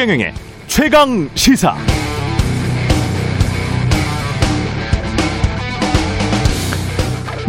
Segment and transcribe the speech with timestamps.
[0.00, 0.32] 최경영의
[0.66, 1.76] 최강 시사.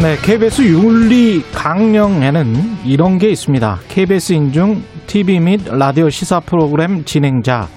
[0.02, 3.80] 네, KBS 윤리 강령에는 이런 게 있습니다.
[3.88, 7.70] KBS 인중 TV 및 라디오 시사 프로그램 진행자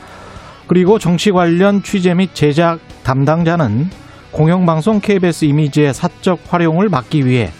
[0.66, 3.90] 그리고 정치 관련 취재 및 제작 담당자는
[4.32, 7.52] 공영방송 KBS 이미지의 사적 활용을 막기 위해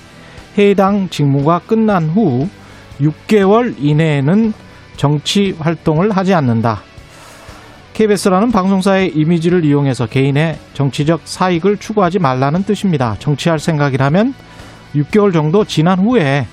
[0.58, 2.48] 해당 직무가 끝난 후
[3.00, 4.52] 6개월 이내에는
[4.96, 6.82] 정치 활동을 하지 않는다.
[7.94, 13.14] KBS라는 방송사의 이미지를 이용해서 개인의 정치적 사익을 추구하지 말라는 뜻입니다.
[13.20, 14.34] 정치할 생각이라면
[14.96, 16.48] 6개월 정도 지난 후에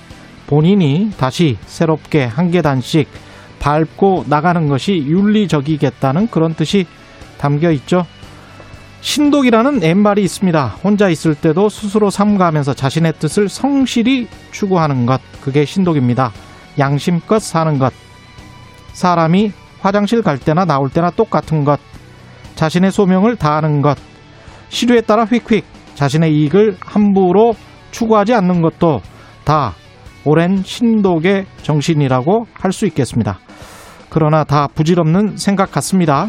[0.46, 3.08] 본인이 다시 새롭게 한 계단씩
[3.58, 6.86] 밟고 나가는 것이 윤리적이겠다는 그런 뜻이
[7.38, 8.06] 담겨 있죠.
[9.00, 10.66] 신독이라는 엠말이 있습니다.
[10.84, 15.20] 혼자 있을 때도 스스로 삼가하면서 자신의 뜻을 성실히 추구하는 것.
[15.40, 16.30] 그게 신독입니다.
[16.78, 17.92] 양심껏 사는 것.
[18.92, 21.78] 사람이 화장실 갈 때나 나올 때나 똑같은 것.
[22.54, 23.98] 자신의 소명을 다하는 것.
[24.68, 27.54] 시류에 따라 휙휙 자신의 이익을 함부로
[27.90, 29.00] 추구하지 않는 것도
[29.44, 29.74] 다
[30.24, 33.38] 오랜 신독의 정신이라고 할 수 있겠습니다.
[34.08, 36.28] 그러나 다 부질없는 생각 같습니다.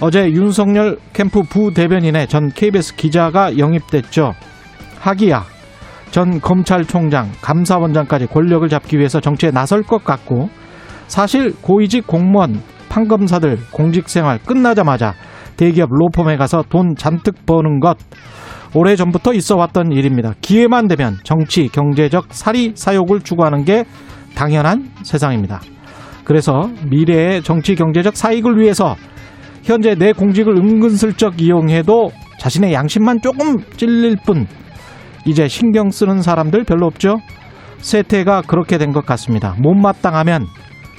[0.00, 4.32] 어제 윤석열 캠프 부대변인의 전 KBS 기자가 영입됐죠.
[5.00, 5.44] 하기야
[6.10, 10.48] 전 검찰총장, 감사원장까지 권력을 잡기 위해서 정치에 나설 것 같고
[11.06, 15.14] 사실 고위직 공무원, 판검사들 공직생활 끝나자마자
[15.56, 17.96] 대기업 로펌에 가서 돈 잔뜩 버는 것
[18.74, 20.34] 오래 전부터 있어 왔던 일입니다.
[20.40, 23.84] 기회만 되면 정치, 경제적 사리 사욕을 추구하는 게
[24.34, 25.60] 당연한 세상입니다.
[26.24, 28.94] 그래서 미래의 정치, 경제적 사익을 위해서
[29.62, 34.46] 현재 내 공직을 은근슬쩍 이용해도 자신의 양심만 조금 찔릴 뿐
[35.24, 37.18] 이제 신경 쓰는 사람들 별로 없죠?
[37.78, 39.54] 세태가 그렇게 된 것 같습니다.
[39.58, 40.44] 못마땅하면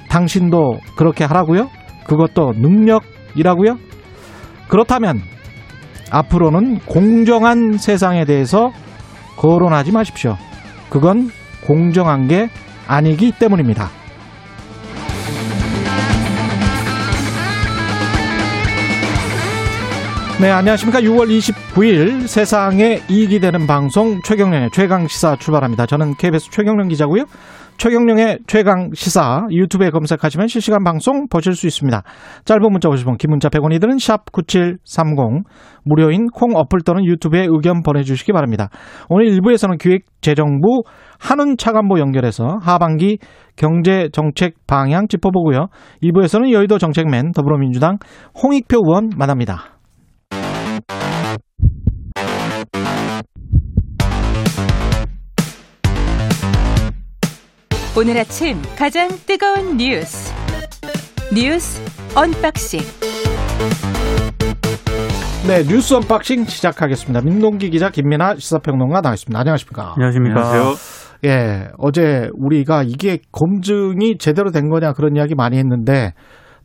[0.10, 1.70] 당신도 그렇게 하라고요?
[2.06, 3.78] 그것도 능력이라고요?
[4.68, 5.22] 그렇다면
[6.12, 8.72] 앞으로는 공정한 세상에 대해서
[9.38, 10.38] 거론하지 마십시오.
[10.90, 11.30] 그건
[11.66, 12.50] 공정한 게
[12.88, 13.90] 아니기 때문입니다.
[20.42, 21.02] 네, 안녕하십니까.
[21.02, 25.86] 6월 29일 세상에 이익이 되는 방송 최경련의 최강시사 출발합니다.
[25.86, 27.26] 저는 KBS 최경련 기자고요.
[27.80, 32.04] 최경령의 최강 시사 유튜브에 검색하시면 실시간 방송 보실 수 있습니다.
[32.44, 35.46] 짧은 문자 50원, 긴 문자 100원이 드는 샵 9730
[35.86, 38.68] 무료인 콩 어플 또는 유튜브에 의견 보내주시기 바랍니다.
[39.08, 40.84] 오늘 1부에서는 기획재정부
[41.18, 43.18] 한운 차관보 연결해서 하반기
[43.56, 45.68] 경제 정책 방향 짚어보고요.
[46.04, 47.98] 2부에서는 여의도 정책맨 더불어민주당
[48.44, 49.79] 홍익표 의원 만납니다.
[58.00, 60.34] 오늘 아침 가장 뜨거운 뉴스
[61.36, 61.84] 뉴스
[62.18, 62.80] 언박싱
[65.46, 67.20] 네 뉴스 unboxing 시작하겠습니다.
[67.26, 69.38] 민동기 기자 김민아 시사평론가 나와있습니다.
[69.38, 69.96] 안녕하십니까?
[69.98, 70.50] 안녕하십니까?
[70.50, 70.76] 안녕하세요.
[71.26, 76.14] 예, 어제 우리가 이게 검증이 제대로 된 거냐 그런 이야기 많이 했는데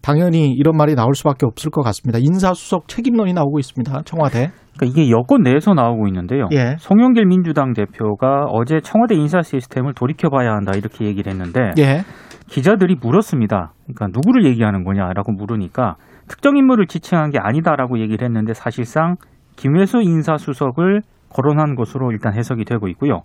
[0.02, 2.20] 당연히 이런 말이 나올 수밖에 없을 것 같습니다.
[2.22, 4.02] 인사수석 책임론이 나오고 있습니다.
[4.04, 4.52] 청와대.
[4.76, 6.48] 그러니까 이게 여권 내에서 나오고 있는데요.
[6.52, 6.76] 예.
[6.78, 12.00] 송영길 민주당 대표가 어제 청와대 인사 시스템을 돌이켜봐야 한다 이렇게 얘기를 했는데 예.
[12.48, 13.72] 기자들이 물었습니다.
[13.84, 15.96] 그러니까 누구를 얘기하는 거냐라고 물으니까
[16.28, 19.16] 특정 인물을 지칭한 게 아니다라고 얘기를 했는데 사실상
[19.56, 23.22] 김회수 인사수석을 거론한 것으로 일단 해석이 되고 있고요.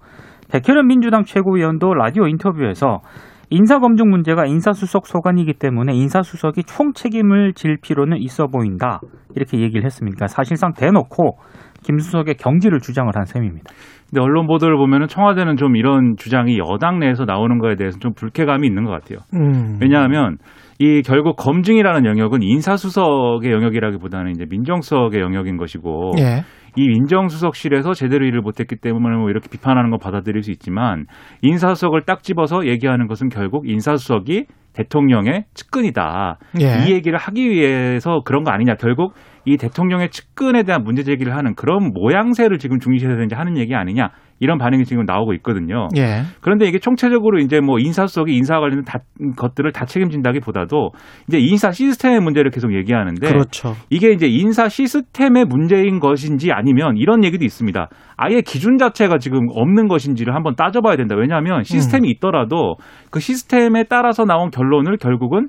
[0.52, 3.02] 백혜련 민주당 최고위원도 라디오 인터뷰에서
[3.50, 9.02] 인사검증 문제가 인사수석 소관이기 때문에 인사수석이 총 책임을 질 필요는 있어 보인다.
[9.36, 10.16] 이렇게 얘기를 했습니다.
[10.16, 11.38] 그러니까 사실상 대놓고
[11.84, 13.72] 김수석의 경지를 주장을 한 셈입니다.
[14.10, 18.68] 근데 언론 보도를 보면은 청와대는 좀 이런 주장이 여당 내에서 나오는 거에 대해서 좀 불쾌감이
[18.68, 19.20] 있는 것 같아요.
[19.36, 19.78] 음.
[19.82, 20.38] 왜냐하면
[20.80, 26.44] 이 결국 검증이라는 영역은 인사수석의 영역이라기보다는 이제 민정수석의 영역인 것이고 예.
[26.80, 31.08] 이 민정수석실에서 제대로 일을 못했기 때문에 뭐 이렇게 비판하는 건 받아들일 수 있지만
[31.42, 36.38] 인사수석을 딱 집어서 얘기하는 것은 결국 인사수석이 대통령의 측근이다.
[36.62, 36.86] 예.
[36.86, 38.76] 이 얘기를 하기 위해서 그런 거 아니냐.
[38.76, 39.14] 결국
[39.44, 44.12] 이 대통령의 측근에 대한 문제 제기를 하는 그런 모양새를 지금 중시해서 이제 하는 얘기 아니냐.
[44.40, 45.90] 이런 반응이 지금 나오고 있거든요.
[45.98, 46.24] 예.
[46.42, 49.00] 그런데 이게 총체적으로 이제 뭐 인사 수석이 인사와 관련된 다,
[49.38, 50.92] 것들을 다 책임진다기보다도
[51.28, 53.74] 이제 인사 시스템의 문제를 계속 얘기하는데 그렇죠.
[53.90, 57.90] 이게 이제 인사 시스템의 문제인 것인지 아니면 이런 얘기도 있습니다.
[58.22, 61.16] 아예 기준 자체가 지금 없는 것인지를 한번 따져봐야 된다.
[61.18, 62.12] 왜냐하면 시스템이 음.
[62.16, 62.76] 있더라도
[63.12, 65.48] 그 시스템에 따라서 나온 결론을 결국은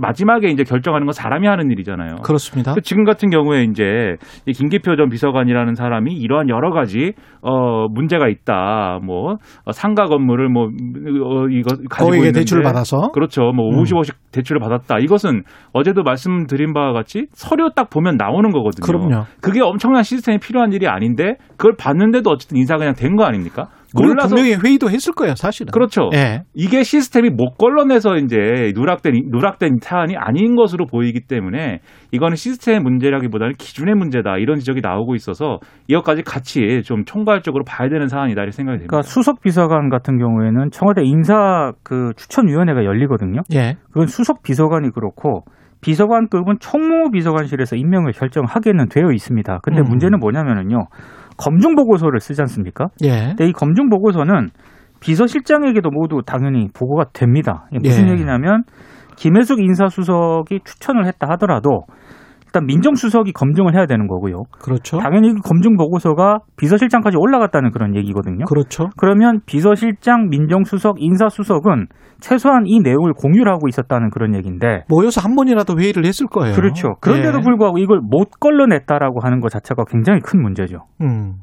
[0.00, 2.16] 마지막에 이제 결정하는 건 사람이 하는 일이잖아요.
[2.24, 2.74] 그렇습니다.
[2.82, 4.16] 지금 같은 경우에 이제
[4.46, 7.12] 김기표 전 비서관이라는 사람이 이러한 여러 가지
[7.42, 8.98] 어 문제 문제가 있다.
[9.02, 13.52] 뭐 어, 상가 건물을 뭐 어, 이거 가지고 있는데 대출을 받아서 그렇죠.
[13.52, 14.18] 뭐 50억씩 음.
[14.32, 14.98] 대출을 받았다.
[14.98, 18.84] 이것은 어제도 말씀드린 바와 같이 서류 딱 보면 나오는 거거든요.
[18.84, 19.24] 그럼요.
[19.40, 23.66] 그게 엄청난 시스템이 필요한 일이 아닌데 그걸 봤는데도 어쨌든 인사 그냥 된 거 아닙니까?
[23.94, 25.70] 몰라서 분명히 회의도 했을 거예요, 사실은.
[25.72, 26.10] 그렇죠.
[26.14, 26.42] 예.
[26.54, 31.80] 이게 시스템이 못 걸러내서 이제 누락된 누락된 사안이 아닌 것으로 보이기 때문에
[32.12, 35.58] 이거는 시스템의 문제라기보다는 기준의 문제다 이런 지적이 나오고 있어서
[35.88, 38.90] 이것까지 같이 좀 총괄적으로 봐야 되는 사안이다 이렇게 생각이 됩니다.
[38.90, 43.40] 그러니까 수석 비서관 같은 경우에는 청와대 인사 그 추천위원회가 열리거든요.
[43.54, 43.76] 예.
[43.88, 45.44] 그건 수석 비서관이 그렇고
[45.80, 49.60] 비서관급은 총무 비서관실에서 임명을 결정하게는 되어 있습니다.
[49.62, 49.84] 근데 음.
[49.88, 50.86] 문제는 뭐냐면은요.
[51.38, 52.88] 검증 보고서를 쓰지 않습니까?
[53.02, 53.28] 예.
[53.28, 54.50] 근데 이 검증 보고서는
[55.00, 57.66] 비서실장에게도 모두 당연히 보고가 됩니다.
[57.72, 58.12] 무슨 예.
[58.12, 58.64] 얘기냐면
[59.16, 61.84] 김혜숙 인사수석이 추천을 했다 하더라도
[62.48, 64.44] 일단 민정수석이 검증을 해야 되는 거고요.
[64.58, 64.98] 그렇죠.
[64.98, 68.46] 당연히 그 검증 보고서가 비서실장까지 올라갔다는 그런 얘기거든요.
[68.46, 68.88] 그렇죠.
[68.96, 71.86] 그러면 비서실장, 민정수석, 인사수석은
[72.20, 76.54] 최소한 이 내용을 공유를 하고 있었다는 그런 얘기인데 모여서 한 번이라도 회의를 했을 거예요.
[76.54, 76.94] 그렇죠.
[77.00, 77.42] 그런데도 예.
[77.42, 80.86] 불구하고 이걸 못 걸러냈다라고 하는 것 자체가 굉장히 큰 문제죠.
[81.02, 81.34] 음.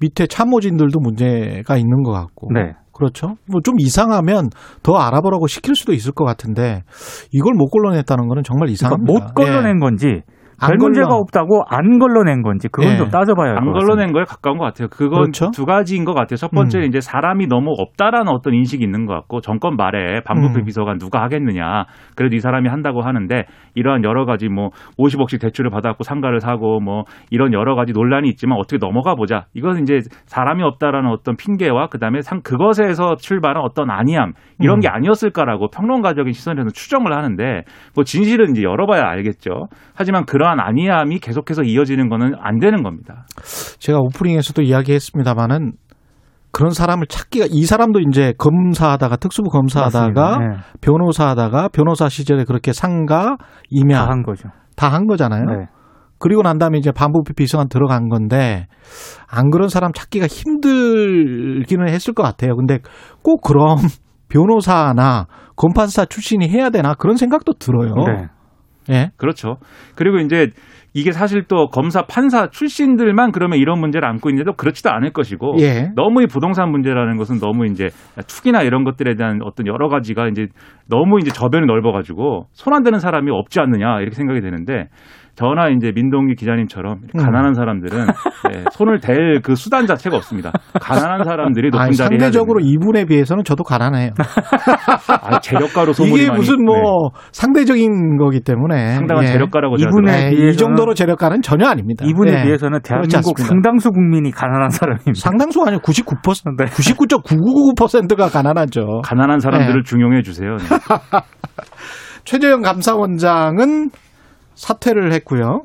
[0.00, 2.50] 밑에 참모진들도 문제가 있는 것 같고.
[2.52, 2.72] 네.
[2.92, 3.36] 그렇죠.
[3.52, 4.48] 뭐 좀 이상하면
[4.82, 6.82] 더 알아보라고 시킬 수도 있을 것 같은데
[7.30, 9.12] 이걸 못 걸러냈다는 거는 정말 이상합니다.
[9.12, 9.80] 그러니까 못 걸러낸 예.
[9.80, 10.22] 건지
[10.60, 12.96] 별 문제가 없다고 안 걸러낸 건지 그건 네.
[12.98, 13.78] 좀 따져봐야 할 것 같습니다.
[13.78, 14.88] 안 걸러낸 거에 가까운 것 같아요.
[14.88, 15.50] 그건 그렇죠?
[15.50, 16.36] 두 가지인 것 같아요.
[16.36, 16.84] 첫 번째 음.
[16.84, 20.64] 이제 사람이 너무 없다라는 어떤 인식이 있는 것 같고 정권 말에 반부패 음.
[20.64, 21.84] 비서관 누가 하겠느냐.
[22.14, 23.44] 그래도 이 사람이 한다고 하는데
[23.74, 28.58] 이러한 여러 가지 뭐 50억씩 대출을 받았고 상가를 사고 뭐 이런 여러 가지 논란이 있지만
[28.58, 29.44] 어떻게 넘어가 보자.
[29.54, 34.80] 이건 이제 사람이 없다라는 어떤 핑계와 그다음에 상 그것에서 출발한 어떤 아니함 이런 음.
[34.80, 37.62] 게 아니었을까라고 평론가적인 시선에서 추정을 하는데
[37.94, 39.66] 뭐 진실은 이제 열어봐야 알겠죠.
[39.94, 43.26] 하지만 그런 그러한 아니함이 계속해서 이어지는 거는 안 되는 겁니다.
[43.78, 45.72] 제가 오프닝에서도 이야기했습니다마는
[46.52, 50.46] 그런 사람을 찾기가 이 사람도 이제 검사하다가 특수부 검사하다가 네.
[50.80, 53.36] 변호사하다가 변호사 시절에 그렇게 상가
[53.70, 54.48] 임야 다 한 거죠.
[54.76, 55.44] 다 한 거잖아요.
[55.44, 55.66] 네.
[56.18, 58.68] 그리고 난 다음에 이제 반부패 비서관 들어간 건데
[59.28, 62.54] 안 그런 사람 찾기가 힘들기는 했을 것 같아요.
[62.56, 62.78] 근데
[63.22, 63.76] 꼭 그럼
[64.28, 65.26] 변호사나
[65.56, 67.92] 검판사 출신이 해야 되나 그런 생각도 들어요.
[68.06, 68.28] 네.
[68.90, 69.10] 예.
[69.16, 69.56] 그렇죠.
[69.94, 70.50] 그리고 이제
[70.94, 75.90] 이게 사실 또 검사 판사 출신들만 그러면 이런 문제를 안고 있는데도 그렇지도 않을 것이고 예.
[75.94, 77.88] 너무 이 부동산 문제라는 것은 너무 이제
[78.26, 80.46] 투기나 이런 것들에 대한 어떤 여러 가지가 이제
[80.88, 84.88] 너무 이제 저변이 넓어가지고 손안 대는 사람이 없지 않느냐 이렇게 생각이 되는데
[85.36, 87.20] 저나 이제 민동기 기자님처럼 음.
[87.22, 88.06] 가난한 사람들은
[88.52, 90.50] 네, 손을 댈 그 수단 자체가 없습니다.
[90.80, 94.10] 가난한 사람들이 높은 자리에 상대적으로 이분에 비해서는 저도 가난해요.
[95.22, 97.20] 아, 재력가로 소문이 이게 무슨 뭐 네.
[97.32, 99.28] 상대적인 거기 때문에 상당한 예.
[99.28, 102.04] 재력가라고 이분에 비해 이 정도로 재력가는 전혀 아닙니다.
[102.06, 102.42] 이분에 예.
[102.44, 105.14] 비해서는 대한민국 상당수 국민이 가난한 사람입니다.
[105.14, 106.64] 상당수가 아니고 99% 네.
[106.64, 109.02] 99.999%가 가난하죠.
[109.04, 109.88] 가난한 사람들을 네.
[109.88, 110.56] 중용해 주세요.
[110.56, 110.64] 네.
[112.24, 113.90] 최재형 감사원장은
[114.56, 115.62] 사퇴를 했고요.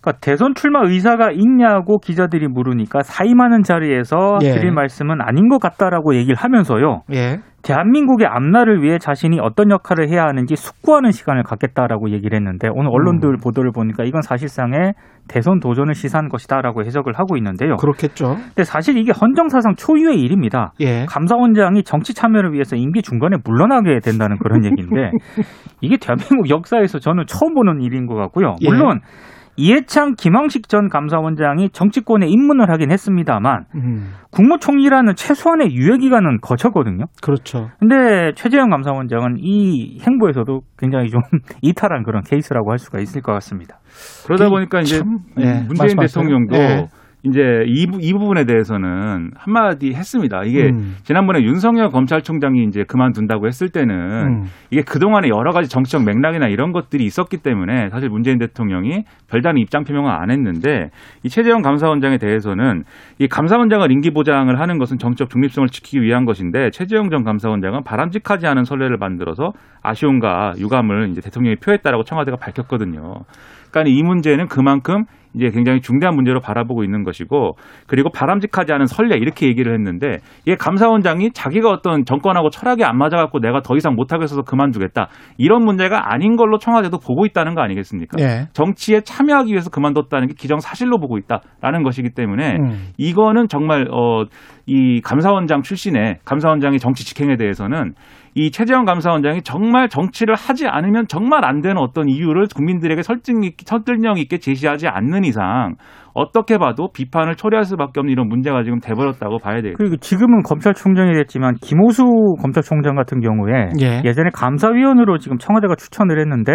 [0.00, 4.52] 그러니까 대선 출마 의사가 있냐고 기자들이 물으니까 사임하는 자리에서 예.
[4.52, 7.02] 드릴 말씀은 아닌 것 같다라고 얘기를 하면서요.
[7.12, 7.38] 예.
[7.62, 13.28] 대한민국의 앞날을 위해 자신이 어떤 역할을 해야 하는지 숙고하는 시간을 갖겠다라고 얘기를 했는데 오늘 언론들
[13.28, 13.36] 음.
[13.36, 14.94] 보도를 보니까 이건 사실상의
[15.28, 17.76] 대선 도전을 시사한 것이다라고 해석을 하고 있는데요.
[17.76, 18.36] 그렇겠죠.
[18.36, 20.72] 근데 사실 이게 헌정사상 초유의 일입니다.
[20.80, 21.04] 예.
[21.04, 25.10] 감사원장이 정치 참여를 위해서 임기 중간에 물러나게 된다는 그런 얘기인데
[25.82, 28.56] 이게 대한민국 역사에서 저는 처음 보는 일인 것 같고요.
[28.62, 28.68] 예.
[28.68, 29.39] 물론 예.
[29.60, 34.14] 이해창 김황식 전 감사원장이 정치권에 입문을 하긴 했습니다만 음.
[34.30, 37.04] 국무총리라는 최소한의 유예 기간은 거쳤거든요.
[37.20, 37.68] 그렇죠.
[37.78, 41.20] 근데 최재형 감사원장은 이 행보에서도 굉장히 좀
[41.60, 43.78] 이탈한 그런 케이스라고 할 수가 있을 것 같습니다.
[44.24, 46.88] 그러다 보니까 이제 참, 네, 문재인 대통령도 네.
[47.22, 50.42] 이제 이, 이 부분에 대해서는 한마디 했습니다.
[50.44, 50.96] 이게 음.
[51.02, 54.44] 지난번에 윤석열 검찰총장이 이제 그만둔다고 했을 때는 음.
[54.70, 59.84] 이게 그동안에 여러 가지 정치적 맥락이나 이런 것들이 있었기 때문에 사실 문재인 대통령이 별다른 입장
[59.84, 60.90] 표명을 안 했는데
[61.22, 62.84] 이 최재형 감사원장에 대해서는
[63.18, 68.46] 이 감사원장을 임기 보장을 하는 것은 정치적 중립성을 지키기 위한 것인데 최재형 전 감사원장은 바람직하지
[68.46, 73.24] 않은 선례를 만들어서 아쉬움과 유감을 이제 대통령이 표했다라고 청와대가 밝혔거든요.
[73.70, 79.16] 그러니까 이 문제는 그만큼 이제 굉장히 중대한 문제로 바라보고 있는 것이고 그리고 바람직하지 않은 선례
[79.16, 84.42] 이렇게 얘기를 했는데 이게 감사원장이 자기가 어떤 정권하고 철학이 안 맞아갖고 내가 더 이상 못하겠어서
[84.42, 85.08] 그만두겠다
[85.38, 88.16] 이런 문제가 아닌 걸로 청와대도 보고 있다는 거 아니겠습니까?
[88.16, 88.46] 네.
[88.52, 92.88] 정치에 참여하기 위해서 그만뒀다는 게 기정 사실로 보고 있다라는 것이기 때문에 음.
[92.98, 94.24] 이거는 정말 어,
[94.66, 97.94] 이 감사원장 출신의 감사원장의 정치 직행에 대해서는
[98.34, 104.38] 이 최재형 감사원장이 정말 정치를 하지 않으면 정말 안 되는 어떤 이유를 국민들에게 설득력 있게
[104.38, 105.74] 제시하지 않는 이상
[106.14, 109.74] 어떻게 봐도 비판을 초래할 수밖에 없는 이런 문제가 지금 돼버렸다고 봐야 돼요.
[109.76, 112.04] 그리고 지금은 검찰총장이 됐지만 김호수
[112.40, 114.02] 검찰총장 같은 경우에 예.
[114.04, 116.52] 예전에 감사위원으로 지금 청와대가 추천을 했는데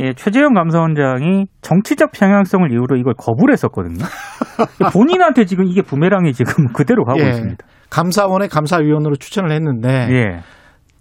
[0.00, 3.98] 예, 최재형 감사원장이 정치적 평양성을 이유로 이걸 거부를 했었거든요.
[4.92, 7.28] 본인한테 지금 이게 부메랑이 지금 그대로 가고 예.
[7.28, 7.64] 있습니다.
[7.90, 10.40] 감사원의 감사위원으로 추천을 했는데 예.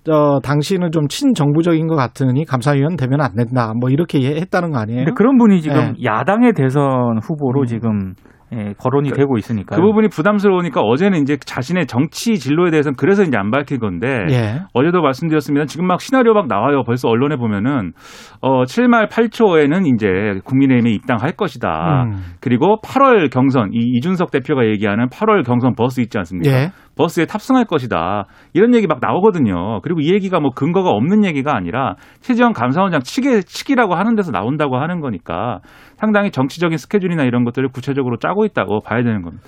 [0.10, 3.74] 어, 당신은 좀 친정부적인 것 같으니 감사위원 되면 안 된다.
[3.80, 5.06] 뭐 이렇게 했다는 거 아니에요?
[5.06, 6.04] 근데 그런 분이 지금 예.
[6.04, 7.66] 야당의 대선 후보로 음.
[7.66, 8.14] 지금
[8.54, 13.24] 예, 거론이 그, 되고 있으니까 그 부분이 부담스러우니까 어제는 이제 자신의 정치 진로에 대해서는 그래서
[13.24, 14.60] 이제 안 밝힌 건데 예.
[14.74, 15.66] 어제도 말씀드렸습니다.
[15.68, 16.84] 지금 막 시나리오 막 나와요.
[16.86, 17.94] 벌써 언론에 보면은
[18.42, 22.04] 어 7말 8초에는 이제 국민의힘에 입당할 것이다.
[22.08, 22.18] 음.
[22.42, 26.52] 그리고 8월 경선 이 이준석 대표가 얘기하는 8월 경선 버스 있지 않습니까?
[26.52, 26.72] 예.
[26.96, 28.26] 버스에 탑승할 것이다.
[28.54, 29.82] 이런 얘기 막 나오거든요.
[29.82, 34.78] 그리고 이 얘기가 뭐 근거가 없는 얘기가 아니라 최재형 감사원장 측의 측이라고 하는 데서 나온다고
[34.78, 35.60] 하는 거니까
[35.98, 39.44] 상당히 정치적인 스케줄이나 이런 것들을 구체적으로 짜고 있다고 봐야 되는 겁니다.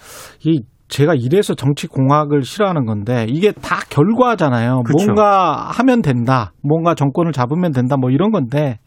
[0.45, 4.83] 이 제가 이래서 정치 공학을 싫어하는 건데 이게 다 결과잖아요.
[4.85, 5.05] 그쵸.
[5.05, 6.51] 뭔가 하면 된다.
[6.61, 7.97] 뭔가 정권을 잡으면 된다.
[7.97, 8.79] 뭐 이런 건데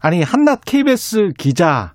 [0.00, 1.92] 아니 한낮 KBS 기자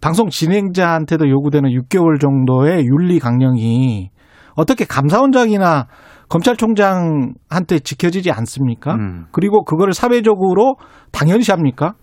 [0.00, 4.10] 방송 진행자한테도 요구되는 6개월 정도의 윤리 강령이
[4.54, 5.86] 어떻게 감사원장이나
[6.28, 8.94] 검찰총장한테 지켜지지 않습니까?
[8.94, 9.26] 음.
[9.32, 10.76] 그리고 그거를 사회적으로
[11.12, 11.94] 당연시합니까?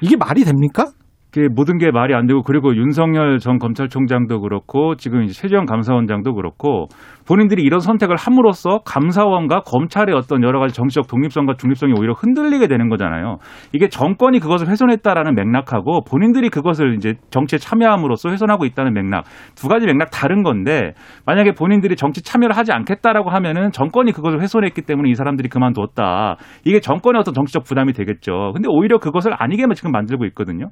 [0.00, 0.86] 이게 말이 됩니까?
[1.32, 6.34] 그 모든 게 말이 안 되고 그리고 윤석열 전 검찰총장도 그렇고 지금 이제 최재형 감사원장도
[6.34, 6.88] 그렇고
[7.26, 12.88] 본인들이 이런 선택을 함으로써 감사원과 검찰의 어떤 여러 가지 정치적 독립성과 중립성이 오히려 흔들리게 되는
[12.88, 13.36] 거잖아요.
[13.72, 19.86] 이게 정권이 그것을 훼손했다라는 맥락하고 본인들이 그것을 이제 정치에 참여함으로써 훼손하고 있다는 맥락 두 가지
[19.86, 20.94] 맥락 다른 건데
[21.26, 26.36] 만약에 본인들이 정치 참여를 하지 않겠다라고 하면은 정권이 그것을 훼손했기 때문에 이 사람들이 그만뒀다.
[26.64, 28.50] 이게 정권의 어떤 정치적 부담이 되겠죠.
[28.54, 30.68] 근데 오히려 그것을 아니게 지금 만들고 있거든요.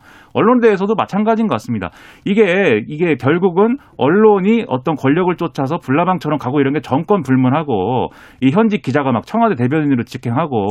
[0.49, 1.91] 언론대에서도 마찬가지인 것 같습니다.
[2.25, 8.09] 이게 이게 결국은 언론이 어떤 권력을 쫓아서 불나방처럼 가고 이런 게 정권 불문하고
[8.41, 10.69] 이 현직 기자가 막 청와대 대변인으로 직행하고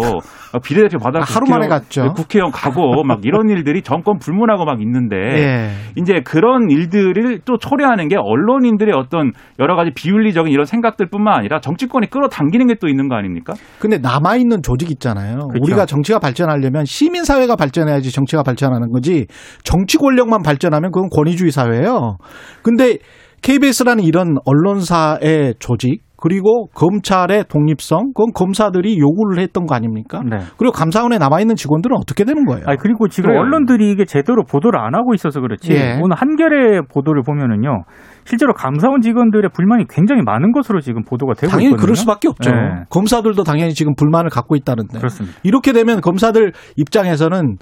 [0.63, 2.13] 비례대표 받아 아, 하루 만에 갔죠.
[2.13, 5.69] 국회의원 가고 막 이런 일들이 정권 불문하고 막 있는데 예.
[5.97, 12.09] 이제 그런 일들을 또 초래하는 게 언론인들의 어떤 여러 가지 비윤리적인 이런 생각들뿐만 아니라 정치권이
[12.09, 13.53] 끌어당기는 게 또 있는 거 아닙니까?
[13.79, 15.47] 근데 남아 있는 조직 있잖아요.
[15.47, 15.63] 그렇죠.
[15.63, 19.25] 우리가 정치가 발전하려면 시민 사회가 발전해야지 정치가 발전하는 거지
[19.67, 22.19] 정치 권력만 발전하면 그건 권위주의 사회예요.
[22.63, 22.99] 근데
[23.41, 30.21] KBS라는 이런 언론사의 조직 그리고 검찰의 독립성, 그건 검사들이 요구를 했던 거 아닙니까?
[30.27, 30.37] 네.
[30.57, 32.63] 그리고 감사원에 남아 있는 직원들은 어떻게 되는 거예요?
[32.65, 33.41] 아니, 그리고 지금 그래요.
[33.41, 35.73] 언론들이 이게 제대로 보도를 안 하고 있어서 그렇지.
[35.73, 35.99] 예.
[36.01, 37.83] 오늘 한겨레 보도를 보면은요,
[38.23, 41.83] 실제로 감사원 직원들의 불만이 굉장히 많은 것으로 지금 보도가 되고 당연히 있거든요.
[41.83, 42.49] 그럴 수밖에 없죠.
[42.49, 42.83] 네.
[42.89, 44.97] 검사들도 당연히 지금 불만을 갖고 있다는데.
[44.97, 45.37] 그렇습니다.
[45.43, 47.57] 이렇게 되면 검사들 입장에서는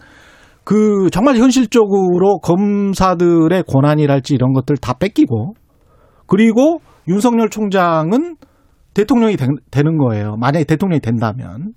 [0.66, 5.54] 그 정말 현실적으로 검사들의 권한이랄지 이런 것들 다 뺏기고
[6.26, 8.36] 그리고 윤석열 총장은
[8.96, 10.36] 대통령이 되, 는 거예요.
[10.38, 11.74] 만약에 대통령이 된다면.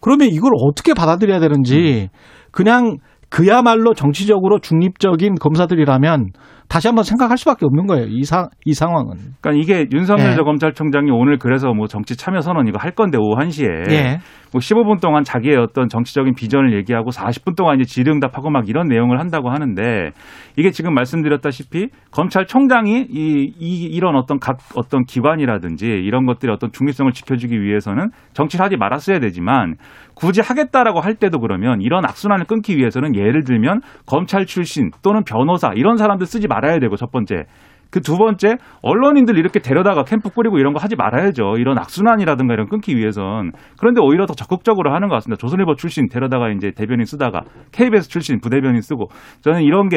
[0.00, 2.08] 그러면 이걸 어떻게 받아들여야 되는지
[2.50, 2.96] 그냥
[3.28, 6.30] 그야말로 정치적으로 중립적인 검사들이라면
[6.68, 8.06] 다시 한번 생각할 수밖에 없는 거예요.
[8.08, 9.16] 이, 상, 이 상황은.
[9.40, 10.36] 그러니까 이게 윤석열 네.
[10.36, 14.18] 검찰총장이 오늘 그래서 뭐 정치 참여 선언 이거 할 건데 오후 1시에 네.
[14.52, 19.20] 뭐 15분 동안 자기의 어떤 정치적인 비전을 얘기하고 40분 동안 이제 질의응답하고 막 이런 내용을
[19.20, 20.10] 한다고 하는데
[20.56, 27.12] 이게 지금 말씀드렸다시피 검찰총장이 이, 이 이런 어떤 각 어떤 기관이라든지 이런 것들의 어떤 중립성을
[27.12, 29.74] 지켜주기 위해서는 정치를 하지 말았어야 되지만
[30.14, 35.72] 굳이 하겠다라고 할 때도 그러면 이런 악순환을 끊기 위해서는 예를 들면 검찰 출신 또는 변호사
[35.74, 37.44] 이런 사람들 쓰지 말 아야 되고 첫 번째
[37.88, 41.54] 그 두 번째 언론인들 이렇게 데려다가 캠프 꾸리고 이런 거 하지 말아야죠.
[41.58, 45.38] 이런 악순환이라든가 이런 끊기 위해선 그런데 오히려 더 적극적으로 하는 것 같습니다.
[45.40, 49.06] 조선일보 출신 데려다가 이제 대변인 쓰다가 KBS 출신 부대변인 쓰고
[49.42, 49.96] 저는 이런 게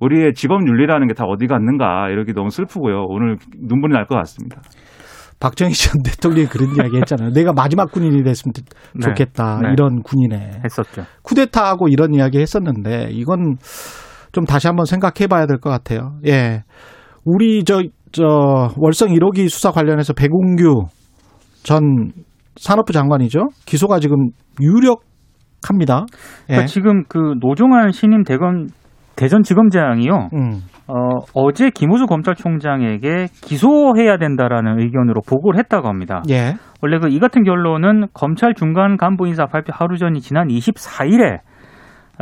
[0.00, 3.04] 우리의 직업 윤리라는 게 다 어디 갔는가 이렇게 너무 슬프고요.
[3.08, 4.60] 오늘 눈물이 날 것 같습니다.
[5.40, 7.30] 박정희 전 대통령이 그런 이야기 했잖아요.
[7.30, 8.52] 내가 마지막 군인이 됐으면
[8.94, 9.00] 네.
[9.00, 9.60] 좋겠다.
[9.62, 9.72] 네.
[9.72, 10.60] 이런 군인에.
[10.64, 11.04] 했었죠.
[11.22, 13.56] 쿠데타하고 이런 이야기 했었는데 이건
[14.34, 16.18] 좀 다시 한번 생각해 봐야 될 것 같아요.
[16.26, 16.62] 예.
[17.24, 17.80] 우리 저,
[18.12, 18.24] 저,
[18.76, 20.86] 월성 1호기 수사 관련해서 백운규
[21.62, 21.80] 전
[22.56, 23.48] 산업부 장관이죠.
[23.64, 24.16] 기소가 지금
[24.60, 26.04] 유력합니다.
[26.42, 26.46] 예.
[26.48, 28.66] 그러니까 지금 그 노종환 신임 대검
[29.16, 30.28] 대전지검장이요.
[30.34, 30.62] 음.
[30.86, 30.94] 어,
[31.32, 36.22] 어제 김우수 검찰총장에게 기소해야 된다라는 의견으로 보고를 했다고 합니다.
[36.28, 36.54] 예.
[36.82, 41.53] 원래 그 이 같은 결론은 검찰 중간 간부 인사 발표 하루 전이 지난 24일에 아,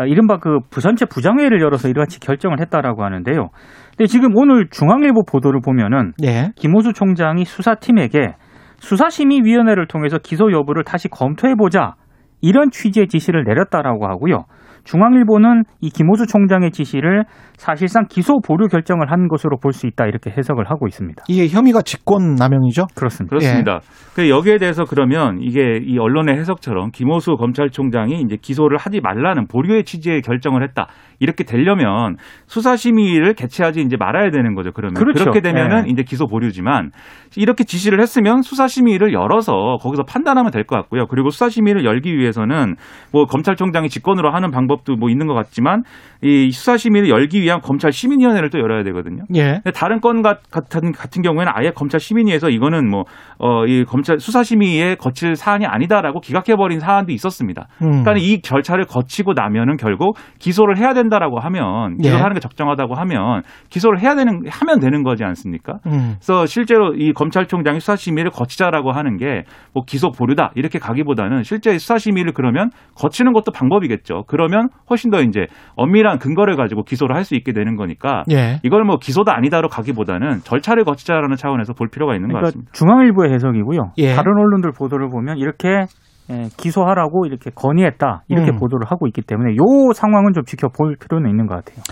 [0.06, 3.50] 이른바 그 부산체 부장회의를 열어서 이같이 결정을 했다라고 하는데요.
[3.90, 6.50] 근데 지금 오늘 중앙일보 보도를 보면은 예.
[6.56, 8.34] 김호수 총장이 수사팀에게
[8.78, 11.94] 수사심의위원회를 통해서 기소 여부를 다시 검토해 보자
[12.40, 14.46] 이런 취지의 지시를 내렸다라고 하고요.
[14.84, 17.24] 중앙일보는 이 김호수 총장의 지시를
[17.56, 21.24] 사실상 기소 보류 결정을 한 것으로 볼 수 있다 이렇게 해석을 하고 있습니다.
[21.28, 22.86] 이게 혐의가 직권 남용이죠?
[22.94, 23.30] 그렇습니다.
[23.36, 23.80] 그렇습니다.
[24.18, 24.28] 예.
[24.28, 30.22] 여기에 대해서 그러면 이게 이 언론의 해석처럼 김호수 검찰총장이 이제 기소를 하지 말라는 보류의 취지의
[30.22, 30.88] 결정을 했다.
[31.20, 34.72] 이렇게 되려면 수사 심의를 개최하지 이제 말아야 되는 거죠.
[34.72, 35.20] 그러면 그렇죠.
[35.24, 35.90] 그렇게 되면은 예.
[35.90, 36.90] 이제 기소 보류지만
[37.36, 41.06] 이렇게 지시를 했으면 수사 심의를 열어서 거기서 판단하면 될 것 같고요.
[41.06, 42.76] 그리고 수사 심의를 열기 위해서는
[43.12, 45.83] 뭐 검찰총장이 직권으로 하는 방법 도 뭐 있는 것 같지만
[46.23, 49.25] 이 수사 심의를 열기 위한 검찰 시민위원회를 또 열어야 되거든요.
[49.35, 49.61] 예.
[49.75, 55.67] 다른 건 같은 같은 경우에는 아예 검찰 시민위에서 이거는 뭐어이 검찰 수사 심의에 거칠 사안이
[55.67, 57.67] 아니다라고 기각해 버린 사안도 있었습니다.
[57.83, 58.02] 음.
[58.02, 62.23] 그러니까 이 절차를 거치고 나면은 결국 기소를 해야 된다라고 하면 기소를 예.
[62.23, 65.79] 하는 게 적정하다고 하면 기소를 해야 되는 하면 되는 거지 않습니까?
[65.87, 66.14] 음.
[66.19, 69.43] 그래서 실제로 이 검찰총장이 수사 심의를 거치자라고 하는 게
[69.75, 74.25] 뭐 기소 보류다 이렇게 가기보다는 실제 수사 심의를 그러면 거치는 것도 방법이겠죠.
[74.26, 78.59] 그러면 훨씬 더 이제 엄밀한 근거를 가지고 기소를 할 수 있게 되는 거니까 예.
[78.64, 82.73] 이걸 뭐 기소도 아니다로 가기보다는 절차를 거치자라는 차원에서 볼 필요가 있는 그러니까 것 같습니다.
[82.73, 83.92] 중앙일보의 해석이고요.
[83.99, 84.14] 예.
[84.14, 85.87] 다른 언론들 보도를 보면 이렇게
[86.31, 88.57] 예, 기소하라고 이렇게 건의했다 이렇게 음.
[88.57, 91.83] 보도를 하고 있기 때문에 요 상황은 좀 지켜볼 필요는 있는 것 같아요.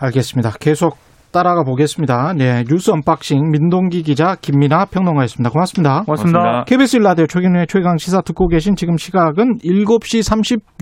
[0.00, 0.52] 알겠습니다.
[0.60, 0.96] 계속
[1.32, 2.34] 따라가 보겠습니다.
[2.34, 5.50] 네, 뉴스 unboxing 민동기 기자 김민아 평론가였습니다.
[5.50, 6.02] 고맙습니다.
[6.04, 6.38] 고맙습니다.
[6.38, 6.64] 고맙습니다.
[6.64, 10.22] KBS 일라디오 최경영의 최강 시사 듣고 계신 지금 시각은 7시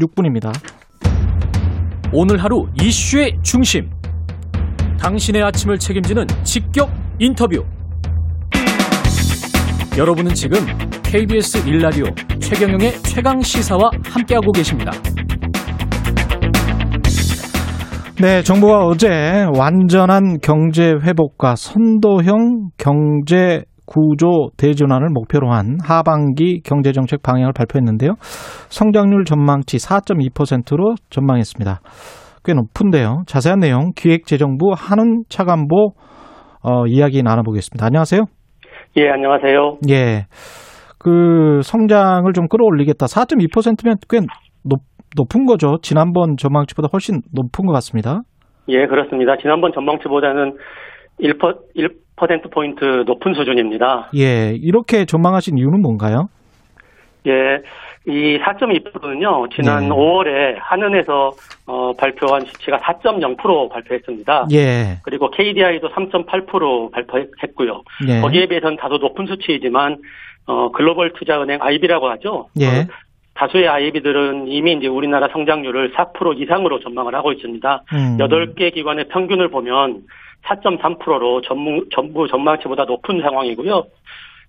[0.06, 0.52] 36분입니다.
[2.12, 3.88] 오늘 하루 이슈의 중심.
[4.98, 6.90] 당신의 아침을 책임지는 직격
[7.20, 7.64] 인터뷰.
[9.96, 10.58] 여러분은 지금
[11.04, 12.06] KBS 일라디오
[12.40, 14.90] 최경영의 최강 시사와 함께하고 계십니다.
[18.20, 27.52] 네, 정부가 어제 완전한 경제 회복과 선도형 경제 구조 대전환을 목표로 한 하반기 경제정책 방향을
[27.52, 28.12] 발표했는데요.
[28.70, 31.80] 성장률 전망치 4.2%로 전망했습니다.
[32.44, 33.22] 꽤 높은데요.
[33.26, 35.92] 자세한 내용 기획재정부 한은 차관보
[36.62, 37.84] 어, 이야기 나눠보겠습니다.
[37.84, 38.22] 안녕하세요.
[38.96, 39.78] 예, 안녕하세요.
[39.90, 40.26] 예.
[40.98, 43.06] 그 성장을 좀 끌어올리겠다.
[43.06, 44.20] 4.2%면 꽤
[44.62, 44.80] 높,
[45.16, 45.78] 높은 거죠.
[45.82, 48.20] 지난번 전망치보다 훨씬 높은 것 같습니다.
[48.68, 49.36] 예, 그렇습니다.
[49.38, 50.56] 지난번 전망치보다는
[51.22, 51.58] 1%,
[52.16, 54.10] 1%포인트 높은 수준입니다.
[54.16, 56.28] 예, 이렇게 전망하신 이유는 뭔가요?
[57.26, 57.62] 예,
[58.06, 59.88] 이 4.2%는요, 지난 예.
[59.88, 61.32] 5월에 한은에서
[61.66, 64.46] 어, 발표한 수치가 4.0% 발표했습니다.
[64.52, 64.98] 예.
[65.04, 67.82] 그리고 KDI도 3.8% 발표했고요.
[68.08, 68.20] 예.
[68.20, 69.98] 거기에 비해서는 다소 높은 수치이지만
[70.46, 72.48] 어, 글로벌 투자은행 IB라고 하죠.
[72.58, 72.66] 예.
[72.66, 72.70] 어,
[73.34, 77.82] 다수의 IB들은 이미 이제 우리나라 성장률을 4% 이상으로 전망을 하고 있습니다.
[77.92, 78.16] 음.
[78.18, 80.02] 8개 기관의 평균을 보면
[80.44, 83.84] 4.3%로 전무, 전부 전망치보다 높은 상황이고요.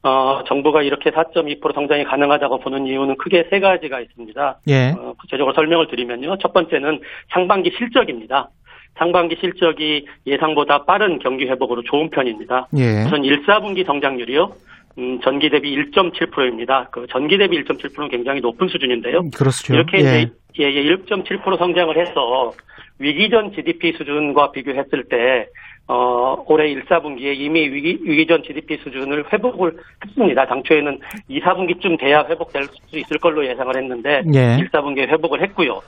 [0.03, 4.59] 어, 정부가 이렇게 4.2% 성장이 가능하다고 보는 이유는 크게 세 가지가 있습니다.
[4.67, 4.95] 예.
[4.97, 6.37] 어, 구체적으로 설명을 드리면요.
[6.39, 7.01] 첫 번째는
[7.31, 8.49] 상반기 실적입니다.
[8.95, 12.67] 상반기 실적이 예상보다 빠른 경기 회복으로 좋은 편입니다.
[12.77, 13.03] 예.
[13.05, 14.53] 우선 1, 4분기 성장률이요.
[14.97, 16.89] 음, 전기 대비 1.7%입니다.
[16.91, 19.19] 그 전기 대비 1.7%는 굉장히 높은 수준인데요.
[19.19, 19.73] 음, 그렇죠.
[19.73, 19.99] 이렇게 예.
[19.99, 22.51] 이제 예, 예, 1.7% 성장을 해서
[22.99, 25.47] 위기 전 GDP 수준과 비교했을 때
[25.87, 30.45] 어, 올해 1, 4분기에 이미 위기, 위기 전 GDP 수준을 회복을 했습니다.
[30.47, 34.57] 당초에는 2, 4분기쯤 돼야 회복될 수 있을 걸로 예상을 했는데 예.
[34.59, 35.81] 1, 4분기에 회복을 했고요.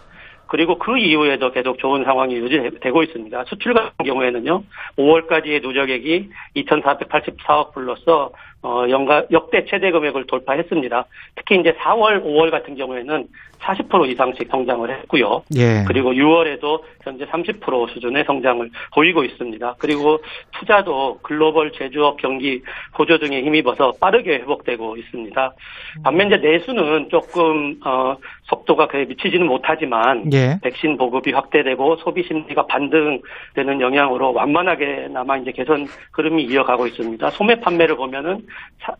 [0.48, 3.44] 그리고 그 이후에도 계속 좋은 상황이 유지되고 있습니다.
[3.46, 4.64] 수출 같은 경우에는요,
[4.98, 8.32] 5월까지의 누적액이 2,484억 불로서
[8.64, 11.06] 어, 연가, 역대 최대 금액을 돌파했습니다.
[11.36, 13.28] 특히 이제 4월, 5월 같은 경우에는
[13.60, 15.44] 40% 이상씩 성장을 했고요.
[15.58, 15.84] 예.
[15.86, 19.76] 그리고 6월에도 현재 30% 수준의 성장을 보이고 있습니다.
[19.80, 20.20] 그리고
[20.60, 22.62] 투자도 글로벌 제조업 경기
[22.94, 25.54] 보조 등에 힘입어서 빠르게 회복되고 있습니다.
[26.04, 30.60] 반면 이제 내수는 조금 어, 속도가 그에 미치지는 못하지만 예.
[30.62, 37.30] 백신 보급이 확대되고 소비 심리가 반등되는 영향으로 완만하게 남아 이제 개선 흐름이 이어가고 있습니다.
[37.32, 38.46] 소매 판매를 보면은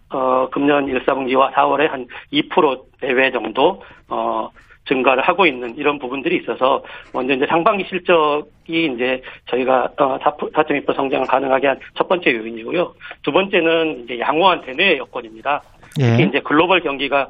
[0.10, 1.90] 어, 금년 1, 4분기와 4월에
[2.32, 4.50] 한2% 내외 정도 어,
[4.88, 11.68] 증가를 하고 있는 이런 부분들이 있어서 먼저 이제 상반기 실적이 이제 저희가 어4.2% 성장을 가능하게
[11.68, 12.94] 한 첫 번째 요인이고요.
[13.22, 15.62] 두 번째는 이제 양호한 대내 여건입니다.
[16.00, 16.12] 예.
[16.12, 17.30] 특히 이제 글로벌 경기가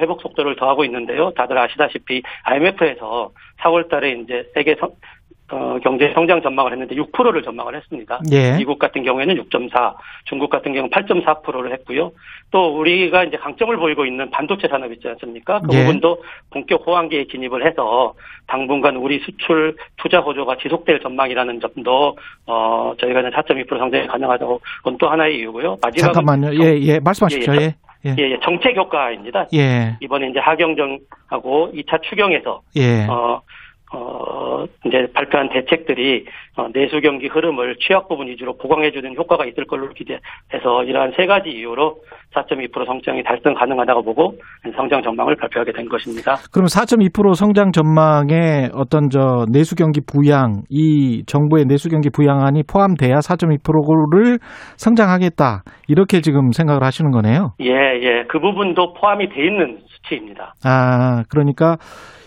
[0.00, 1.32] 회복 속도를 더하고 있는데요.
[1.32, 4.76] 다들 아시다시피 IMF에서 4월 달에 이제 세계
[5.50, 8.18] 어, 경제 성장 전망을 했는데 6%를 전망을 했습니다.
[8.32, 8.56] 예.
[8.56, 12.12] 미국 같은 경우에는 6.4, 중국 같은 경우는 8.4%를 했고요.
[12.50, 15.60] 또 우리가 이제 강점을 보이고 있는 반도체 산업 있지 않습니까?
[15.60, 15.84] 그 예.
[15.84, 18.14] 부분도 본격 호황기에 진입을 해서
[18.46, 25.08] 당분간 우리 수출 투자 호조가 지속될 전망이라는 점도 어, 저희가 4.2% 성장이 가능하다고 그건 또
[25.08, 25.76] 하나의 이유고요.
[25.82, 26.54] 마지막 잠깐만요.
[26.64, 27.54] 예, 예, 말씀하십시오.
[27.56, 27.74] 예,
[28.06, 28.14] 예.
[28.18, 28.32] 예.
[28.32, 29.46] 예, 정책 효과입니다.
[29.54, 29.96] 예.
[30.00, 33.06] 이번에 이제 하경정하고 2차 추경에서 예.
[33.06, 33.40] 어,
[33.94, 36.26] 어, 이제 발표한 대책들이
[36.56, 41.50] 어, 내수 경기 흐름을 취약 부분 위주로 보강해주는 효과가 있을 걸로 기대해서 이러한 세 가지
[41.50, 41.98] 이유로
[42.34, 44.34] 4.2% 성장이 달성 가능하다고 보고
[44.76, 46.36] 성장 전망을 발표하게 된 것입니다.
[46.52, 53.18] 그럼 4.2% 성장 전망에 어떤 저 내수 경기 부양, 이 정부의 내수 경기 부양안이 포함돼야
[53.18, 54.38] 4.2%를
[54.76, 57.52] 성장하겠다 이렇게 지금 생각을 하시는 거네요.
[57.60, 60.54] 예, 예, 그 부분도 포함이 돼 있는 수치입니다.
[60.64, 61.76] 아, 그러니까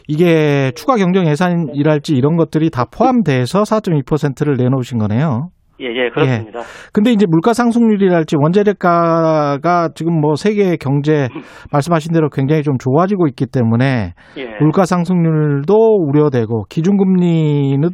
[0.07, 5.49] 이게 추가 경정 예산이랄지 이런 것들이 다 포함돼서 4.2%를 내놓으신 거네요.
[5.79, 6.59] 예, 예, 그렇습니다.
[6.59, 6.63] 예.
[6.91, 11.27] 근데 이제 물가 상승률이랄지 원자력가가 지금 뭐 세계 경제
[11.71, 14.45] 말씀하신 대로 굉장히 좀 좋아지고 있기 때문에 예.
[14.59, 17.89] 물가 상승률도 우려되고 기준금리는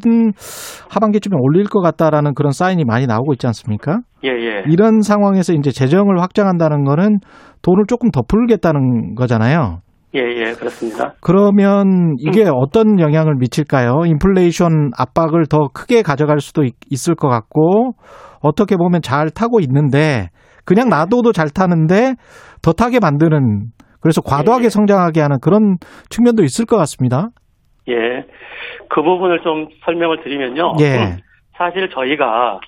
[0.90, 4.00] 하반기쯤에 올릴 것 같다라는 그런 사인이 많이 나오고 있지 않습니까?
[4.24, 4.64] 예, 예.
[4.70, 7.20] 이런 상황에서 이제 재정을 확장한다는 거는
[7.62, 9.83] 돈을 조금 더 풀겠다는 거잖아요.
[10.16, 11.14] 예, 예, 그렇습니다.
[11.22, 12.52] 그러면 이게 음.
[12.56, 14.02] 어떤 영향을 미칠까요?
[14.06, 16.76] 인플레이션 압박을 더 크게 가져갈 수도 있,
[17.10, 17.94] 을 것 같고,
[18.42, 20.30] 어떻게 보면 잘 타고 있는데,
[20.66, 22.14] 그냥 놔둬도 잘 타는데,
[22.62, 23.68] 더 타게 만드는,
[24.02, 24.70] 그래서 과도하게 예, 예.
[24.70, 25.78] 성장하게 하는 그런
[26.10, 27.30] 측면도 있을 것 같습니다.
[27.90, 27.94] 예.
[28.90, 30.74] 그 부분을 좀 설명을 드리면요.
[30.82, 31.18] 예.
[31.58, 32.60] 사실 저희가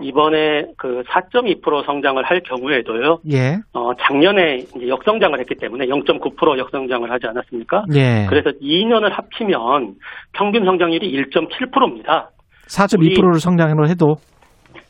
[0.00, 3.18] 이번에 그 4.2% 성장을 할 경우에도요.
[3.32, 3.56] 예.
[3.72, 7.84] 어, 작년에 이제 역성장을 했기 때문에 0.9% 역성장을 하지 않았습니까?
[7.94, 8.26] 예.
[8.28, 9.94] 그래서 2년을 합치면
[10.32, 12.30] 평균 성장률이 1.7%입니다.
[12.68, 14.16] 4.2%를 성장을 해도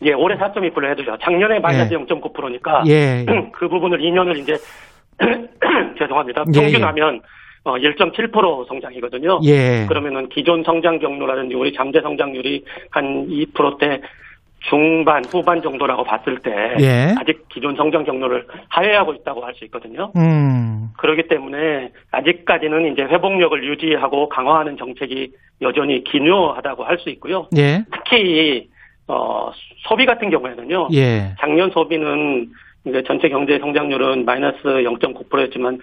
[0.03, 1.17] 예, 올해 4.2%를 해도요.
[1.23, 1.97] 작년에 마이너스 예.
[1.97, 3.25] 0.9%니까 예.
[3.53, 4.55] 그 부분을 2년을 이제
[5.99, 6.45] 죄송합니다.
[6.55, 6.63] 예, 예.
[6.63, 7.21] 평균하면
[7.65, 9.41] 어, 1.7% 성장이거든요.
[9.45, 9.87] 예.
[9.87, 14.01] 그러면은 기존 성장 경로라든지 우리 잠재 성장률이 한 2%대
[14.61, 17.15] 중반, 후반 정도라고 봤을 때 예.
[17.19, 20.13] 아직 기존 성장 경로를 하회하고 있다고 할 수 있거든요.
[20.17, 20.89] 음.
[20.99, 27.47] 그렇기 때문에 아직까지는 이제 회복력을 유지하고 강화하는 정책이 여전히 기묘하다고 할 수 있고요.
[27.57, 27.85] 예.
[27.93, 28.69] 특히
[29.07, 29.51] 어,
[29.89, 30.89] 소비 같은 경우에는요.
[30.93, 31.35] 예.
[31.41, 32.49] 작년 소비는
[32.85, 35.79] 이제 전체 경제 성장률은 마이너스 0.9%였지만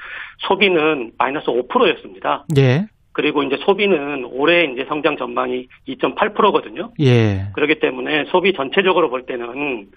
[0.47, 2.45] 소비는 마이너스 5%였습니다.
[2.57, 2.85] 예.
[3.15, 6.91] 그리고 이제 소비는 올해 이제 성장 전망이 2.8%거든요.
[6.99, 7.47] 예.
[7.53, 9.87] 그렇기 때문에 소비 전체적으로 볼 때는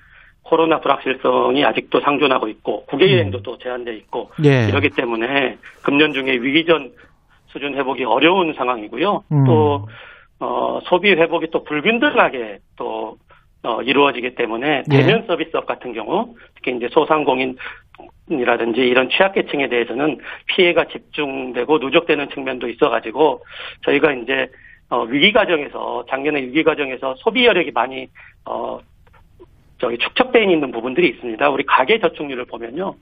[0.42, 3.42] 코로나 불확실성이 아직도 상존하고 있고 국외 여행도 음.
[3.42, 4.68] 또 제한돼 있고 예.
[4.68, 6.92] 이러기 때문에 금년 중에 위기 전
[7.48, 9.24] 수준 회복이 어려운 상황이고요.
[9.32, 9.44] 음.
[9.44, 9.88] 또
[10.38, 13.18] 어, 소비 회복이 또 불균등하게 또
[13.62, 14.96] 어, 이루어지기 때문에 예.
[14.96, 17.56] 대면 서비스업 같은 경우 특히 이제 소상공인
[18.30, 23.42] 이라든지 이런 취약계층에 대해서는 피해가 집중되고 누적되는 측면도 있어가지고
[23.84, 24.48] 저희가 이제
[24.90, 28.08] 어, 위기 과정에서 작년에 위기 과정에서 소비 여력이 많이
[28.44, 28.80] 어
[29.80, 31.48] 저기 축적돼 있는 부분들이 있습니다.
[31.50, 32.94] 우리 가계 저축률을 보면요.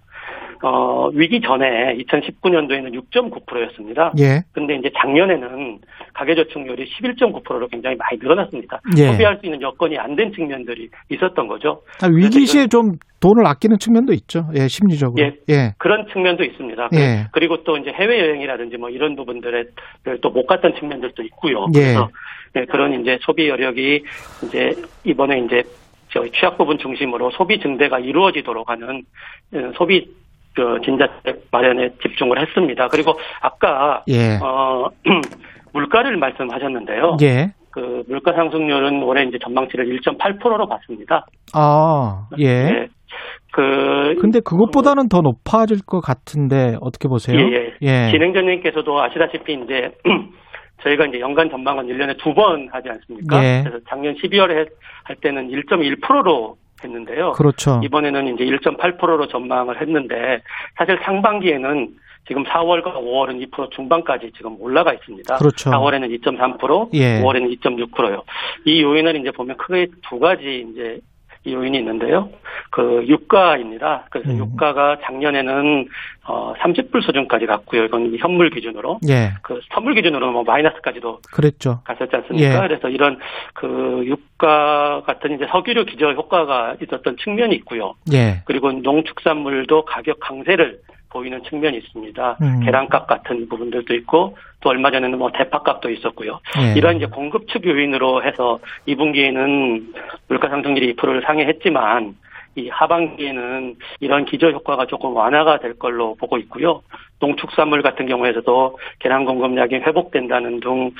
[0.62, 4.12] 어, 위기 전에 2019년도에는 6.9%였습니다.
[4.18, 4.42] 예.
[4.52, 5.78] 근데 이제 작년에는
[6.14, 8.80] 가계 저축률이 11.9%로 굉장히 많이 늘어났습니다.
[8.98, 9.12] 예.
[9.12, 11.82] 소비할 수 있는 여건이 안 된 측면들이 있었던 거죠.
[12.02, 14.46] 아, 위기 시에 좀 돈을 아끼는 측면도 있죠.
[14.54, 15.22] 예, 심리적으로.
[15.22, 15.34] 예.
[15.50, 15.74] 예.
[15.76, 16.88] 그런 측면도 있습니다.
[16.94, 17.26] 예.
[17.32, 19.64] 그리고 또 이제 해외 여행이라든지 뭐 이런 부분들에
[20.22, 21.66] 또 못 갔던 측면들도 있고요.
[21.74, 21.80] 예.
[21.80, 22.08] 그래서
[22.56, 24.02] 예, 그런 이제 소비 여력이
[24.46, 25.62] 이제 이번에 이제
[26.12, 29.02] 저희 취약 부분 중심으로 소비 증대가 이루어지도록 하는
[29.54, 30.08] 어, 소비
[30.54, 32.88] 그 진자책 마련에 집중을 했습니다.
[32.88, 34.38] 그리고 아까 예.
[34.42, 34.88] 어
[35.72, 37.18] 물가를 말씀하셨는데요.
[37.22, 37.52] 예.
[37.70, 41.26] 그 물가 상승률은 올해 이제 전망치를 1.8%로 봤습니다.
[41.52, 42.44] 아, 예.
[42.46, 42.88] 예.
[43.52, 47.38] 그 근데 그것보다는 더 높아질 것 같은데 어떻게 보세요?
[47.38, 48.06] 예, 예.
[48.06, 48.10] 예.
[48.10, 49.92] 진행자님께서도 아시다시피 이제
[50.82, 53.42] 저희가 이제 연간 전망은 1년에 두 번 하지 않습니까?
[53.44, 53.62] 예.
[53.64, 54.68] 그래서 작년 12월에
[55.04, 57.32] 할 때는 1.1%로 했는데요.
[57.32, 57.80] 그렇죠.
[57.82, 60.42] 이번에는 이제 1.8%로 전망을 했는데
[60.76, 61.88] 사실 상반기에는
[62.28, 65.36] 지금 4월과 5월은 2% 중반까지 지금 올라가 있습니다.
[65.36, 65.70] 그렇죠.
[65.70, 67.22] 4월에는 2.3%, 예.
[67.22, 68.22] 5월에는 2.6%요.
[68.66, 70.98] 이 요인을 이제 보면 크게 두 가지 이제
[71.52, 72.28] 요인이 있는데요.
[72.70, 74.06] 그 유가입니다.
[74.10, 74.38] 그래서 음.
[74.38, 75.88] 유가가 작년에는
[76.26, 77.84] 어 30불 수준까지 갔고요.
[77.84, 79.00] 이건 현물 기준으로.
[79.08, 79.34] 예.
[79.42, 81.80] 그 선물 기준으로 뭐 마이너스까지도 그랬죠.
[81.84, 82.64] 갔었지 않습니까?
[82.64, 82.68] 예.
[82.68, 83.18] 그래서 이런
[83.54, 87.94] 그 유가 같은 이제 석유류 기절 효과가 있었던 측면이 있고요.
[88.12, 88.42] 예.
[88.44, 90.80] 그리고 농축산물도 가격 강세를
[91.16, 92.36] 보이는 측면이 있습니다.
[92.42, 92.60] 음.
[92.60, 96.40] 계란값 같은 부분들도 있고 또 얼마 전에는 뭐 대파값도 있었고요.
[96.60, 96.74] 예.
[96.76, 99.94] 이런 이제 공급 측 요인으로 해서 2분기에는
[100.28, 102.14] 물가 상승률이 2%를 상회했지만
[102.56, 106.82] 이 하반기에는 이런 기저 효과가 조금 완화가 될 걸로 보고 있고요.
[107.20, 110.90] 농축산물 같은 경우에서도 계란 공급량이 회복된다는 등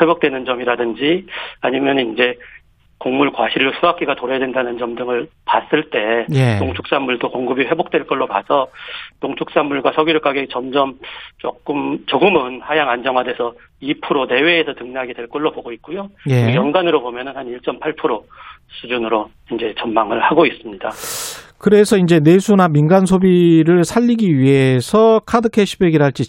[0.00, 1.26] 회복되는 점이라든지
[1.60, 2.36] 아니면 이제
[2.98, 6.58] 곡물 과실을 수확기가 돌아야 된다는 점 등을 봤을 때 예.
[6.58, 8.68] 농축산물도 공급이 회복될 걸로 봐서
[9.20, 10.98] 농축산물과 석유류 가격이 점점
[11.38, 16.08] 조금 조금은 하향 안정화돼서 2% 내외에서 등락이 될 걸로 보고 있고요.
[16.28, 16.54] 예.
[16.54, 18.22] 연간으로 보면은 한 1.8%
[18.80, 20.90] 수준으로 이제 전망을 하고 있습니다.
[21.60, 26.28] 그래서 이제 내수나 민간 소비를 살리기 위해서 카드 캐시백이랄지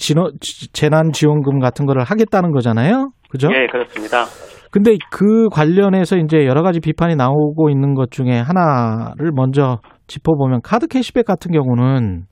[0.73, 3.11] 재난 지원금 같은 거를 하겠다는 거잖아요.
[3.29, 3.49] 그죠?
[3.51, 4.25] 예, 그렇습니다.
[4.71, 10.87] 근데 그 관련해서 이제 여러 가지 비판이 나오고 있는 것 중에 하나를 먼저 짚어보면 카드
[10.87, 12.25] 캐시백 같은 경우는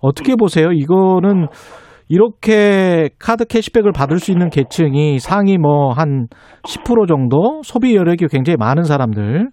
[0.00, 0.70] 어떻게 보세요?
[0.72, 1.48] 이거는
[2.08, 6.28] 이렇게 카드 캐시백을 받을 수 있는 계층이 상위 뭐 한
[6.62, 9.48] 10% 정도 소비 여력이 굉장히 많은 사람들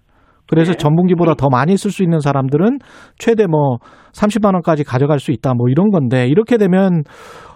[0.46, 0.76] 그래서 네.
[0.76, 2.78] 전분기보다 더 많이 쓸 수 있는 사람들은
[3.18, 3.78] 최대 뭐
[4.12, 7.02] 30만 원까지 가져갈 수 있다 뭐 이런 건데 이렇게 되면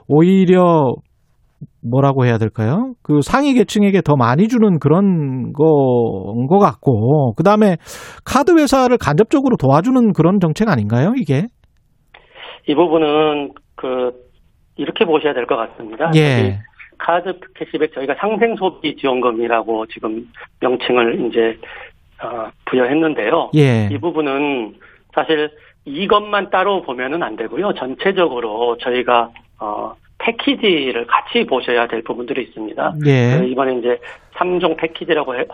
[0.09, 0.95] 오히려
[1.83, 2.93] 뭐라고 해야 될까요?
[3.03, 7.77] 그 상위 계층에게 더 많이 주는 그런 거인 것 같고 그 다음에
[8.25, 11.13] 카드 회사를 간접적으로 도와주는 그런 정책 아닌가요?
[11.17, 11.47] 이게?
[12.67, 14.11] 이 부분은 그
[14.77, 16.11] 이렇게 보셔야 될 것 같습니다.
[16.17, 16.59] 예.
[16.99, 20.27] 카드 캐시백 저희가 상생 소비 지원금이라고 지금
[20.61, 21.57] 명칭을 이제
[22.23, 23.51] 어, 부여했는데요.
[23.57, 23.89] 예.
[23.93, 24.75] 이 부분은
[25.15, 25.51] 사실
[25.85, 27.73] 이것만 따로 보면은 안 되고요.
[27.75, 29.93] 전체적으로 저희가 어,
[30.29, 32.95] 패키지를 같이 보셔야 될 부분들이 있습니다.
[33.07, 33.47] 예.
[33.47, 33.99] 이번에 이제
[34.35, 35.45] 3종 패키지라고 해,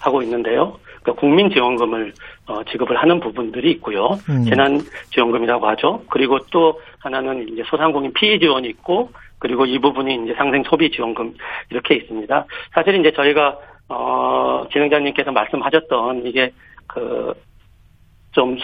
[0.00, 0.78] 하고 있는데요.
[1.02, 2.12] 그러니까 국민지원금을
[2.46, 4.10] 어, 지급을 하는 부분들이 있고요.
[4.28, 4.44] 음.
[4.44, 6.02] 재난지원금이라고 하죠.
[6.10, 11.34] 그리고 또 하나는 이제 소상공인 피해 지원이 있고, 그리고 이 부분이 이제 상생 소비 지원금
[11.70, 12.46] 이렇게 있습니다.
[12.72, 16.52] 사실 이제 저희가 어, 진행자님께서 말씀하셨던 이게
[16.86, 18.56] 그좀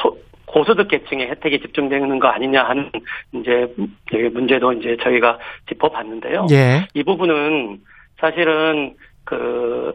[0.48, 2.90] 고소득 계층의 혜택이 집중되는 거 아니냐 하는
[3.32, 3.72] 이제
[4.32, 6.46] 문제도 이제 저희가 짚어봤는데요.
[6.50, 6.86] 예.
[6.94, 7.80] 이 부분은
[8.18, 9.92] 사실은 그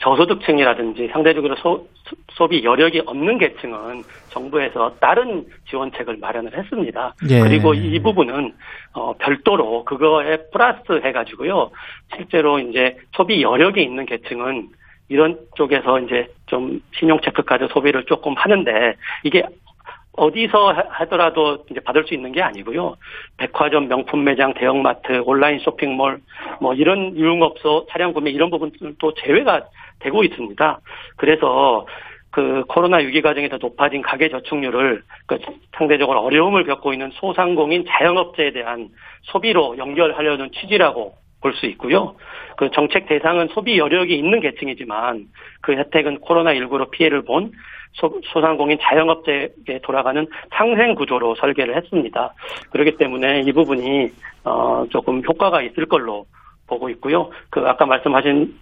[0.00, 1.88] 저소득층이라든지 상대적으로 소,
[2.32, 7.14] 소비 여력이 없는 계층은 정부에서 다른 지원책을 마련을 했습니다.
[7.28, 7.40] 예.
[7.40, 8.54] 그리고 이 부분은
[8.94, 11.70] 어, 별도로 그거에 플러스 해가지고요.
[12.16, 14.68] 실제로 이제 소비 여력이 있는 계층은
[15.08, 18.94] 이런 쪽에서 이제 좀 신용 체크카드 소비를 조금 하는데
[19.24, 19.42] 이게
[20.18, 22.96] 어디서 하더라도 이제 받을 수 있는 게 아니고요.
[23.36, 26.20] 백화점, 명품 매장, 대형마트, 온라인 쇼핑몰,
[26.60, 29.62] 뭐 이런 유흥업소, 차량 구매 이런 부분도 제외가
[30.00, 30.80] 되고 있습니다.
[31.16, 31.86] 그래서
[32.30, 35.38] 그 코로나 위기 과정에서 높아진 가계 저축률을 그
[35.76, 38.88] 상대적으로 어려움을 겪고 있는 소상공인 자영업자에 대한
[39.22, 42.16] 소비로 연결하려는 취지라고 볼 수 있고요.
[42.56, 45.26] 그 정책 대상은 소비 여력이 있는 계층이지만
[45.60, 47.52] 그 혜택은 코로나19로 피해를 본
[47.92, 52.34] 소, 소상공인 자영업자에게 돌아가는 상생 구조로 설계를 했습니다.
[52.70, 54.10] 그렇기 때문에 이 부분이
[54.44, 56.26] 어, 조금 효과가 있을 걸로
[56.66, 57.30] 보고 있고요.
[57.50, 58.54] 그 아까 말씀하신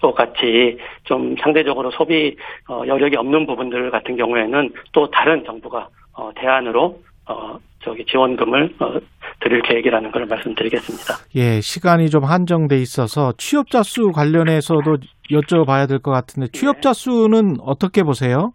[0.00, 2.36] 것 같이 좀 상대적으로 소비
[2.68, 8.98] 어, 여력이 없는 부분들 같은 경우에는 또 다른 정부가 어, 대안으로 어, 저기 지원금을 어,
[9.40, 11.14] 드릴 계획이라는 걸 말씀드리겠습니다.
[11.36, 14.98] 예, 시간이 좀 한정돼 있어서 취업자 수 관련해서도
[15.30, 18.52] 여쭤봐야 될 것 같은데 취업자 수는 어떻게 보세요?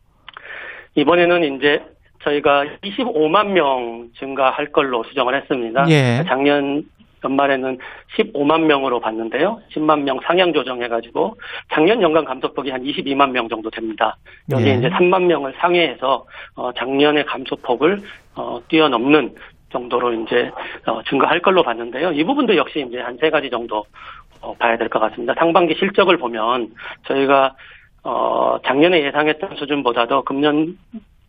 [0.96, 1.82] 이번에는 이제
[2.24, 5.86] 저희가 25만 명 증가할 걸로 수정을 했습니다.
[5.90, 6.24] 예.
[6.28, 6.84] 작년
[7.24, 7.78] 연말에는
[8.18, 9.62] 15만 명으로 봤는데요.
[9.74, 11.36] 10만 명 상향 조정해가지고
[11.72, 14.18] 작년 연간 감소폭이 한 22만 명 정도 됩니다.
[14.52, 14.74] 여기 예.
[14.76, 18.00] 이제 3만 명을 상회해서 어, 작년의 감소폭을
[18.36, 19.36] 어, 뛰어넘는
[19.72, 20.52] 정도로 이제
[20.86, 22.12] 어, 증가할 걸로 봤는데요.
[22.12, 23.86] 이 부분도 역시 이제 한 세 가지 정도
[24.42, 25.34] 어, 봐야 될 것 같습니다.
[25.38, 26.70] 상반기 실적을 보면
[27.08, 27.56] 저희가
[28.04, 30.78] 어, 작년에 예상했던 수준보다도 금년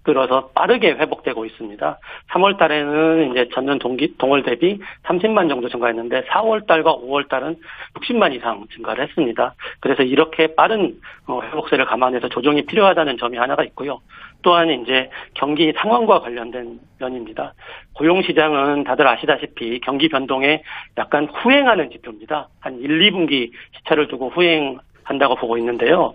[0.04, 1.98] 들어서 빠르게 회복되고 있습니다.
[2.30, 7.56] 3월 달에는 이제 전년 동기, 동월 대비 30만 정도 증가했는데 4월 달과 5월 달은
[7.94, 9.54] 60만 이상 증가를 했습니다.
[9.80, 14.00] 그래서 이렇게 빠른 어, 회복세를 감안해서 조정이 필요하다는 점이 하나가 있고요.
[14.42, 17.54] 또한 이제 경기 상황과 관련된 면입니다.
[17.94, 20.62] 고용 시장은 다들 아시다시피 경기 변동에
[20.98, 22.48] 약간 후행하는 지표입니다.
[22.60, 26.14] 한 1, 2분기 시차를 두고 후행한다고 보고 있는데요.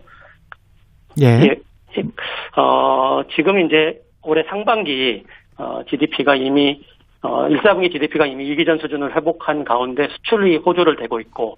[1.19, 1.25] 예.
[1.25, 1.68] 예
[2.57, 5.23] 어, 지금 이제 올해 상반기
[5.57, 6.81] 어, GDP가 이미
[7.21, 11.57] 어, 1, 4분기 GDP가 이미 위기 전 수준을 회복한 가운데 수출이 호조를 대고 있고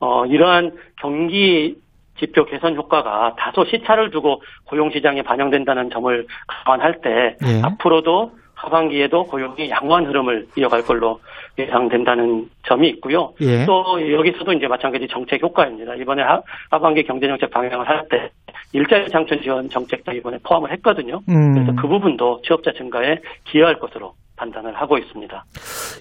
[0.00, 1.76] 어, 이러한 경기
[2.18, 7.62] 지표 개선 효과가 다소 시차를 두고 고용 시장에 반영된다는 점을 감안할 때 예.
[7.62, 11.20] 앞으로도 하반기에도 고용이 양호한 흐름을 이어갈 걸로
[11.58, 13.32] 예상된다는 점이 있고요.
[13.40, 13.64] 예.
[13.66, 15.94] 또 여기서도 이제 마찬가지 정책 효과입니다.
[15.96, 16.40] 이번에 하,
[16.70, 18.30] 하반기 경제정책 방향을 할 때
[18.72, 21.20] 일자리 창출 지원 정책도 이번에 포함을 했거든요.
[21.28, 21.52] 음.
[21.54, 25.44] 그래서 그 부분도 취업자 증가에 기여할 것으로 판단을 하고 있습니다.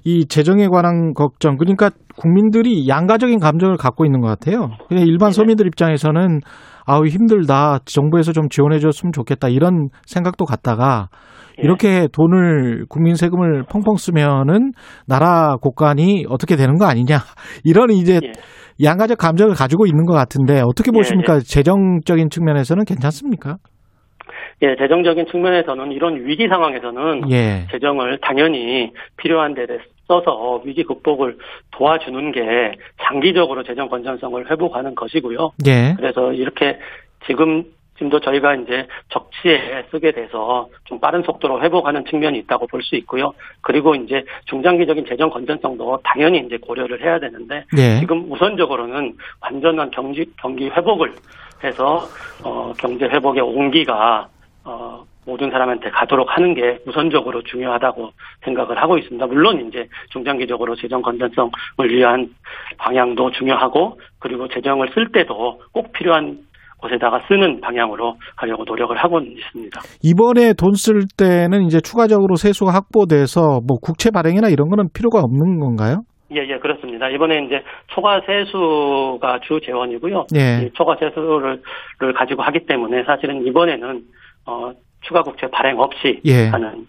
[0.06, 4.70] 이 재정에 관한 걱정, 그러니까 국민들이 양가적인 감정을 갖고 있는 것 같아요.
[4.88, 5.36] 그냥 일반 네.
[5.36, 6.40] 서민들 입장에서는
[6.86, 11.18] 아우 힘들다 정부에서 좀 지원해 줬으면 좋겠다 이런 생각도 갖다가 예.
[11.58, 14.72] 이렇게 돈을 국민 세금을 펑펑 쓰면은
[15.08, 17.18] 나라 곳간이 어떻게 되는 거 아니냐
[17.64, 18.32] 이런 이제 예.
[18.84, 21.36] 양가적 감정을 가지고 있는 것 같은데 어떻게 예, 보십니까?
[21.36, 21.40] 예.
[21.40, 23.58] 재정적인 측면에서는 괜찮습니까?
[24.64, 27.68] 예, 재정적인 측면에서는 이런 위기 상황에서는 예.
[27.72, 29.66] 재정을 당연히 필요한 데
[30.08, 31.38] 써서 위기 극복을
[31.72, 32.42] 도와주는 게
[33.04, 35.52] 장기적으로 재정 건전성을 회복하는 것이고요.
[35.68, 35.94] 예.
[35.98, 36.80] 그래서 이렇게
[37.28, 37.66] 지금
[37.98, 43.34] 지금도 저희가 이제 적치에 쓰게 돼서 좀 빠른 속도로 회복하는 측면이 있다고 볼 수 있고요.
[43.62, 48.00] 그리고 이제 중장기적인 재정 건전성도 당연히 이제 고려를 해야 되는데 네.
[48.00, 51.14] 지금 우선적으로는 완전한 경기 경기 회복을
[51.64, 52.08] 해서
[52.44, 54.28] 어 경제 회복의 온기가
[54.64, 58.14] 어 모든 사람한테 가도록 하는 게 우선적으로 중요하다고
[58.46, 59.26] 생각을 하고 있습니다.
[59.26, 61.52] 물론 이제 중장기적으로 재정 건전성을
[61.90, 62.34] 위한
[62.78, 66.47] 방향도 중요하고 그리고 재정을 쓸 때도 꼭 필요한
[66.78, 69.82] 곳에다가 쓰는 방향으로 하려고 노력을 하고 있습니다.
[70.04, 75.60] 이번에 돈 쓸 때는 이제 추가적으로 세수가 확보돼서 뭐 국채 발행이나 이런 거는 필요가 없는
[75.60, 76.04] 건가요?
[76.36, 77.10] 예, 예, 그렇습니다.
[77.10, 80.26] 이번에 이제 초과 세수가 주 재원이고요.
[80.36, 80.70] 예.
[80.74, 81.62] 초과 세수를
[82.16, 84.02] 가지고 하기 때문에 사실은 이번에는
[84.46, 86.48] 어, 추가 국채 발행 없이 예.
[86.48, 86.86] 하는 음,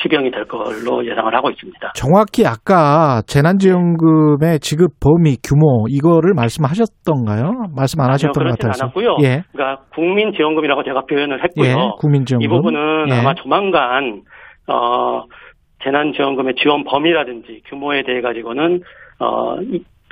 [0.00, 1.92] 추경이 될 걸로 예상을 하고 있습니다.
[1.94, 7.68] 정확히 아까 재난지원금의 지급 범위 규모 이거를 말씀하셨던가요?
[7.76, 8.84] 말씀 안 하셨던 것 같아서.
[8.84, 9.16] 않았고요.
[9.22, 9.42] 예.
[9.52, 11.68] 그러니까 국민지원금이라고 제가 표현을 했고요.
[11.68, 12.44] 예, 국민지원금.
[12.44, 13.14] 이 부분은 예.
[13.14, 14.22] 아마 조만간
[14.68, 15.24] 어,
[15.84, 18.80] 재난지원금의 지원 범위라든지 규모에 대해 가지고는
[19.20, 19.56] 어,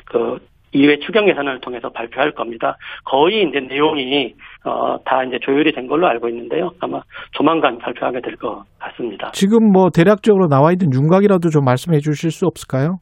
[0.06, 0.38] 그
[0.76, 2.76] 이외 추경 예산을 통해서 발표할 겁니다.
[3.04, 4.34] 거의 이제 내용이
[4.64, 6.70] 어, 다 이제 조율이 된 걸로 알고 있는데요.
[6.80, 7.00] 아마
[7.32, 9.30] 조만간 발표하게 될 것 같습니다.
[9.32, 12.98] 지금 뭐 대략적으로 나와 있는 윤곽이라도 좀 말씀해 주실 수 없을까요?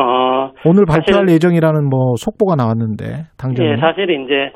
[0.00, 3.66] 어, 오늘 발표할 사실, 예정이라는 뭐 속보가 나왔는데 당장.
[3.66, 4.52] 예, 사실 이제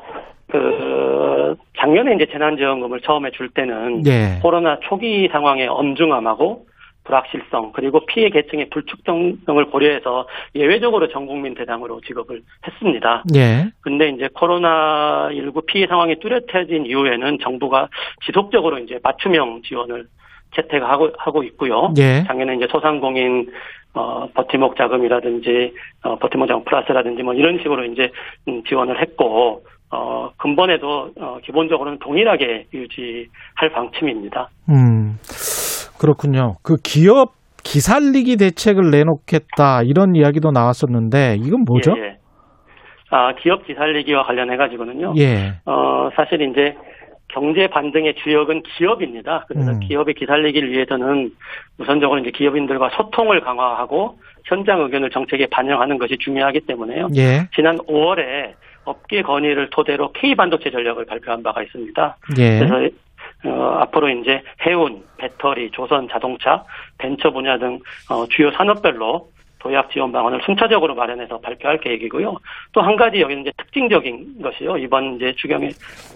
[0.51, 4.39] 그 작년에 이제 재난지원금을 처음에 줄 때는 예.
[4.41, 6.65] 코로나 초기 상황의 엄중함하고
[7.05, 13.23] 불확실성 그리고 피해 계층의 불특정성을 고려해서 예외적으로 전 국민 대상으로 지급을 했습니다.
[13.35, 13.69] 예.
[13.81, 17.87] 근데 이제 코로나 19 피해 상황이 뚜렷해진 이후에는 정부가
[18.25, 20.07] 지속적으로 이제 맞춤형 지원을
[20.55, 21.93] 채택하고 하고 있고요.
[21.97, 22.23] 예.
[22.27, 23.51] 작년에 이제 소상공인
[23.93, 28.11] 어, 버티목 자금이라든지 어, 버티목 자금 플러스라든지 뭐 이런 식으로 이제
[28.47, 34.49] 음, 지원을 했고 어, 근본에도 어, 기본적으로는 동일하게 유지할 방침입니다.
[34.69, 35.17] 음.
[35.97, 36.55] 그렇군요.
[36.61, 41.95] 그 기업 기살리기 대책을 내놓겠다 이런 이야기도 나왔었는데 이건 뭐죠?
[41.97, 42.17] 예, 예.
[43.09, 45.15] 아 기업 기살리기와 관련해 가지고는요.
[45.17, 45.53] 예.
[45.65, 46.75] 어 사실 이제
[47.27, 49.45] 경제 반등의 주역은 기업입니다.
[49.47, 49.79] 그래서 음.
[49.79, 51.31] 기업의 기살리기를 위해서는
[51.79, 57.07] 우선적으로 이제 기업인들과 소통을 강화하고 현장 의견을 정책에 반영하는 것이 중요하기 때문에요.
[57.15, 57.49] 예.
[57.55, 58.53] 지난 5월에
[58.85, 62.17] 업계 건의를 토대로 K 반도체 전략을 발표한 바가 있습니다.
[62.37, 62.59] 예.
[62.59, 62.95] 그래서
[63.45, 66.63] 어, 앞으로 이제 해운, 배터리, 조선 자동차,
[66.97, 67.79] 벤처 분야 등
[68.09, 69.29] 어, 주요 산업별로
[69.59, 72.37] 도약 지원 방안을 순차적으로 마련해서 발표할 계획이고요.
[72.71, 74.77] 또 한 가지 여기는 이제 특징적인 것이요.
[74.77, 75.69] 이번 이제 추경의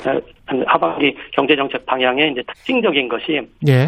[0.06, 3.88] 어, 하반기 경제정책 방향의 이제 특징적인 것이 예.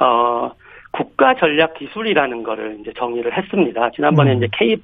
[0.00, 0.50] 어
[0.92, 3.90] 국가 전략 기술이라는 거를 이제 정의를 했습니다.
[3.90, 4.36] 지난번에 음.
[4.38, 4.76] 이제 K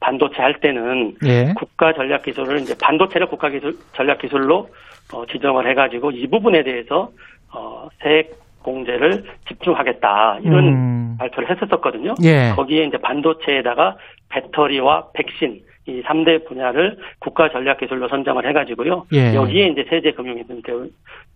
[0.00, 1.54] 반도체 할 때는 예.
[1.56, 4.68] 국가 전략 기술을 이제 반도체를 국가 기술 전략 기술로
[5.12, 7.10] 어, 지정을 해가지고 이 부분에 대해서
[7.52, 11.16] 어, 세액 공제를 집중하겠다 이런 음.
[11.18, 12.14] 발표를 했었었거든요.
[12.24, 12.52] 예.
[12.56, 13.96] 거기에 이제 반도체에다가
[14.28, 19.06] 배터리와 백신 이 3대 분야를 국가 전략 기술로 선정을 해가지고요.
[19.12, 19.34] 예.
[19.34, 20.90] 여기에 이제 세제 금융 인센티브,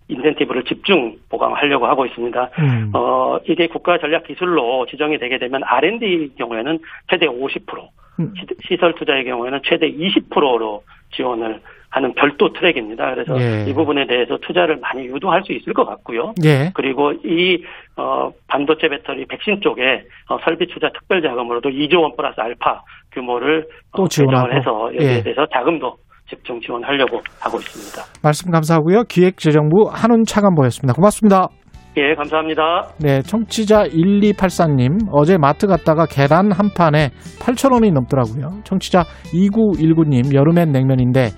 [0.09, 2.51] 인센티브를 집중 보강하려고 하고 있습니다.
[2.59, 2.91] 음.
[2.93, 8.35] 어, 이게 국가 전략 기술로 지정이 되게 되면 R&D 경우에는 최대 50%, 음.
[8.67, 13.15] 시설 투자의 경우에는 최대 20%로 지원을 하는 별도 트랙입니다.
[13.15, 13.69] 그래서 예.
[13.69, 16.35] 이 부분에 대해서 투자를 많이 유도할 수 있을 것 같고요.
[16.45, 16.71] 예.
[16.75, 17.63] 그리고 이
[17.97, 23.67] 어, 반도체 배터리 백신 쪽에 어, 설비 투자 특별 자금으로도 2조 원 플러스 알파 규모를
[23.93, 25.23] 어, 또 어, 지원을 해서 여기에 예.
[25.23, 25.97] 대해서 자금도
[26.29, 28.21] 집중 지원하려고 하고 있습니다.
[28.23, 29.03] 말씀 감사하고요.
[29.09, 30.95] 기획재정부 한운 차관보였습니다.
[30.95, 31.49] 고맙습니다.
[31.97, 32.93] 예, 감사합니다.
[32.99, 38.61] 네, 청취자 1284님, 어제 마트 갔다가 계란 한 판에 8,000원이 넘더라고요.
[38.65, 41.31] 청취자 2919님, 여름엔 냉면인데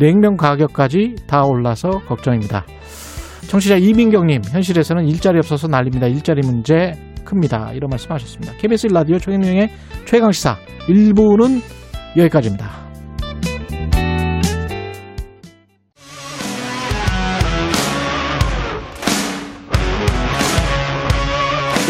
[0.00, 2.64] 냉면 가격까지 다 올라서 걱정입니다.
[3.48, 6.06] 청취자 이민경님, 현실에서는 일자리 없어서 난립니다.
[6.06, 6.92] 일자리 문제
[7.24, 7.72] 큽니다.
[7.74, 8.54] 이런 말씀 하셨습니다.
[8.56, 9.68] KBS 라디오 최경영의
[10.06, 10.56] 최강시사
[10.88, 11.60] 1부는
[12.16, 12.87] 여기까지입니다.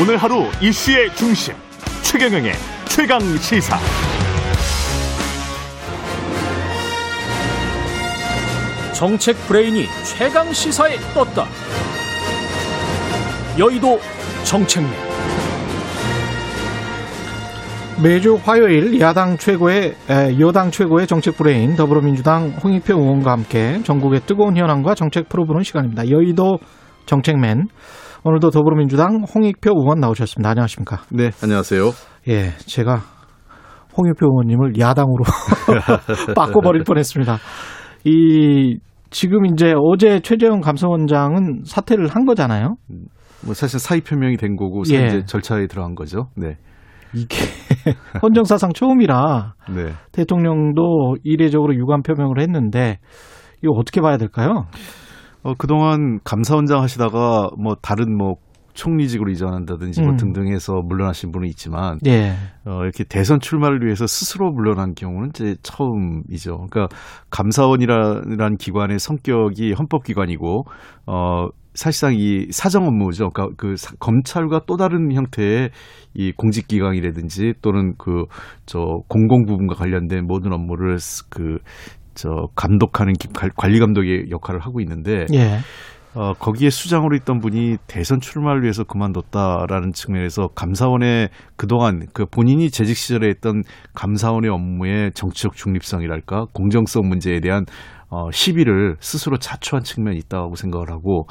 [0.01, 1.55] 오늘 하루 이슈의 중심
[2.03, 2.53] 최경영의
[2.88, 3.76] 최강 시사.
[8.94, 11.46] 정책 브레인이 최강 시사에 떴다.
[13.59, 13.99] 여의도
[14.44, 14.88] 정책맨.
[18.01, 19.96] 매주 화요일 야당 최고의
[20.38, 26.09] 여당 최고의 정책 브레인 더불어민주당 홍익표 의원과 함께 전국의 뜨거운 현안과 정책 풀어보는 시간입니다.
[26.09, 26.61] 여의도
[27.07, 27.66] 정책맨
[28.25, 30.51] 오늘도 더불어민주당 홍익표 의원 나오셨습니다.
[30.51, 31.03] 안녕하십니까?
[31.11, 31.91] 네, 안녕하세요.
[32.29, 33.01] 예, 제가
[33.97, 35.23] 홍익표 의원님을 야당으로
[36.35, 37.39] 바꿔버릴 뻔했습니다.
[38.05, 38.79] 이
[39.11, 42.77] 지금 이제 어제 최재형 감사원장은 사퇴를 한 거잖아요.
[43.45, 45.07] 뭐 사실 사의 표명이 된 거고 예.
[45.07, 46.29] 이제 절차에 들어간 거죠.
[46.37, 46.57] 네.
[47.14, 47.37] 이게
[48.23, 49.93] 헌정사상 처음이라 네.
[50.12, 52.99] 대통령도 이례적으로 유감 표명을 했는데
[53.62, 54.66] 이거 어떻게 봐야 될까요?
[55.43, 58.36] 어, 그동안 감사원장 하시다가 뭐 다른 뭐
[58.74, 60.12] 총리직으로 이전한다든지 뭐 음.
[60.12, 62.34] 뭐 등등 해서 물러나신 분은 있지만 예.
[62.64, 66.66] 어, 이렇게 대선 출마를 위해서 스스로 물러난 경우는 이제 처음이죠.
[66.70, 66.89] 그러니까
[67.30, 70.64] 감사원이라는 기관의 성격이 헌법기관이고
[71.07, 73.30] 어 사실상 이 사정 업무죠.
[73.30, 75.70] 그러니까 그 검찰과 또 다른 형태의
[76.14, 78.26] 이 공직기관이라든지 또는 그
[78.68, 80.99] 저 공공 부분과 관련된 모든 업무를
[81.30, 81.59] 그
[82.19, 83.14] 저 감독하는
[83.57, 85.59] 관리 감독의 역할을 하고 있는데 예.
[86.14, 92.97] 어, 거기에 수장으로 있던 분이 대선 출마를 위해서 그만뒀다라는 측면에서 감사원의 그동안 그 본인이 재직
[92.97, 93.62] 시절에 했던
[93.95, 97.66] 감사원의 업무의 정치적 중립성이랄까 공정성 문제에 대한
[98.11, 101.29] 어, 시비를 스스로 자초한 측면이 있다고 생각을 하고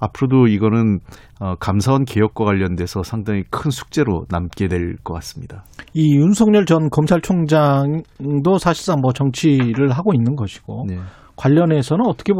[0.00, 1.00] 앞으로도 이거는
[1.40, 5.64] 어, 감사원 개혁과 관련돼서 상당히 큰 숙제로 남게 될 것 같습니다.
[5.94, 10.96] 이 윤석열 전 검찰총장도 사실상 뭐 정치를 하고 있는 것이고 네.
[11.36, 12.32] 관련해서는 어떻게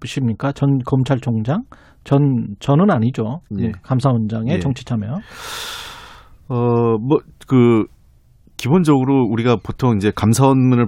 [0.00, 0.52] 보십니까?
[0.52, 1.62] 전 검찰총장
[2.04, 2.18] 전
[2.58, 3.40] 저는 아니죠.
[3.50, 3.70] 네.
[3.82, 4.58] 감사원장의 네.
[4.58, 5.06] 정치 참여.
[6.48, 7.84] 어뭐 그
[8.56, 10.86] 기본적으로 우리가 보통 이제 감사원을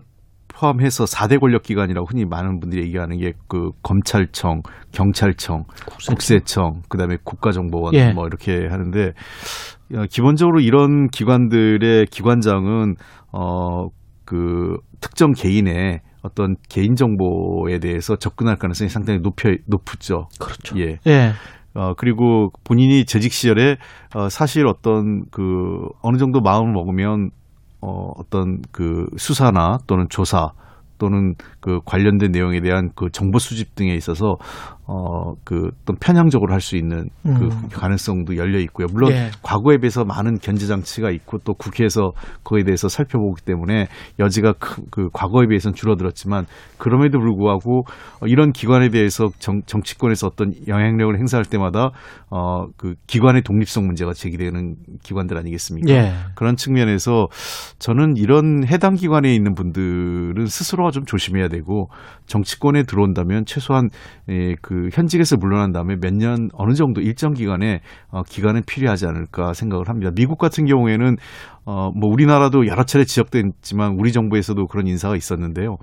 [0.57, 7.17] 포함해서 4대 권력 기관이라고 흔히 많은 분들이 얘기하는 게 그 검찰청, 경찰청, 국세청, 국세청 그다음에
[7.25, 8.13] 국가정보원 예.
[8.13, 9.13] 뭐 이렇게 하는데
[9.95, 12.95] 어, 기본적으로 이런 기관들의 기관장은
[13.33, 13.89] 어
[14.25, 20.29] 그 특정 개인의 어떤 개인 정보에 대해서 접근할 가능성이 상당히 높여 높죠.
[20.41, 20.79] 그렇죠.
[20.79, 20.99] 예.
[21.07, 21.33] 예.
[21.75, 23.77] 어, 그리고 본인이 재직 시절에
[24.15, 27.31] 어, 사실 어떤 그 어느 정도 마음을 먹으면
[27.85, 30.49] 어, 어떤 그 수사나 또는 조사
[30.97, 34.37] 또는 그 관련된 내용에 대한 그 정보 수집 등에 있어서
[34.87, 37.69] 어 그 또 편향적으로 할 수 있는 그 음.
[37.71, 38.87] 가능성도 열려 있고요.
[38.91, 39.31] 물론 예.
[39.43, 42.13] 과거에 비해서 많은 견제 장치가 있고 또 국회에서
[42.43, 43.87] 그에 대해서 살펴보기 때문에
[44.19, 46.47] 여지가 큰, 그 과거에 비해서는 줄어들었지만
[46.79, 47.85] 그럼에도 불구하고
[48.21, 51.91] 어, 이런 기관에 대해서 정, 정치권에서 어떤 영향력을 행사할 때마다
[52.31, 55.93] 어 그 기관의 독립성 문제가 제기되는 기관들 아니겠습니까?
[55.93, 56.13] 예.
[56.35, 57.27] 그런 측면에서
[57.79, 61.89] 저는 이런 해당 기관에 있는 분들은 스스로가 좀 조심해야 되고
[62.27, 63.89] 정치권에 들어온다면 최소한
[64.31, 69.53] 예, 그 현직에서 물러난 다음에 몇 년 어느 정도 일정 기간에 어, 기간은 필요하지 않을까
[69.53, 70.11] 생각을 합니다.
[70.15, 71.17] 미국 같은 경우에는
[71.67, 75.77] 어, 뭐 우리나라도 여러 차례 지적됐지만 우리 정부에서도 그런 인사가 있었는데요.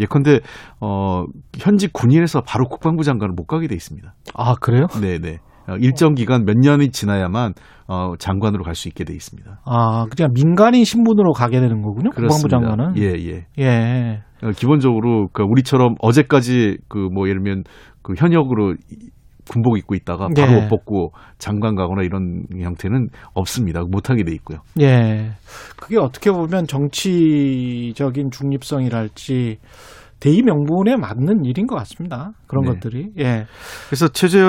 [0.00, 0.40] 예컨대
[0.80, 1.24] 어,
[1.58, 4.14] 현직 군인에서 바로 국방부 장관을 못 가게 돼 있습니다.
[4.34, 4.86] 아 그래요?
[5.00, 5.38] 네네.
[5.68, 7.52] 어, 일정 기간 몇 년이 지나야만
[7.88, 9.60] 어, 장관으로 갈 수 있게 돼 있습니다.
[9.64, 12.10] 아, 그냥 민간인 신분으로 가게 되는 거군요.
[12.10, 12.58] 그렇습니다.
[12.58, 12.96] 국방부 장관은.
[13.02, 13.46] 예, 예.
[13.58, 14.22] 예.
[14.42, 17.64] 어, 기본적으로 그 우리처럼 어제까지 그 뭐 예를 들면
[18.02, 18.74] 그 현역으로
[19.50, 20.68] 군복 입고 있다가 바로 예.
[20.68, 23.80] 벗고 장관 가거나 이런 형태는 없습니다.
[23.88, 24.58] 못하게 돼 있고요.
[24.80, 25.30] 예.
[25.80, 29.58] 그게 어떻게 보면 정치적인 중립성이랄지
[30.20, 32.32] 대의 명분에 맞는 일인 것 같습니다.
[32.46, 32.72] 그런 네.
[32.72, 33.10] 것들이.
[33.18, 33.46] 예.
[33.88, 34.42] 그래서 최재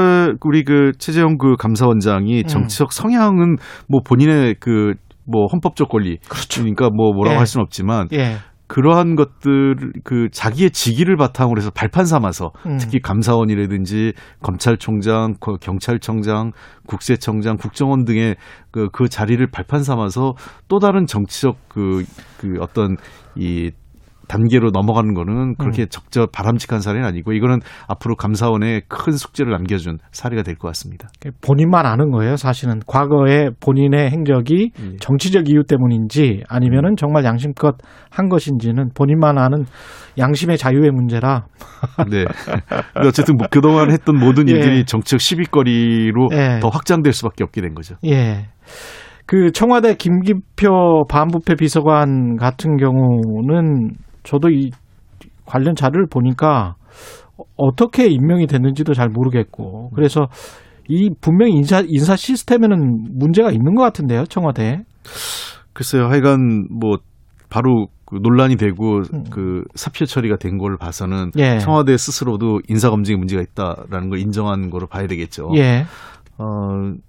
[0.44, 2.48] 우리 그 최재형 그 감사원장이 음.
[2.48, 3.56] 정치적 성향은
[3.88, 4.96] 뭐 본인의 그
[5.32, 6.62] 뭐 헌법적 권리 그렇죠.
[6.62, 7.38] 그러니까 뭐 뭐라고 예.
[7.38, 8.38] 할 수는 없지만 예.
[8.70, 12.78] 그러한 것들 그 자기의 직위를 바탕으로 해서 발판 삼아서 음.
[12.80, 14.14] 특히 감사원이라든지
[14.44, 16.52] 검찰총장, 경찰청장,
[16.86, 18.36] 국세청장, 국정원 등의
[18.70, 20.36] 그, 그 자리를 발판 삼아서
[20.68, 22.06] 또 다른 정치적 그,
[22.38, 22.98] 그 어떤
[23.36, 23.72] 이
[24.30, 25.88] 단계로 넘어가는 거는 그렇게 음.
[25.90, 31.10] 적절 바람직한 사례는 아니고 이거는 앞으로 감사원에 큰 숙제를 남겨준 사례가 될 것 같습니다.
[31.42, 32.80] 본인만 아는 거예요, 사실은.
[32.86, 34.98] 과거에 본인의 행적이 예.
[34.98, 36.96] 정치적 이유 때문인지 아니면은 음.
[36.96, 37.76] 정말 양심껏
[38.12, 39.66] 한 것인지는 본인만 아는
[40.18, 41.46] 양심의 자유의 문제라.
[42.12, 42.26] 네.
[42.96, 44.54] 어쨌든 뭐 그동안 했던 모든 예.
[44.54, 44.84] 일들이 예.
[44.84, 46.60] 정치적 시비거리로 예.
[46.62, 47.96] 더 확장될 수밖에 없게 된 거죠.
[48.06, 48.50] 예.
[49.26, 53.92] 그 청와대 김기표 반부패 비서관 같은 경우는
[54.30, 54.70] 저도 이
[55.46, 56.76] 관련 자료를 보니까
[57.58, 60.28] 어떻게 임명이 됐는지도 잘 모르겠고 그래서
[60.88, 64.84] 이 분명히 인사 인사 시스템에는 문제가 있는 것 같은데요 청와대.
[65.74, 66.98] 글쎄요 하여간 뭐
[67.50, 69.24] 바로 그 논란이 되고 음.
[69.32, 71.58] 그 사표 처리가 된 걸 봐서는 예.
[71.58, 75.50] 청와대 스스로도 인사 검증에 문제가 있다라는 걸 인정한 거로 봐야 되겠죠.
[75.56, 75.86] 예.
[76.38, 76.46] 어,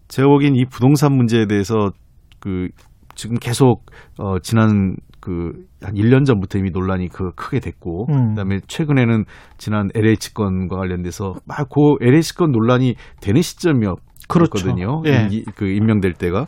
[0.09, 1.91] 제가 보기엔 이 부동산 문제에 대해서
[2.39, 2.69] 그
[3.15, 3.85] 지금 계속
[4.19, 8.29] 어 지난 그한 1년 전부터 이미 논란이 그 크게 됐고 음.
[8.31, 9.25] 그다음에 최근에는
[9.59, 13.99] 지난 LH 건과 관련돼서 막 그 LH 건 논란이 되는 시점이었
[14.29, 15.03] 그렇거든요.
[15.07, 15.29] 예.
[15.57, 16.47] 그 임명될 때가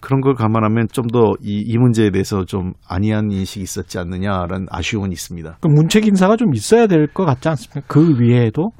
[0.00, 5.12] 그런 걸 감안하면 좀 더 이 이 문제에 대해서 좀 안이한 인식이 있었지 않느냐라는 아쉬움은
[5.12, 5.58] 있습니다.
[5.60, 7.82] 그 문책 인사가 좀 있어야 될 것 같지 않습니까?
[7.86, 8.70] 그 위에도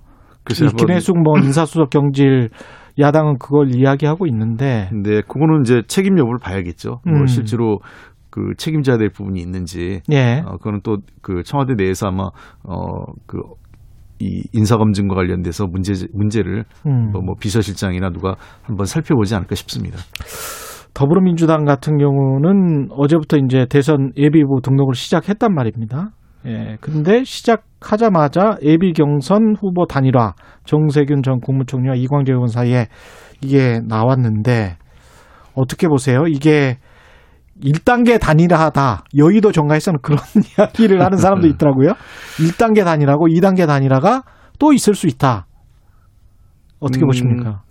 [0.51, 2.49] 이 김혜숙 뭐 인사수석 경질
[2.99, 4.87] 야당은 그걸 이야기하고 있는데.
[4.91, 7.01] 근데 그거는 이제 책임 여부를 봐야겠죠.
[7.05, 7.19] 뭐 음.
[7.19, 7.81] 뭐 실제로
[8.39, 10.01] 그 책임져야 될 부분이 있는지.
[10.13, 10.43] 예.
[10.47, 12.31] 어, 그거는 또 그 청와대 내에서 아마
[12.65, 13.39] 어그
[14.21, 17.11] 이 인사검증과 관련돼서 문제 문제를 음.
[17.13, 19.99] 뭐, 뭐 비서실장이나 누가 한번 살펴보지 않을까 싶습니다.
[20.95, 26.11] 더불어민주당 같은 경우는 어제부터 이제 대선 예비후 등록을 시작했단 말입니다.
[26.47, 26.77] 예.
[26.81, 30.33] 근데 시작하자마자 예비 경선 후보 단일화
[30.65, 32.87] 정세균 전 국무총리와 이광재 의원 사이에
[33.43, 34.77] 이게 나왔는데
[35.55, 36.25] 어떻게 보세요?
[36.27, 36.79] 이게
[37.63, 39.05] 1단계 단일화다.
[39.17, 40.21] 여의도 정가에서는 그런
[40.59, 41.93] 이야기를 하는 사람도 있더라고요.
[42.39, 44.23] 1단계 단일화고 2단계 단일화가
[44.59, 45.47] 또 있을 수 있다.
[46.81, 47.63] 어떻게 음, 보십니까?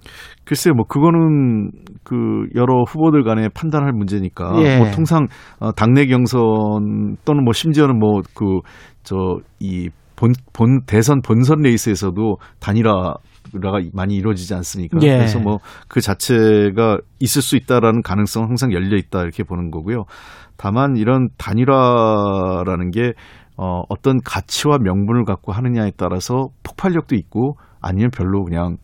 [0.44, 1.72] 글쎄요, 뭐 그거는
[2.04, 2.16] 그
[2.56, 4.78] 여러 후보들 간에 판단할 문제니까 예.
[4.78, 5.28] 뭐 통상
[5.60, 8.62] 어, 당내 경선 또는 뭐 심지어는 뭐 그
[9.04, 13.14] 저이 본, 본 대선 본선 레이스에서도 단일화
[13.62, 14.98] 가 많이 이루어지지 않습니까?
[15.02, 15.18] 예.
[15.18, 20.04] 그래서 뭐 그 자체가 있을 수 있다라는 가능성은 항상 열려 있다 이렇게 보는 거고요.
[20.58, 23.14] 다만 이런 단일화라는 게
[23.58, 28.78] 어, 어떤 가치와 명분을 갖고 하느냐에 따라서 폭발력도 있고 아니면 별로 그냥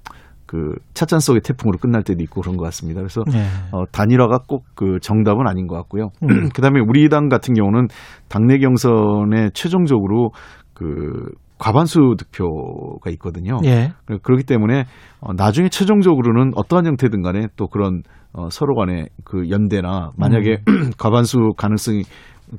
[0.46, 3.00] 그 찻잔 속의 태풍으로 끝날 때도 있고 그런 것 같습니다.
[3.02, 3.44] 그래서 네.
[3.72, 6.10] 어, 단일화가 꼭 그 정답은 아닌 것 같고요.
[6.24, 6.28] 음.
[6.56, 7.88] 그다음에 우리 당 같은 경우는
[8.30, 10.32] 당내 경선에 최종적으로
[10.74, 11.30] 그
[11.64, 13.58] 과반수 득표가 있거든요.
[13.64, 13.94] 예.
[14.22, 14.84] 그렇기 때문에
[15.22, 18.02] 어, 나중에 최종적으로는 어떠한 형태든 간에 또 그런
[18.34, 20.92] 어, 서로 간의 그 연대나 만약에 음.
[21.00, 22.04] 과반수 가능성이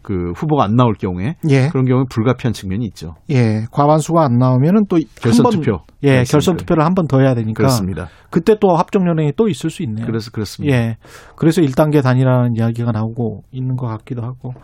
[0.02, 1.68] 그 후보가 안 나올 경우에 예.
[1.68, 3.14] 그런 경우에 불가피한 측면이 있죠.
[3.30, 5.80] 예, 과반수가 안 나오면은 또 결선 투표.
[6.02, 6.24] 예.
[6.24, 7.58] 결선 투표를 한 번 더 해야 되니까.
[7.58, 8.08] 그렇습니다.
[8.30, 10.06] 그때 또 합종 연행이 또 있을 수 있네요.
[10.06, 10.74] 그래서 그렇습니다.
[10.74, 10.96] 예,
[11.36, 14.54] 그래서 1단계 단위라는 이야기가 나오고 있는 것 같기도 하고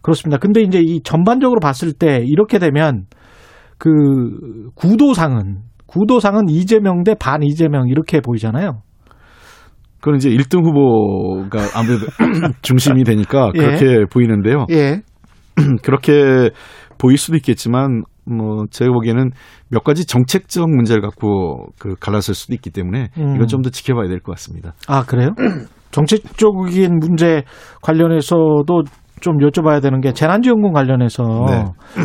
[0.00, 0.38] 그렇습니다.
[0.38, 3.04] 근데 이제 이 전반적으로 봤을 때 이렇게 되면
[3.78, 8.82] 그 구도상은 구도상은 이재명 대 반 이재명 이렇게 보이잖아요.
[10.00, 12.06] 그건 이제 1등 후보가 아무래도
[12.62, 13.58] 중심이 되니까 예.
[13.58, 14.04] 그렇게 예.
[14.10, 14.66] 보이는데요.
[14.70, 15.00] 예.
[15.82, 16.50] 그렇게
[16.98, 19.30] 보일 수도 있겠지만 뭐 제가 보기에는
[19.68, 23.34] 몇 가지 정책적 문제를 갖고 그 갈라설 수도 있기 때문에 음.
[23.36, 24.74] 이건 좀 더 지켜봐야 될 것 같습니다.
[24.88, 25.30] 아 그래요?
[25.92, 27.42] 정책적인 문제
[27.82, 28.82] 관련해서도
[29.26, 31.64] 좀 여쭤봐야 되는 게 재난지원금 관련해서 네.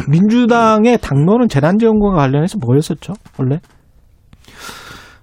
[0.09, 3.59] 민주당의 당론은 재난지원금과 관련해서 뭐였었죠 원래?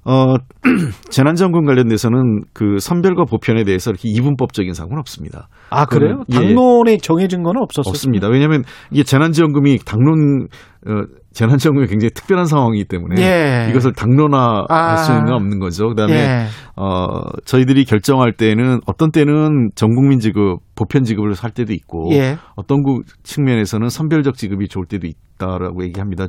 [0.05, 0.37] 어,
[1.11, 5.49] 재난지원금 관련돼서는 그 선별과 보편에 대해서 이렇게 이분법적인 사고는 없습니다.
[5.71, 6.23] 아, 그래요?
[6.31, 6.35] 예.
[6.35, 7.91] 당론에 정해진 건 없었어요?
[7.91, 8.29] 없습니다.
[8.29, 10.49] 왜냐하면 이게 재난지원금이 당론,
[10.87, 13.71] 어, 재난지원금이 굉장히 특별한 상황이기 때문에 예.
[13.71, 14.97] 이것을 당론화할 아.
[14.97, 15.89] 수는 없는 거죠.
[15.89, 16.47] 그 다음에 예.
[16.77, 22.39] 어, 저희들이 결정할 때는 어떤 때는 전국민 지급, 보편 지급을 할 때도 있고 예.
[22.57, 22.83] 어떤
[23.25, 26.29] 측면에서는 선별적 지급이 좋을 때도 있다라고 얘기합니다.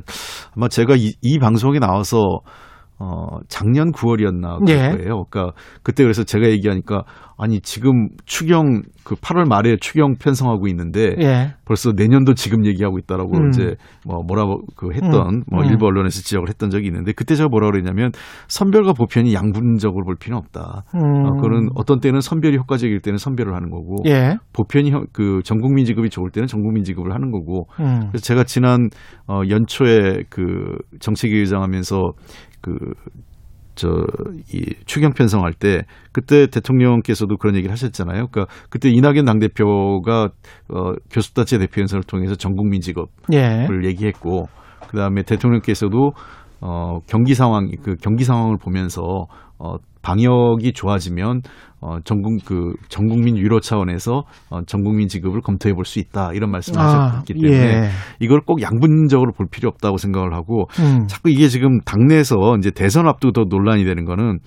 [0.54, 2.40] 아마 제가 이, 이 방송에 나와서
[3.02, 4.96] 어, 작년 9월이었나 그럴 예.
[4.96, 5.24] 거예요.
[5.30, 7.04] 그러니까 그때 그래서 제가 얘기하니까
[7.38, 11.54] 아니 지금 추경 그 8월 말에 추경 편성하고 있는데 예.
[11.64, 13.48] 벌써 내년도 지금 얘기하고 있다라고 음.
[13.48, 15.42] 이제 뭐 뭐라고 그 했던 음.
[15.50, 15.70] 뭐 음.
[15.70, 18.12] 일부 언론에서 지적을 했던 적이 있는데 그때 제가 뭐라 고 그랬냐면
[18.48, 20.82] 선별과 보편이 양분적으로 볼 필요는 없다.
[20.94, 21.00] 음.
[21.00, 24.36] 어, 그거는 어떤 때는 선별이 효과적일 때는 선별을 하는 거고 예.
[24.52, 28.00] 보편이 그 전국민 지급이 좋을 때는 전국민 지급을 하는 거고 음.
[28.10, 28.90] 그래서 제가 지난
[29.26, 32.12] 어 연초에 그 정책위 의장하면서
[32.60, 32.94] 그,
[33.74, 33.88] 저,
[34.52, 38.26] 이 추경 편성할 때 그때 대통령께서도 그런 얘기를 하셨잖아요.
[38.30, 40.30] 그러니까 그때 이낙연 당 대표가
[40.68, 43.66] 어, 교섭단체 대표연설을 통해서 전 국민 직업을 예.
[43.84, 44.48] 얘기했고
[44.88, 46.12] 그다음에 대통령께서도
[46.60, 49.26] 어, 경기 상황, 그 경기 상황을 보면서
[49.58, 51.42] 어, 방역이 좋아지면
[51.82, 56.78] 어, 전국 그 전국민 유로 차원에서 어, 전국민 지급을 검토해 볼 수 있다 이런 말씀을
[56.78, 57.88] 아, 하셨기 때문에 예.
[58.20, 61.06] 이걸 꼭 양분적으로 볼 필요 없다고 생각을 하고 음.
[61.06, 64.38] 자꾸 이게 지금 당내에서 이제 대선 앞두고 더 논란이 되는 거는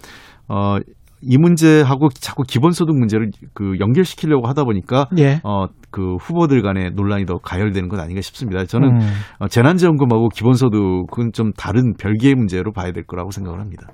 [0.47, 0.78] 어,
[1.26, 5.39] 이 문제하고 자꾸 기본소득 문제를 그 연결시키려고 하다 보니까 예.
[5.43, 8.65] 어, 그 후보들 간의 논란이 더 가열되는 것 아닌가 싶습니다.
[8.65, 8.99] 저는 음.
[9.39, 13.88] 어, 재난지원금하고 기본소득은 좀 다른 별개의 문제로 봐야 될 거라고 생각을 합니다.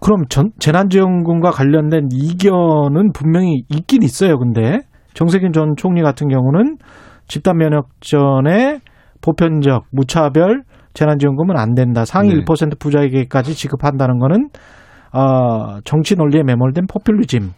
[0.00, 4.38] 그럼 전, 재난지원금과 관련된 이견은 분명히 있긴 있어요.
[4.38, 4.80] 근데
[5.14, 6.76] 정세균 전 총리 같은 경우는
[7.26, 8.80] 집단 면역전에
[9.20, 10.62] 보편적 무차별
[10.94, 12.04] 재난지원금은 안 된다.
[12.04, 12.44] 상위 네.
[12.44, 14.48] 1% 부자에게까지 지급한다는 거는
[15.12, 17.50] 어, 정치 논리에 매몰된 포퓰리즘.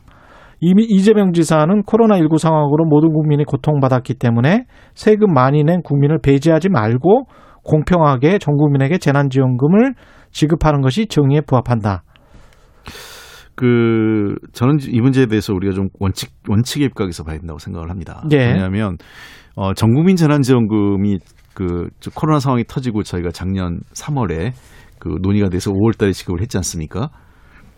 [0.60, 7.26] 이미 이재명 지사는 코로나19 상황으로 모든 국민이 고통받았기 때문에 세금 많이 낸 국민을 배제하지 말고
[7.64, 9.94] 공평하게 전 국민에게 재난지원금을
[10.30, 12.02] 지급하는 것이 정의에 부합한다.
[13.56, 18.24] 그 저는 이 문제에 대해서 우리가 좀 원칙 원칙의 입각에서 봐야 된다고 생각을 합니다.
[18.32, 18.38] 예.
[18.38, 18.96] 왜냐하면
[19.54, 21.18] 어, 전 국민 재난지원금이
[21.54, 24.52] 그 코로나 상황이 터지고 저희가 작년 3월에
[24.98, 27.10] 그 논의가 돼서 5월달에 지급을 했지 않습니까?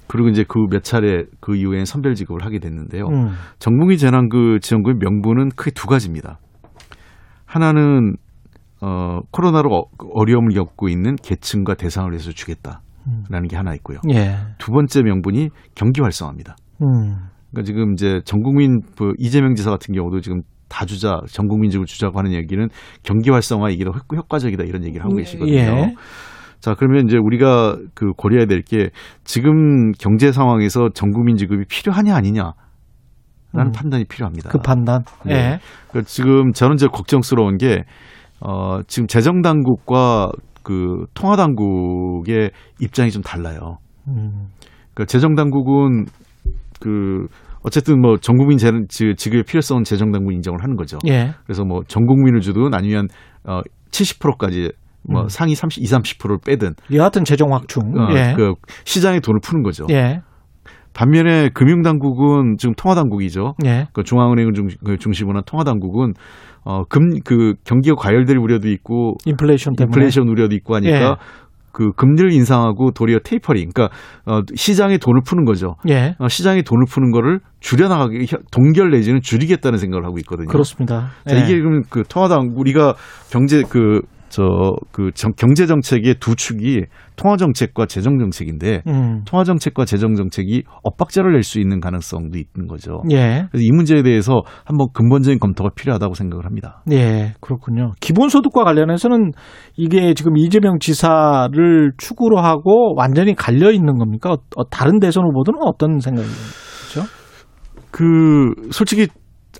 [0.08, 3.06] 그리고 이제 그 몇 차례 그 이후에 선별 지급을 하게 됐는데요.
[3.06, 3.30] 음.
[3.58, 6.38] 전국민 재난 그 지원금의 명분은 크게 두 가지입니다.
[7.44, 8.16] 하나는
[8.80, 9.82] 어 코로나로 어,
[10.12, 12.82] 어려움을 겪고 있는 계층과 대상을 해서 주겠다.
[13.30, 13.98] 라는 게 하나 있고요.
[14.10, 14.36] 예.
[14.58, 16.56] 두 번째 명분이 경기 활성화입니다.
[16.82, 17.14] 음.
[17.52, 21.86] 그러니까 지금 이제 전 국민 그 이재명 지사 같은 경우도 지금 다 주자 전 국민적으로
[21.86, 22.68] 주자고 하는 얘기는
[23.04, 25.54] 경기 활성화 더 효과적이다 이런 얘기를 하고 음, 계시거든요.
[25.56, 25.94] 예.
[26.66, 28.90] 자 그러면 이제 우리가 그 고려해야 될 게
[29.22, 32.54] 지금 경제 상황에서 전 국민 지급이 필요하냐 아니냐.
[33.52, 33.72] 라는 음.
[33.72, 34.50] 판단이 필요합니다.
[34.50, 35.04] 그 판단.
[35.24, 35.32] 네.
[35.32, 35.58] 예.
[35.90, 37.84] 그러니까 지금 저는 이제 걱정스러운 게
[38.40, 40.32] 어, 지금 재정 당국과
[40.64, 42.50] 그 통화 당국의
[42.80, 43.78] 입장이 좀 달라요.
[44.08, 44.48] 음.
[44.92, 46.06] 그러니까 재정 당국은
[46.80, 47.28] 그
[47.62, 50.98] 어쨌든 뭐 전국민 재 지급의 필요성은 재정 당국 인정을 하는 거죠.
[51.06, 51.30] 예.
[51.44, 53.06] 그래서 뭐 전국민을 주든 아니면
[53.44, 53.60] 어
[53.92, 54.72] 70%까지
[55.08, 55.28] 뭐 음.
[55.28, 57.94] 상위 30, 20, 30%를 빼든 여하튼 재정 확충.
[57.96, 58.34] 어, 예.
[58.36, 58.54] 그
[58.84, 59.86] 시장에 돈을 푸는 거죠.
[59.90, 60.20] 예.
[60.94, 63.54] 반면에 금융당국은 지금 통화당국이죠.
[63.66, 63.88] 예.
[63.92, 66.14] 그 중앙은행을 중, 그 중심으로 한 통화당국은
[66.64, 71.14] 어, 금, 그 경기가 과열될 우려도 있고 인플레이션 때문에 인플레이션 우려도 있고 하니까 예.
[71.76, 73.94] 그 금리를 인상하고 도리어 테이퍼링, 그러니까
[74.24, 75.76] 어, 시장에 돈을 푸는 거죠.
[75.90, 76.16] 예.
[76.18, 80.48] 어, 시장에 돈을 푸는 거를 줄여나가게 동결 내지는 줄이겠다는 생각을 하고 있거든요.
[80.48, 81.10] 그렇습니다.
[81.28, 81.60] 자, 이게 예.
[81.60, 82.94] 그럼 그 통화당 우리가
[83.30, 84.00] 경제 그
[84.36, 86.82] 저그 경제 정책의 두 축이
[87.16, 89.22] 통화 정책과 재정 정책인데 음.
[89.24, 93.02] 통화 정책과 재정 정책이 엇박자를 낼 수 있는 가능성도 있는 거죠.
[93.12, 93.46] 예.
[93.50, 96.82] 그래서 이 문제에 대해서 한번 근본적인 검토가 필요하다고 생각을 합니다.
[96.90, 97.92] 예, 그렇군요.
[98.00, 99.30] 기본소득과 관련해서는
[99.76, 104.36] 이게 지금 이재명 지사를 축으로 하고 완전히 갈려 있는 겁니까?
[104.56, 107.04] 어, 다른 대선 후보들은 어떤 생각이죠?
[107.92, 109.06] 그 솔직히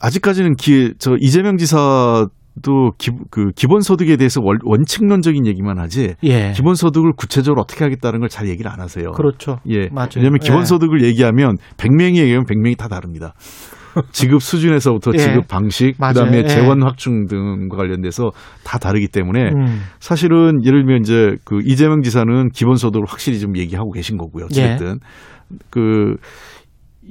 [0.01, 2.27] 아직까지는 기, 저 이재명 지사
[2.63, 6.53] 또 기, 그 기본 소득에 대해서 원, 원칙론적인 얘기만 하지 예.
[6.55, 9.13] 기본 소득을 구체적으로 어떻게 하겠다는 걸 잘 얘기를 안 하세요.
[9.13, 9.61] 그렇죠.
[9.69, 9.89] 예.
[9.91, 10.09] 맞아요.
[10.17, 11.07] 왜냐하면 기본 소득을 예.
[11.09, 13.33] 얘기하면 100명이 얘기하면 100명이 다 다릅니다.
[14.13, 15.19] 지급 수준에서부터 예.
[15.19, 16.15] 지급 방식, 맞아요.
[16.15, 16.47] 그다음에 예.
[16.49, 18.31] 재원 확충 등과 관련돼서
[18.63, 19.81] 다 다르기 때문에 음.
[20.01, 24.49] 사실은 예를 들면 이제 그 이재명 지사는 기본소득을 확실히 좀 얘기하고 계신 거고요.
[24.57, 24.65] 예.
[24.65, 24.99] 어쨌든
[25.71, 26.17] 그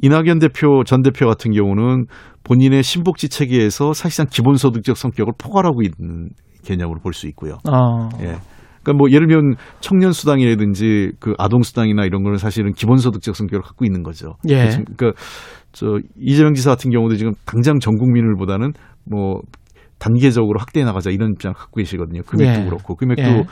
[0.02, 2.06] 이낙연 대표 전 대표 같은 경우는
[2.43, 6.30] 본인의 신복지 체계에서 사실상 기본소득적 성격을 포괄하고 있는
[6.64, 7.58] 개념으로 볼 수 있고요.
[7.70, 8.10] 어.
[8.22, 8.36] 예.
[8.84, 13.84] 그러니까 뭐 예를 들면 청년 수당이라든지 그 아동 수당이나 이런 거는 사실은 기본소득적 성격을 갖고
[13.86, 14.36] 있는 거죠.
[14.50, 14.68] 예.
[14.68, 15.14] 그러니까
[15.72, 18.74] 저 이재명 지사 같은 경우도 지금 당장 전 국민을 보다는
[19.10, 19.41] 뭐
[19.98, 22.22] 단계적으로 확대해 나가자 이런 입장을 갖고 계시거든요.
[22.28, 22.66] 금액도 예.
[22.66, 23.43] 그렇고 금액도 예.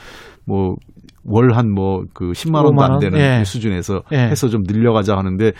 [0.46, 3.44] 뭐월 한 뭐 그 10만 원도 안 되는 예.
[3.44, 4.18] 수준에서 예.
[4.18, 5.52] 해서 좀 늘려가자 하는데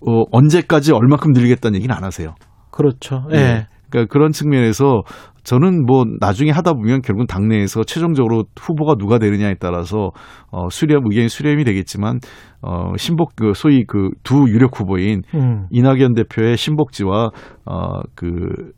[0.00, 2.34] 어, 언제까지 얼마큼 늘리겠다는 얘기는 안 하세요.
[2.70, 3.24] 그렇죠.
[3.32, 3.36] 예.
[3.36, 3.66] 네.
[3.90, 5.02] 그러니까 그런 측면에서
[5.44, 10.10] 저는 뭐 나중에 하다 보면 결국은 당내에서 최종적으로 후보가 누가 되느냐에 따라서
[10.50, 12.18] 어 수렴 의견이 수렴이 되겠지만
[12.62, 15.66] 어 신복 그 소위 그 두 유력 후보인 음.
[15.70, 17.30] 이낙연 대표의 신복지와
[17.64, 18.72] 어그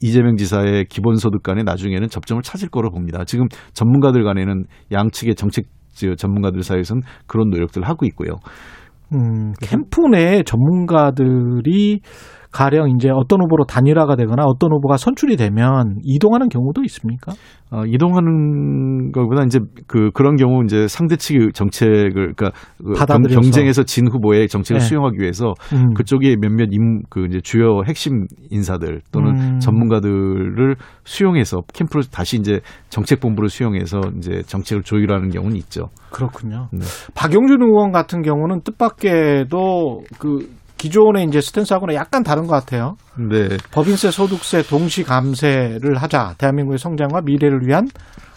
[0.00, 3.24] 이재명 지사의 기본소득 간에 나중에는 접점을 찾을 거로 봅니다.
[3.24, 5.64] 지금 전문가들 간에는 양측의 정책
[6.18, 8.36] 전문가들 사이에서는 그런 노력들을 하고 있고요.
[9.12, 12.00] 음, 캠프 내 전문가들이
[12.56, 17.32] 가령 이제 어떤 후보로 단일화가 되거나 어떤 후보가 선출이 되면 이동하는 경우도 있습니까?
[17.70, 23.40] 어, 이동하는 것보다 이제 그 그런 경우 이제 상대 측의 정책을 그러니까 그 받아들여서.
[23.40, 24.86] 경쟁에서 진 후보의 정책을 네.
[24.86, 25.92] 수용하기 위해서 음.
[25.94, 29.58] 그쪽에 몇몇 임 그 이제 주요 핵심 인사들 또는 음.
[29.58, 35.88] 전문가들을 수용해서 캠프로 다시 이제 정책 본부를 수용해서 이제 정책을 조율하는 경우는 있죠.
[36.10, 36.68] 그렇군요.
[36.72, 36.80] 네.
[37.14, 40.48] 박용준 의원 같은 경우는 뜻밖에도 그
[40.86, 42.94] 기존의 이제 스탠스하고는 약간 다른 것 같아요.
[43.18, 43.48] 네.
[43.72, 46.34] 법인세, 소득세 동시 감세를 하자.
[46.38, 47.88] 대한민국의 성장과 미래를 위한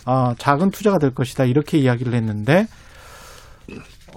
[0.08, 1.46] 어, 작은 투자가 될 것이다.
[1.46, 2.66] 이렇게 이야기를 했는데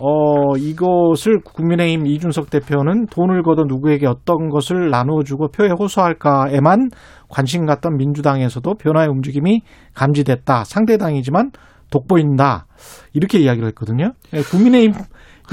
[0.01, 6.89] 어, 이것을 국민의힘 이준석 대표는 돈을 걷어 누구에게 어떤 것을 나누어주고 표에 호소할까에만
[7.28, 9.61] 관심 갖던 민주당에서도 변화의 움직임이
[9.95, 10.64] 감지됐다.
[10.64, 11.51] 상대당이지만
[11.91, 12.64] 돋보인다.
[13.12, 14.12] 이렇게 이야기를 했거든요.
[14.33, 14.95] 예, 국민의힘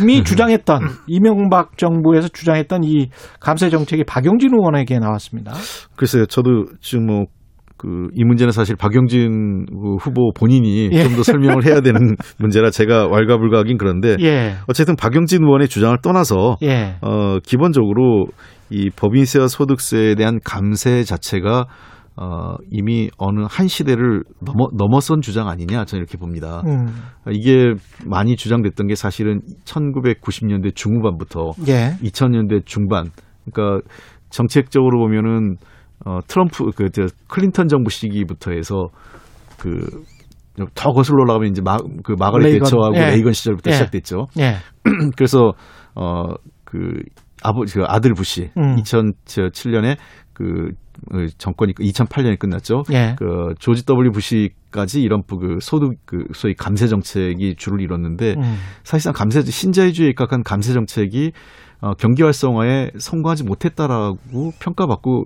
[0.07, 5.53] 이 주장했던 이명박 정부에서 주장했던 이 감세 정책이 박용진 의원에게 나왔습니다.
[5.95, 7.25] 글쎄요, 저도 지금 뭐
[7.79, 11.03] 그 이 문제는 사실 박영진 그 후보 본인이 예.
[11.03, 14.55] 좀더 설명을 해야 되는 문제라 제가 왈가불가하긴 그런데 예.
[14.67, 16.97] 어쨌든 박영진 의원의 주장을 떠나서 예.
[17.01, 18.27] 어 기본적으로
[18.69, 21.65] 이 법인세와 소득세에 대한 감세 자체가
[22.21, 26.61] 어, 이미 어느 한 시대를 넘어, 넘어선 주장 아니냐 저는 이렇게 봅니다.
[26.65, 26.87] 음.
[27.31, 27.73] 이게
[28.05, 31.95] 많이 주장됐던 게 사실은 1990년대 중후반부터 예.
[32.03, 33.11] 2000년대 중반
[33.45, 33.87] 그러니까
[34.29, 35.55] 정책적으로 보면은
[36.05, 38.89] 어, 트럼프 그 저 클린턴 정부 시기부터 해서
[39.59, 39.79] 그
[40.75, 43.05] 더 거슬러 올라가면 이제 마, 그 마가렛 대처하고 예.
[43.11, 43.75] 레이건 시절부터 예.
[43.75, 44.27] 시작됐죠.
[44.39, 44.55] 예.
[45.15, 45.53] 그래서
[45.93, 47.01] 어그
[47.41, 48.75] 아버지 그 아들 부시 음.
[48.77, 49.97] 2007년에
[50.39, 50.71] 그
[51.37, 52.83] 정권이 2008년에 끝났죠.
[52.93, 53.15] 예.
[53.17, 58.55] 그 조지 W 부시까지 이런 그 소득 그 소위 감세 정책이 주를 이뤘는데 음.
[58.85, 61.33] 사실상 감세 신자유주의에 입각한 감세 정책이
[61.81, 65.25] 어, 경기 활성화에 성공하지 못했다라고 평가받고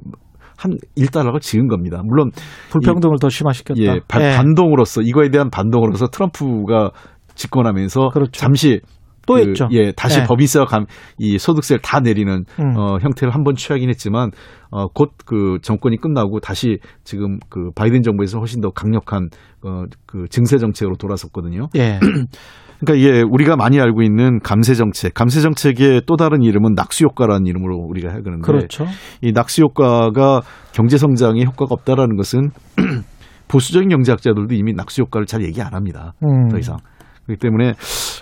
[0.57, 2.01] 한 일단락을 지은 겁니다.
[2.03, 2.31] 물론
[2.71, 3.81] 불평등을 이, 더 심화시켰다.
[3.81, 4.35] 예, 바, 예.
[4.35, 6.91] 반동으로서 이거에 대한 반동으로서 트럼프가
[7.35, 8.31] 집권하면서 그렇죠.
[8.31, 8.79] 잠시
[9.25, 9.67] 또 그, 했죠.
[9.71, 10.25] 예, 다시 네.
[10.25, 10.85] 법인세와 감,
[11.17, 12.77] 이 소득세를 다 내리는 음.
[12.77, 14.31] 어, 형태를 한 번 취하긴 했지만
[14.71, 19.29] 어, 곧 그 정권이 끝나고 다시 지금 그 바이든 정부에서 훨씬 더 강력한
[19.63, 21.69] 어, 그 증세 정책으로 돌아섰거든요.
[21.75, 21.99] 예.
[22.79, 27.45] 그러니까 이게 우리가 많이 알고 있는 감세 정책, 감세 정책의 또 다른 이름은 낙수 효과라는
[27.45, 28.85] 이름으로 우리가 해그는데 그렇죠.
[29.21, 30.41] 이 낙수 효과가
[30.73, 32.49] 경제 성장에 효과가 없다라는 것은
[33.47, 36.13] 보수적인 경제학자들도 이미 낙수 효과를 잘 얘기 안 합니다.
[36.23, 36.49] 음.
[36.49, 36.77] 더 이상.
[37.25, 37.73] 그렇기 때문에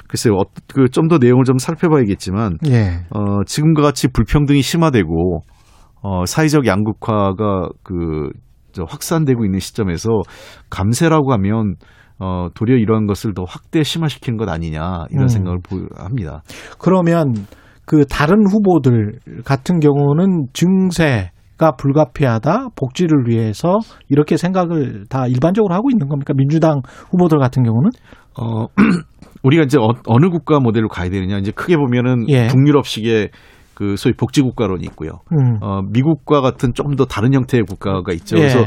[0.07, 0.43] 글쎄요, 어,
[0.73, 3.05] 그좀 더 내용을 좀 살펴봐야겠지만 예.
[3.11, 5.41] 어, 지금과 같이 불평등이 심화되고
[6.01, 8.29] 어, 사회적 양극화가 그
[8.71, 10.21] 저, 확산되고 있는 시점에서
[10.69, 11.75] 감세라고 하면
[12.19, 15.27] 어, 도리어 이러한 것을 더 확대 심화시키는 것 아니냐 이런 음.
[15.27, 15.59] 생각을
[15.95, 16.43] 합니다.
[16.77, 17.33] 그러면
[17.85, 21.31] 그 다른 후보들 같은 경우는 증세
[21.61, 23.77] 가 불가피하다 복지를 위해서
[24.09, 26.33] 이렇게 생각을 다 일반적으로 하고 있는 겁니까?
[26.35, 26.81] 민주당
[27.11, 27.91] 후보들 같은 경우는?
[28.39, 28.65] 어,
[29.43, 32.47] 우리가 이제 어, 느 국가 모델로 가야 되느냐 이제 크게 보면은 예.
[32.47, 33.29] 북유럽식의
[33.81, 35.21] 그 소위 복지국가론이 있고요.
[35.31, 35.57] 음.
[35.59, 38.37] 어, 미국과 같은 조금 더 다른 형태의 국가가 있죠.
[38.37, 38.41] 예.
[38.41, 38.63] 그래서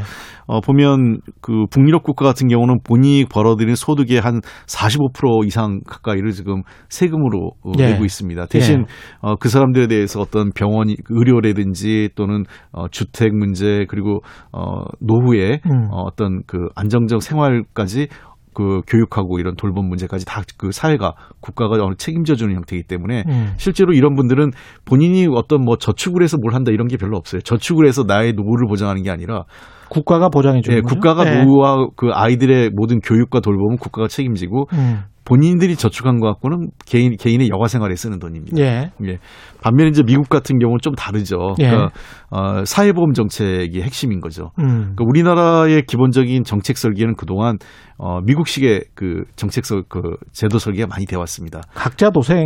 [0.46, 6.62] 어, 보면 그 북유럽 국가 같은 경우는 본인이 벌어들인 소득의 한 45% 이상 가까이를 지금
[6.88, 7.92] 세금으로 어, 예.
[7.92, 8.46] 내고 있습니다.
[8.46, 8.84] 대신 예.
[9.20, 12.42] 어, 그 사람들에 대해서 어떤 병원 의료라든지 또는
[12.72, 14.18] 어, 주택 문제 그리고
[14.50, 15.92] 어, 노후에 음.
[15.92, 18.08] 어, 어떤 그 안정적 생활까지
[18.54, 23.54] 그 교육하고 이런 돌봄 문제까지 다 그 사회가 국가가 어느 책임져 주는 형태이기 때문에 음.
[23.56, 24.52] 실제로 이런 분들은
[24.84, 27.40] 본인이 어떤 뭐 저축을 해서 뭘 한다 이런 게 별로 없어요.
[27.40, 29.44] 저축을 해서 나의 노후를 보장하는 게 아니라
[29.88, 31.44] 국가가 보장해 주는 네, 국가가 네.
[31.44, 35.00] 노후와 그 아이들의 모든 교육과 돌봄은 국가가 책임지고 음.
[35.24, 38.58] 본인들이 저축한 것 갖고는 개인 개인의 여가 생활에 쓰는 돈입니다.
[38.58, 38.90] 예.
[39.06, 39.18] 예.
[39.62, 41.54] 반면에 이제 미국 같은 경우는 좀 다르죠.
[41.60, 41.68] 예.
[41.68, 41.90] 그러니까
[42.30, 44.50] 어, 사회보험 정책이 핵심인 거죠.
[44.58, 44.66] 음.
[44.94, 47.56] 그러니까 우리나라의 기본적인 정책 설계는 그동안
[47.96, 50.00] 어, 미국식의 그 정책 설, 그
[50.32, 51.60] 제도 설계가 많이 되어 왔습니다.
[51.74, 52.44] 각자 도생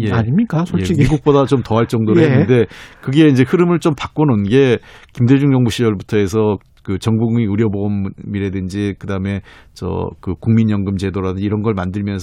[0.00, 0.12] 예.
[0.12, 0.64] 아닙니까?
[0.66, 1.04] 솔직히 예.
[1.04, 2.26] 미국보다 좀 더 할 정도로 예.
[2.26, 2.66] 했는데
[3.00, 4.78] 그게 이제 흐름을 좀 바꿔놓은 게
[5.14, 9.40] 김대중 정부 시절부터 해서 그 전국민 의료보험이라든지 그다음에
[9.74, 12.19] 저 그 국민연금 제도라든지 이런 걸 만들면서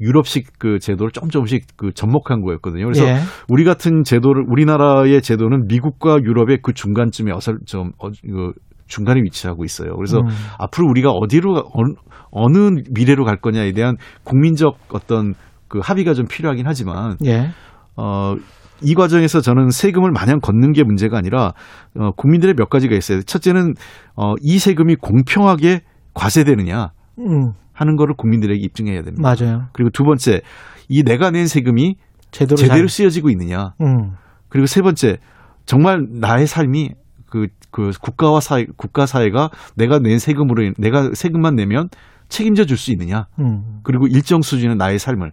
[0.00, 2.84] 유럽식 그 제도를 좀 조금씩 그 접목한 거였거든요.
[2.84, 3.18] 그래서 예.
[3.48, 8.52] 우리 같은 제도를 우리나라의 제도는 미국과 유럽의 그 중간쯤에 어설 좀 어, 그
[8.86, 9.94] 중간에 위치하고 있어요.
[9.96, 10.28] 그래서 음.
[10.58, 11.94] 앞으로 우리가 어디로 어느,
[12.30, 15.34] 어느 미래로 갈 거냐에 대한 국민적 어떤
[15.68, 17.50] 그 합의가 좀 필요하긴 하지만 예.
[17.96, 18.36] 어
[18.82, 21.52] 이 과정에서 저는 세금을 마냥 걷는 게 문제가 아니라
[21.96, 23.22] 어, 국민들의 몇 가지가 있어요.
[23.22, 23.74] 첫째는
[24.16, 25.80] 어, 이 세금이 공평하게
[26.14, 27.52] 과세되느냐 음.
[27.78, 29.22] 하는 거를 국민들에게 입증해야 됩니다.
[29.22, 29.68] 맞아요.
[29.72, 30.42] 그리고 두 번째,
[30.88, 31.96] 이 내가 낸 세금이
[32.32, 33.74] 제대로, 제대로 쓰여지고 있느냐.
[33.80, 34.16] 음.
[34.48, 35.18] 그리고 세 번째,
[35.64, 36.94] 정말 나의 삶이
[37.26, 41.88] 그, 그 국가와 사회, 국가 사회가 내가 낸 세금으로, 내가 세금만 내면
[42.28, 43.28] 책임져 줄 수 있느냐.
[43.38, 43.78] 음.
[43.84, 45.30] 그리고 일정 수준의 나의 삶을.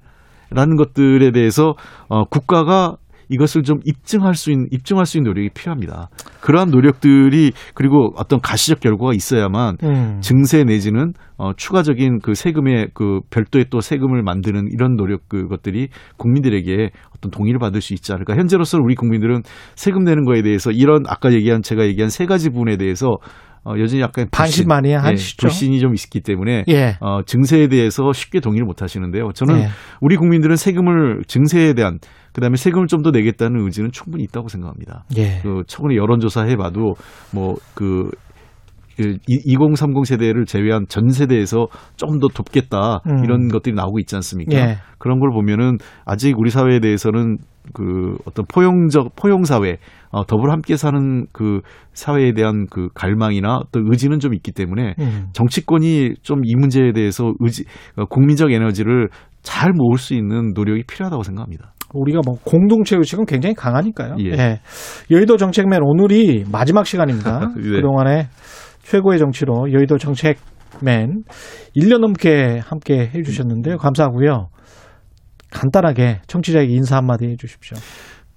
[0.51, 1.75] 라는 것들에 대해서
[2.07, 2.97] 어, 국가가
[3.29, 6.09] 이것을 좀 입증할 수 있는 입증할 수 있는 노력이 필요합니다.
[6.41, 10.19] 그러한 노력들이 그리고 어떤 가시적 결과가 있어야만 음.
[10.21, 16.91] 증세 내지는 어, 추가적인 그 세금의 그 별도의 또 세금을 만드는 이런 노력 그것들이 국민들에게
[17.15, 18.35] 어떤 동의를 받을 수 있지 않을까.
[18.35, 19.41] 현재로서 우리 국민들은
[19.75, 23.17] 세금 내는 거에 대해서 이런 아까 얘기한 제가 얘기한 세 가지 부분에 대해서
[23.65, 25.37] 어, 여전히 약간 반신만이 예, 하시죠.
[25.41, 26.97] 불신이 좀 있기 때문에 예.
[27.01, 29.31] 어, 증세에 대해서 쉽게 동의를 못 하시는데요.
[29.33, 29.67] 저는 예.
[30.01, 31.97] 우리 국민들은 세금을 증세에 대한
[32.35, 35.05] 그다음에 세금을 좀 더 내겠다는 의지는 충분히 있다고 생각합니다.
[35.17, 35.39] 예.
[35.41, 36.95] 그 최근에 여론조사 해봐도
[37.33, 38.09] 뭐그
[38.97, 41.67] 2030그 세대를 제외한 전 세대에서
[41.97, 43.23] 좀 더 돕겠다 음.
[43.25, 44.55] 이런 것들이 나오고 있지 않습니까?
[44.57, 44.77] 예.
[44.97, 47.37] 그런 걸 보면은 아직 우리 사회에 대해서는
[47.73, 49.77] 그 어떤 포용적 포용 사회
[50.11, 51.59] 어, 더불어 함께 사는 그
[51.93, 55.27] 사회에 대한 그 갈망이나 또 의지는 좀 있기 때문에 음.
[55.33, 57.65] 정치권이 좀 이 문제에 대해서 의지
[57.97, 59.09] 어, 국민적 에너지를
[59.43, 61.73] 잘 모을 수 있는 노력이 필요하다고 생각합니다.
[61.95, 64.15] 우리가 뭐 공동체 의식은 굉장히 강하니까요.
[64.19, 64.31] 예.
[64.31, 64.59] 예.
[65.11, 67.51] 여의도 정책맨 오늘이 마지막 시간입니다.
[67.57, 67.61] 네.
[67.61, 68.27] 그동안에
[68.83, 71.23] 최고의 정치로 여의도 정책맨
[71.75, 73.77] 1년 넘게 함께 해주셨는데요.
[73.77, 74.49] 감사하고요.
[75.51, 77.77] 간단하게 청취자에게 인사 한마디 해주십시오.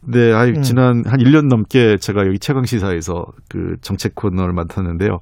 [0.07, 0.63] 네, 아이, 음.
[0.63, 5.19] 지난 한 1년 넘게 제가 여기 최강 시사에서 그 정책 코너를 맡았는데요.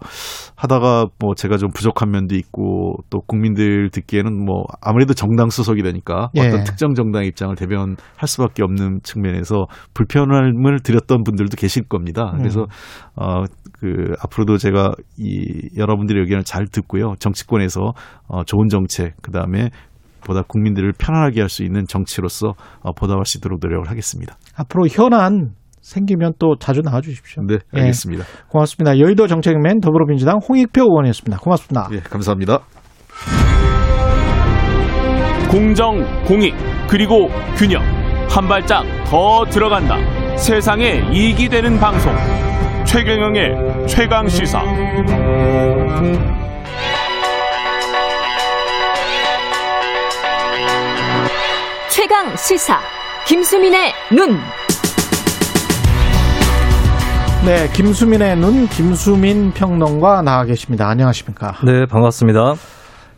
[0.54, 6.28] 하다가 뭐 제가 좀 부족한 면도 있고 또 국민들 듣기에는 뭐 아무래도 정당 수석이 되니까
[6.36, 6.48] 예.
[6.48, 7.96] 어떤 특정 정당의 입장을 대변할
[8.26, 12.32] 수밖에 없는 측면에서 불편함을 드렸던 분들도 계실 겁니다.
[12.34, 12.38] 음.
[12.38, 12.66] 그래서
[13.16, 13.44] 어,
[13.78, 17.14] 그 앞으로도 제가 이 여러분들의 의견을 잘 듣고요.
[17.18, 17.92] 정치권에서
[18.28, 19.70] 어, 좋은 정책, 그 다음에
[20.26, 24.36] 보다 국민들을 편안하게 할 수 있는 정치로서 어, 보답할 수 있도록 노력을 하겠습니다.
[24.56, 25.50] 앞으로 현안
[25.80, 27.44] 생기면 또 자주 나와 주십시오.
[27.46, 27.80] 네, 예.
[27.80, 28.24] 알겠습니다.
[28.24, 28.98] 네, 고맙습니다.
[28.98, 31.38] 여의도 정책맨 더불어민주당 홍익표 의원이었습니다.
[31.38, 31.88] 고맙습니다.
[31.90, 32.60] 네, 감사합니다.
[35.50, 36.54] 공정, 공익,
[36.88, 37.82] 그리고 균형.
[38.28, 39.96] 한 발짝 더 들어간다.
[40.36, 42.12] 세상에 이익이 되는 방송.
[42.84, 44.60] 최경영의 최강 시사.
[51.88, 52.80] 최강 시사
[53.28, 54.36] 김수민의 눈.
[57.44, 60.88] 네, 김수민의 눈 김수민 평론가 나와 계십니다.
[60.88, 61.54] 안녕하십니까?
[61.64, 62.54] 네, 반갑습니다.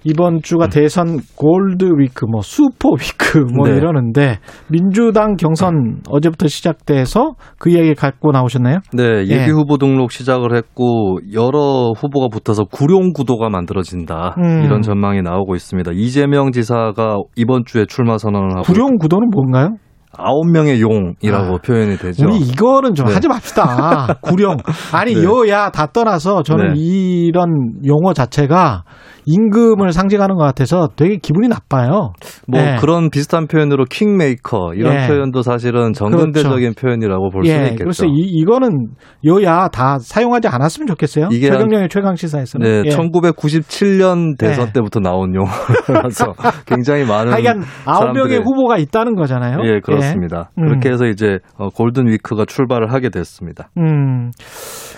[0.04, 0.70] 이번 주가 음.
[0.70, 3.76] 대선 골드 위크, 뭐 슈퍼 위크 뭐 네.
[3.76, 4.38] 이러는데
[4.70, 8.78] 민주당 경선 어제부터 시작돼서 그 이야기 갖고 나오셨나요?
[8.94, 9.46] 네, 예비 예.
[9.48, 14.62] 후보 등록 시작을 했고 여러 후보가 붙어서 구룡 구도가 만들어진다 음.
[14.64, 15.90] 이런 전망이 나오고 있습니다.
[15.92, 19.76] 이재명 지사가 이번 주에 출마 선언을 하고 구룡 구도는 뭔가요?
[20.16, 22.26] 아홉 명의 용이라고 아, 표현이 되죠.
[22.26, 23.14] 우리 이거는 좀 네.
[23.14, 24.18] 하지 맙시다.
[24.20, 24.56] 구령.
[24.92, 25.24] 아니 네.
[25.24, 26.80] 여야 다 떠나서 저는 네.
[26.80, 28.84] 이런 용어 자체가
[29.28, 32.12] 임금을 상징하는 것 같아서 되게 기분이 나빠요.
[32.46, 32.76] 뭐 네.
[32.80, 35.06] 그런 비슷한 표현으로 킹메이커 이런 네.
[35.06, 36.80] 표현도 사실은 정근대적인 그렇죠.
[36.80, 37.52] 표현이라고 볼 예.
[37.52, 37.76] 있겠죠.
[37.78, 38.88] 그래서 이, 이거는
[39.26, 41.28] 여야 다 사용하지 않았으면 좋겠어요.
[41.30, 42.66] 이게 최경영의 최강 시사에서는.
[42.66, 42.96] 네, 예.
[42.96, 46.32] 1997년 대선 때부터 나온 용어라서
[46.66, 49.58] 굉장히 많은 하여간 아홉 명의 후보가 있다는 거잖아요.
[49.64, 50.50] 예, 그렇습니다.
[50.56, 50.62] 예.
[50.62, 53.68] 그렇게 해서 이제 어, 골든 위크가 출발을 하게 됐습니다.
[53.76, 54.30] 음.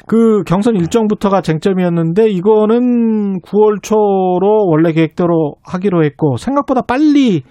[0.06, 3.96] 그 경선 일정부터가 쟁점이었는데 이거는 9월 초
[4.40, 7.42] 로 원래 계획대로 하기로 했고 생각보다 빨리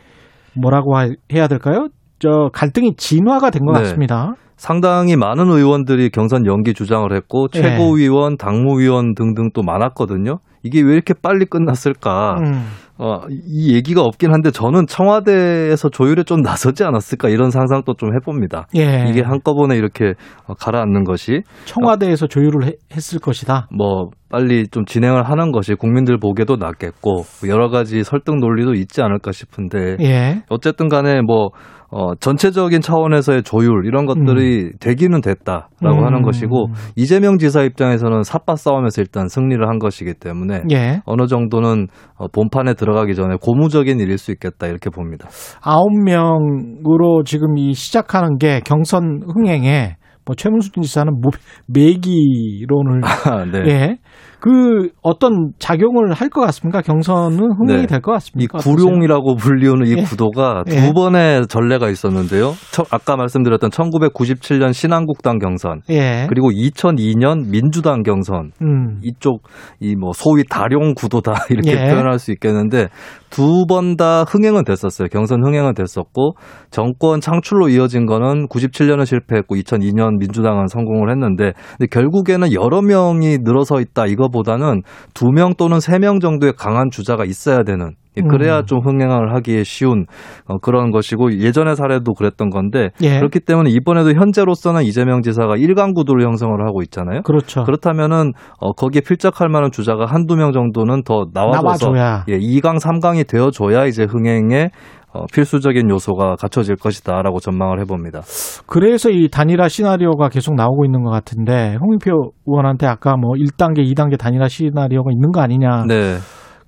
[0.55, 0.93] 뭐라고
[1.33, 1.87] 해야 될까요?
[2.19, 3.79] 저 갈등이 진화가 된것 네.
[3.81, 4.33] 같습니다.
[4.57, 7.61] 상당히 많은 의원들이 경선 연기 주장을 했고 네.
[7.61, 10.39] 최고위원, 당무위원 등등 또 많았거든요.
[10.63, 12.35] 이게 왜 이렇게 빨리 끝났을까?
[12.39, 12.65] 음.
[13.01, 18.67] 어, 이 얘기가 없긴 한데 저는 청와대에서 조율에 좀 나서지 않았을까 이런 상상도 좀 해봅니다.
[18.75, 19.05] 예.
[19.09, 20.15] 이게 한꺼번에 이렇게
[20.59, 23.69] 가라앉는 것이 청와대에서 어, 조율을 해, 했을 것이다.
[23.71, 29.31] 뭐 빨리 좀 진행을 하는 것이 국민들 보기에도 낫겠고 여러 가지 설득 논리도 있지 않을까
[29.31, 30.43] 싶은데 예.
[30.49, 31.51] 어쨌든 간에 뭐
[31.91, 34.71] 어, 전체적인 차원에서의 조율 이런 것들이 음.
[34.79, 36.05] 되기는 됐다라고 음.
[36.05, 41.01] 하는 것이고 이재명 지사 입장에서는 삿바 싸움에서 일단 승리를 한 것이기 때문에 예.
[41.05, 41.87] 어느 정도는
[42.17, 45.27] 어, 본판에 들어가기 전에 고무적인 일일 수 있겠다 이렇게 봅니다.
[45.61, 51.31] 아홉 명으로 지금 이 시작하는 게 경선 흥행에 뭐 최문수 지사는 뭐
[51.67, 53.59] 매기론을 아, 네.
[53.65, 53.97] 예.
[54.39, 56.81] 그 어떤 작용을 할 것 같습니까?
[56.81, 57.87] 경선은 흥행이 네.
[57.87, 58.59] 될것 같습니까?
[58.59, 60.03] 이 구룡이라고 불리우는 이 예.
[60.03, 60.93] 구도가 두 예.
[60.93, 62.53] 번의 전례가 있었는데요.
[62.91, 66.27] 아까 말씀드렸던 1997년 신한국당 경선, 예.
[66.29, 68.99] 그리고 2002년 민주당 경선 음.
[69.03, 69.41] 이쪽
[69.79, 71.89] 이 뭐 소위 다룡 구도다 이렇게 예.
[71.89, 72.87] 표현할 수 있겠는데
[73.29, 75.07] 두 번 다 흥행은 됐었어요.
[75.11, 76.35] 경선 흥행은 됐었고
[76.71, 81.53] 정권 창출로 이어진 거는 97년은 실패했고 2002년 민주당은 성공을 했는데
[81.91, 84.81] 결국에는 여러 명이 늘어서 있다 이거 보다는
[85.13, 88.65] 두 명 또는 세 명 정도의 강한 주자가 있어야 되는 예, 그래야 음.
[88.65, 90.05] 좀 흥행을 하기에 쉬운
[90.47, 93.17] 어, 그런 것이고 예전의 사례도 그랬던 건데 예.
[93.19, 97.21] 그렇기 때문에 이번에도 현재로서는 이재명 지사가 1강 구도를 형성을 하고 있잖아요.
[97.21, 97.63] 그렇죠.
[97.63, 102.25] 그렇다면은 어, 거기에 필적할 만한 주자가 한두 명 정도는 더 나와줘서 나와줘야.
[102.29, 104.69] 예, 2강, 3강이 되어줘야 이제 흥행에
[105.11, 108.21] 어, 필수적인 요소가 갖춰질 것이다라고 전망을 해봅니다.
[108.67, 114.19] 그래서 이 단일화 시나리오가 계속 나오고 있는 것 같은데 홍익표 의원한테 아까 뭐 1단계, 2단계
[114.19, 115.85] 단일화 시나리오가 있는 거 아니냐.
[115.87, 116.17] 네.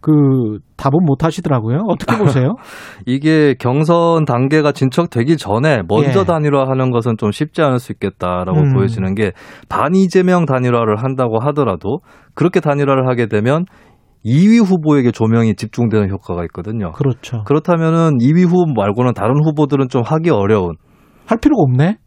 [0.01, 1.83] 그 답은 못 하시더라고요.
[1.87, 2.55] 어떻게 보세요?
[3.05, 6.23] 이게 경선 단계가 진척되기 전에 먼저 예.
[6.25, 8.73] 단일화하는 것은 좀 쉽지 않을 수 있겠다라고 음.
[8.73, 9.31] 보여지는 게
[9.69, 11.99] 반이재명 단일화를 한다고 하더라도
[12.33, 13.65] 그렇게 단일화를 하게 되면
[14.25, 16.91] 2위 후보에게 조명이 집중되는 효과가 있거든요.
[16.91, 17.43] 그렇죠.
[17.43, 20.75] 그렇다면은 2위 후보 말고는 다른 후보들은 좀 하기 어려운
[21.25, 21.97] 할 필요가 없네.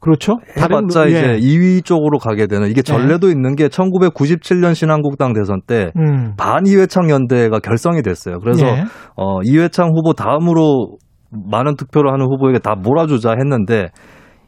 [0.00, 0.36] 그렇죠.
[0.56, 1.10] 해봤자 예.
[1.10, 3.32] 이제 2위 쪽으로 가게 되는 이게 전례도 예.
[3.32, 6.34] 있는 게 1997년 신한국당 대선 때 음.
[6.36, 8.38] 반이회창 연대가 결성이 됐어요.
[8.38, 8.84] 그래서 예.
[9.16, 10.98] 어, 이회창 후보 다음으로
[11.30, 13.88] 많은 득표를 하는 후보에게 다 몰아주자 했는데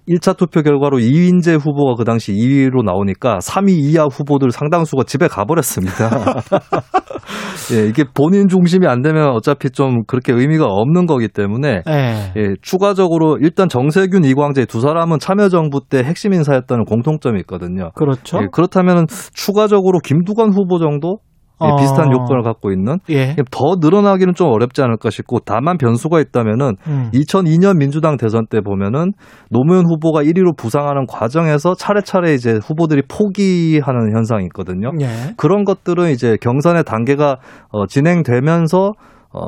[0.09, 6.11] 1차 투표 결과로 이인재 후보가 그 당시 2위로 나오니까 3위 이하 후보들 상당수가 집에 가버렸습니다.
[7.73, 12.33] 예, 이게 본인 중심이 안 되면 어차피 좀 그렇게 의미가 없는 거기 때문에 네.
[12.37, 17.91] 예, 추가적으로 일단 정세균, 이광재 두 사람은 참여정부 때 핵심 인사였다는 공통점이 있거든요.
[17.95, 18.39] 그렇죠.
[18.43, 21.30] 예, 그렇다면 추가적으로 김두관 후보 정도 예,
[21.61, 21.77] 어.
[21.77, 23.37] 비슷한 요건을 갖고 있는 예.
[23.51, 27.11] 더 늘어나기는 좀 어렵지 않을까 싶고 다만 변수가 있다면은 음.
[27.13, 29.13] 2002년 민주당 대선 때 보면은
[29.51, 34.91] 노무현 후보가 1위로 부상하는 과정에서 차례차례 이제 후보들이 포기하는 현상이 있거든요.
[35.01, 35.35] 예.
[35.37, 37.37] 그런 것들은 이제 경선의 단계가
[37.71, 38.93] 어, 진행되면서
[39.33, 39.41] 어,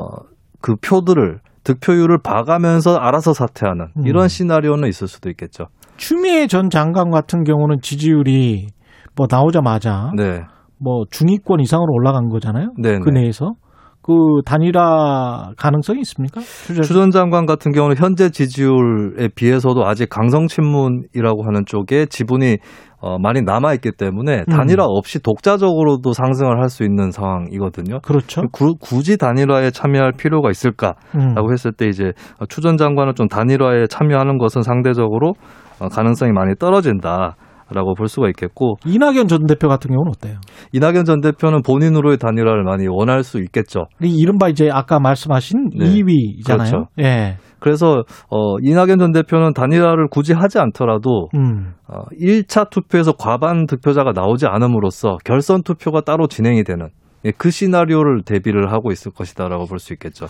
[0.61, 4.05] 그 표들을 득표율을 봐가면서 알아서 사퇴하는 음.
[4.05, 5.65] 이런 시나리오는 있을 수도 있겠죠.
[5.97, 8.67] 추미애 전 장관 같은 경우는 지지율이
[9.15, 10.41] 뭐 나오자마자 네.
[10.83, 12.71] 뭐 중위권 이상으로 올라간 거잖아요.
[12.77, 12.99] 네네.
[12.99, 13.53] 그 내에서
[14.01, 16.41] 그 단일화 가능성이 있습니까?
[16.41, 22.57] 추전 장관 같은 경우는 현재 지지율에 비해서도 아직 강성 친문이라고 하는 쪽에 지분이
[22.99, 24.53] 어, 많이 남아 있기 때문에 음.
[24.53, 27.99] 단일화 없이 독자적으로도 상승을 할 수 있는 상황이거든요.
[28.01, 28.41] 그렇죠.
[28.51, 31.51] 구, 굳이 단일화에 참여할 필요가 있을까라고 음.
[31.51, 32.11] 했을 때 이제
[32.49, 35.33] 추 전 장관은 좀 단일화에 참여하는 것은 상대적으로
[35.79, 37.35] 어, 가능성이 많이 떨어진다.
[37.73, 40.37] 라고 볼 수가 있겠고 이낙연 전 대표 같은 경우는 어때요?
[40.71, 43.85] 이낙연 전 대표는 본인으로의 단일화를 많이 원할 수 있겠죠.
[44.01, 45.85] 이른바 이제 아까 말씀하신 네.
[45.85, 46.45] 2위잖아요.
[46.45, 46.85] 그렇죠.
[46.99, 47.37] 예.
[47.59, 51.73] 그래서 어 이낙연 전 대표는 단일화를 굳이 하지 않더라도 음.
[51.87, 56.89] 어 1차 투표에서 과반 득표자가 나오지 않음으로써 결선 투표가 따로 진행이 되는
[57.25, 60.25] 예, 그 시나리오를 대비를 하고 있을 것이다라고 볼 수 있겠죠.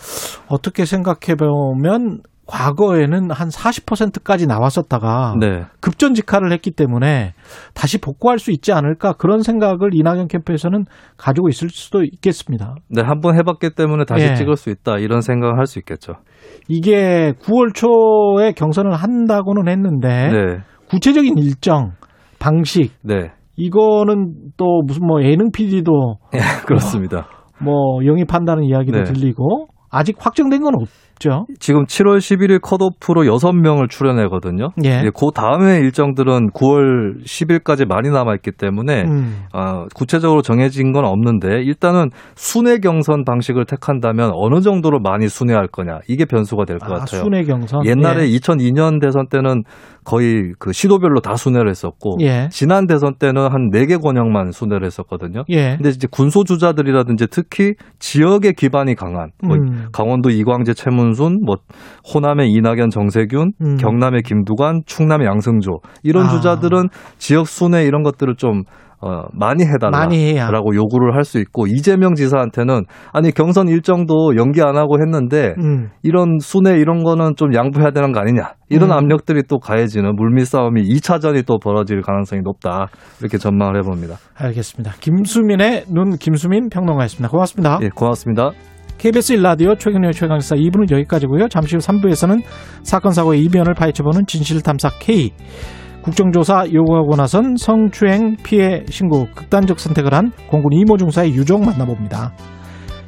[0.48, 5.64] 어떻게 생각해 보면 과거에는 한 40%까지 나왔었다가 네.
[5.80, 7.34] 급전직하를 했기 때문에
[7.74, 10.84] 다시 복구할 수 있지 않을까 그런 생각을 이낙연 캠프에서는
[11.16, 12.74] 가지고 있을 수도 있겠습니다.
[12.88, 14.34] 네, 한번 해봤기 때문에 다시 네.
[14.34, 16.14] 찍을 수 있다 이런 생각을 할 수 있겠죠.
[16.68, 20.58] 이게 9월 초에 경선을 한다고는 했는데 네.
[20.88, 21.92] 구체적인 일정,
[22.38, 23.32] 방식, 네.
[23.56, 27.28] 이거는 또 무슨 뭐 예능 PD도 네, 그렇습니다.
[27.62, 29.04] 뭐, 뭐 영입한다는 이야기도 네.
[29.04, 30.88] 들리고 아직 확정된 건 없.
[31.14, 31.46] 있죠.
[31.58, 34.70] 지금 7월 11일 컷오프로 6명을 출연하거든요.
[34.84, 35.02] 예.
[35.04, 35.10] 예.
[35.14, 39.44] 그 다음에 일정들은 9월 10일까지 많이 남아있기 때문에 음.
[39.52, 46.00] 어, 구체적으로 정해진 건 없는데 일단은 순회 경선 방식을 택한다면 어느 정도로 많이 순회할 거냐
[46.08, 47.22] 이게 변수가 될것 아, 같아요.
[47.22, 47.86] 순회 경선.
[47.86, 48.38] 옛날에 예.
[48.38, 49.62] 2002년 대선 때는
[50.04, 52.48] 거의 그 시도별로 다 순회를 했었고 예.
[52.50, 55.44] 지난 대선 때는 한 4개 권역만 순회를 했었거든요.
[55.48, 55.76] 예.
[55.76, 59.88] 근데 이제 군소 주자들이라든지 특히 지역의 기반이 강한 뭐 음.
[59.92, 61.56] 강원도 이광재 최문순 뭐
[62.12, 63.76] 호남의 이낙연 정세균 음.
[63.76, 66.28] 경남의 김두관 충남의 양승조 이런 아.
[66.30, 66.88] 주자들은
[67.18, 68.64] 지역 순회 이런 것들을 좀
[69.04, 74.98] 어, 많이 해달라라고 요구를 할 수 있고 이재명 지사한테는 아니 경선 일정도 연기 안 하고
[75.00, 75.88] 했는데 음.
[76.02, 78.96] 이런 순회 이런 거는 좀 양보해야 되는 거 아니냐 이런 음.
[78.96, 82.88] 압력들이 또 가해지는 물밑 싸움이 2차전이 또 벌어질 가능성이 높다
[83.20, 84.16] 이렇게 전망을 해봅니다.
[84.36, 84.92] 알겠습니다.
[85.00, 87.30] 김수민의 눈 김수민 평론가였습니다.
[87.30, 87.78] 고맙습니다.
[87.82, 88.50] 예, 고맙습니다.
[88.98, 91.48] KBS 1라디오 최경영 최강시사 2부는 여기까지고요.
[91.48, 92.42] 잠시 후 3부에서는
[92.82, 95.32] 사건 사고의 이변을 파헤쳐보는 진실탐사 K
[96.04, 102.34] 국정조사 요구하고 나선 성추행 피해 신고 극단적 선택을 한 공군 이모 중사의 유족 만나봅니다.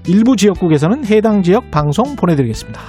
[0.09, 2.81] 일부 지역국에서는 해당 지역 방송 보내드리겠습니다.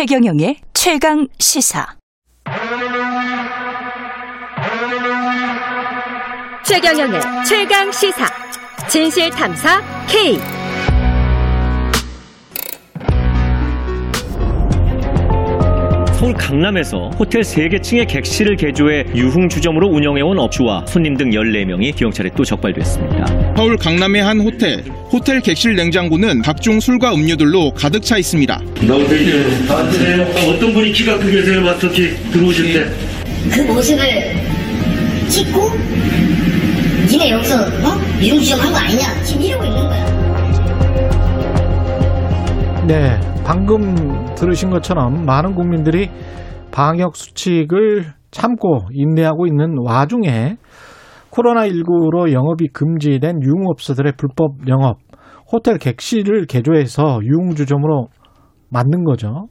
[0.00, 1.86] 최경영의 최강 시사.
[6.64, 8.24] 최경영의 최강 시사.
[8.88, 10.59] 진실 탐사 K.
[16.20, 22.44] 서울 강남에서 호텔 3개 층의 객실을 개조해 유흥주점으로 운영해온 업주와 손님 등 14명이 경찰에 또
[22.44, 23.54] 적발됐습니다.
[23.56, 24.84] 서울 강남의 한 호텔.
[25.10, 28.60] 호텔 객실 냉장고는 각종 술과 음료들로 가득 차 있습니다.
[28.82, 29.46] 나오세요.
[30.46, 31.60] 어떤 분이 키가 크게 세요?
[31.66, 32.84] 어떻게 들어오실 때?
[33.50, 34.04] 그 모습을
[35.26, 35.70] 찍고
[37.10, 37.98] 니네 여기서 어?
[38.20, 39.22] 유흥주점 한 거 아니냐?
[39.24, 40.04] 지금 이러고 있는 거야.
[42.86, 43.18] 네.
[43.52, 43.96] 방금
[44.36, 46.08] 들으신 것처럼 많은 국민들이
[46.70, 50.54] 방역 수칙을 참고 인내하고 있는 와중에
[51.32, 54.98] 코로나19로 영업이 금지된 유흥업소들의 불법 영업,
[55.50, 58.06] 호텔 객실을 개조해서 유흥주점으로
[58.68, 59.48] 만든 거죠.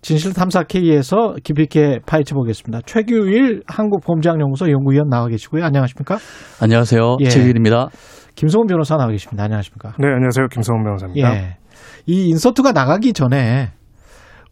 [0.00, 2.80] 진실탐사 K에서 깊이 있게 파헤쳐 보겠습니다.
[2.86, 5.62] 최규일 한국범죄학연구소 연구위원 나와 계시고요.
[5.62, 6.16] 안녕하십니까?
[6.62, 7.16] 안녕하세요.
[7.20, 7.28] 예.
[7.28, 7.88] 최규일입니다.
[8.34, 9.44] 김성훈 변호사 나와 계십니다.
[9.44, 9.92] 안녕하십니까?
[9.98, 10.46] 네, 안녕하세요.
[10.46, 11.34] 김성훈 변호사입니다.
[11.36, 11.59] 예.
[12.06, 13.70] 이 인서트가 나가기 전에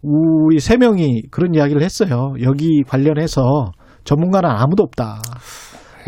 [0.02, 2.34] 우리 세 명이 그런 이야기를 했어요.
[2.42, 3.72] 여기 관련해서
[4.04, 5.20] 전문가는 아무도 없다.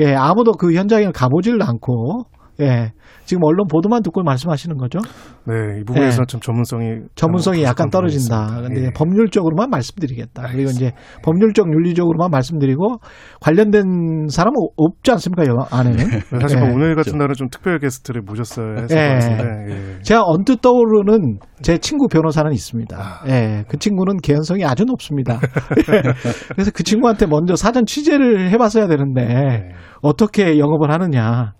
[0.01, 2.24] 예, 아무도 그 현장에 가보질 않고,
[2.61, 2.93] 예,
[3.31, 4.99] 지금 언론 보도만 듣고 말씀하시는 거죠?
[5.47, 6.26] 네, 이 부분에서 네.
[6.26, 8.62] 좀 전문성이 전문성이 약간 떨어진다.
[8.62, 8.91] 근데 예.
[8.91, 10.49] 법률적으로만 말씀드리겠다.
[10.51, 10.91] 그리고 이제
[11.22, 12.97] 법률적 윤리적으로만 말씀드리고
[13.41, 15.47] 관련된 사람은 없지 않습니까?
[15.47, 15.97] 여 안에는.
[16.09, 16.72] 네, 사실 뭐 예.
[16.72, 19.74] 오늘 같은 날은 좀 특별 게스트를 모셨어야 했을 예.
[19.74, 20.03] 예.
[20.03, 22.97] 제가 언뜻 떠오르는 제 친구 변호사는 있습니다.
[22.99, 23.28] 아.
[23.28, 25.39] 예, 그 친구는 개연성이 아주 높습니다.
[26.51, 29.68] 그래서 그 친구한테 먼저 사전 취재를 해봤어야 되는데 네.
[30.03, 31.53] 어떻게 영업을 하느냐.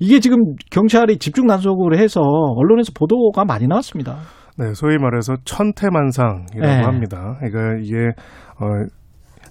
[0.00, 0.38] 이게 지금
[0.70, 4.16] 경찰이 집중 단속을 해서 언론에서 보도가 많이 나왔습니다.
[4.56, 6.82] 네, 소위 말해서 천태만상이라고 네.
[6.82, 7.36] 합니다.
[7.40, 7.96] 그러니까 이게
[8.60, 8.66] 어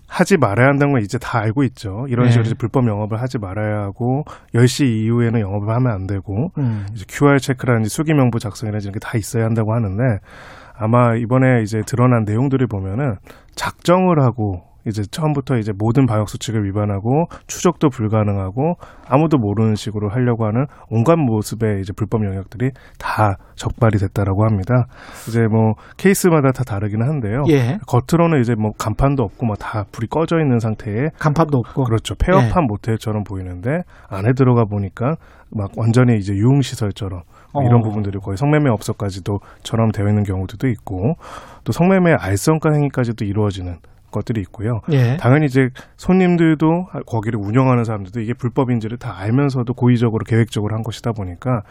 [0.08, 2.06] 하지 말아야 한다는 건 이제 다 알고 있죠.
[2.08, 2.56] 이런 식으로 네.
[2.58, 4.24] 불법 영업을 하지 말아야 하고
[4.54, 6.86] 10시 이후에는 영업을 하면 안 되고 음.
[6.94, 10.04] 이제 QR 체크라든지 수기 명부 작성이라든지 이런 게 다 있어야 한다고 하는데
[10.78, 13.16] 아마 이번에 이제 드러난 내용들을 보면은
[13.56, 18.75] 작정을 하고 이제 처음부터 이제 모든 방역 수칙을 위반하고 추적도 불가능하고
[19.07, 24.86] 아무도 모르는 식으로 하려고 하는 온갖 모습의 이제 불법 영역들이 다 적발이 됐다라고 합니다.
[25.27, 27.43] 이제 뭐 케이스마다 다 다르기는 한데요.
[27.49, 27.79] 예.
[27.88, 32.15] 겉으로는 이제 뭐 간판도 없고 뭐 다 불이 꺼져 있는 상태에 간판도 없고 그렇죠.
[32.15, 32.67] 폐업한 예.
[32.67, 35.15] 모텔처럼 보이는데 안에 들어가 보니까
[35.49, 37.21] 막 완전히 이제 유흥 시설처럼
[37.53, 37.84] 뭐 이런 어.
[37.84, 41.15] 부분들이 거의 성매매 업소까지도 처럼 되어 있는 경우들도 있고
[41.63, 43.77] 또 성매매 알선가 행위까지도 이루어지는
[44.14, 44.80] 것들이 있고요.
[44.93, 45.18] 예.
[45.18, 51.64] 당연히 이제 손님들도 거기를 운영하는 사람들도 이게 불법인지를 다 알면서도 고의적으로 계획적으로 한 것이다 보니까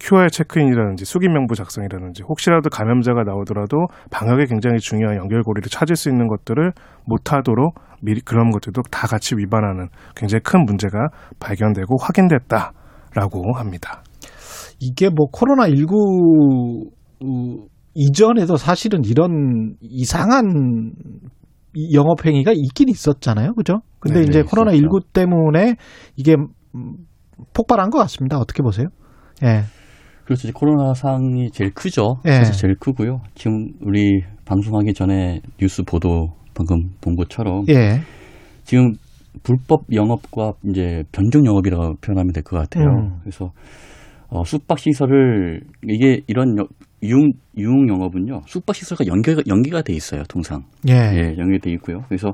[0.00, 6.28] QR 체크인이라든지 수기 명부 작성이라든지 혹시라도 감염자가 나오더라도 방역에 굉장히 중요한 연결고리를 찾을 수 있는
[6.28, 6.72] 것들을
[7.06, 11.08] 못하도록 미리 그런 것들도 다 같이 위반하는 굉장히 큰 문제가
[11.40, 14.02] 발견되고 확인됐다라고 합니다.
[14.80, 16.90] 이게 뭐 코로나 19
[17.94, 20.92] 이전에도 사실은 이런 이상한
[21.92, 23.54] 영업 행위가 있긴 있었잖아요.
[23.54, 23.80] 그죠?
[24.00, 25.76] 근데 네 이제 네, 코로나 19 때문에
[26.16, 26.36] 이게
[27.54, 28.38] 폭발한 것 같습니다.
[28.38, 28.86] 어떻게 보세요?
[29.44, 29.62] 예.
[30.24, 30.48] 그렇죠.
[30.54, 32.16] 코로나 상이 제일 크죠.
[32.26, 32.32] 예.
[32.32, 33.20] 사실 제일 크고요.
[33.34, 38.00] 지금 우리 방송하기 전에 뉴스 보도 방금 본 것처럼 예.
[38.64, 38.92] 지금
[39.42, 42.86] 불법 영업과 이제 변종 영업이라고 표현하면 될 것 같아요.
[42.86, 43.18] 음.
[43.22, 43.50] 그래서
[44.28, 46.56] 어, 숙박 시설을 이게 이런
[47.04, 52.32] 유흥 유흥 영업은요 숙박 시설과 연계가 연계가 돼 있어요 통상 예, 예 연계돼 있고요 그래서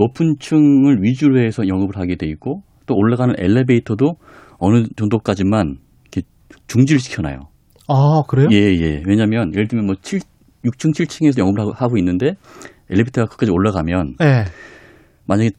[0.00, 4.14] 높은 층을 위주로 해서 영업을 하게 돼 있고 또 올라가는 엘리베이터도
[4.58, 6.26] 어느 정도까지만 이렇게
[6.66, 7.38] 중지를 시켜놔요.
[7.88, 8.48] 아 그래요?
[8.50, 9.02] 예 예.
[9.06, 10.20] 왜냐하면 예를 들면 뭐 7,
[10.64, 12.34] 6층 7층에서 영업을 하고 있는데
[12.90, 14.44] 엘리베이터가 끝까지 올라가면 예.
[15.26, 15.50] 만약에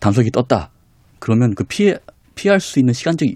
[0.00, 0.70] 단속이 떴다
[1.18, 1.96] 그러면 그 피해
[2.34, 3.28] 피할 수 있는 시간적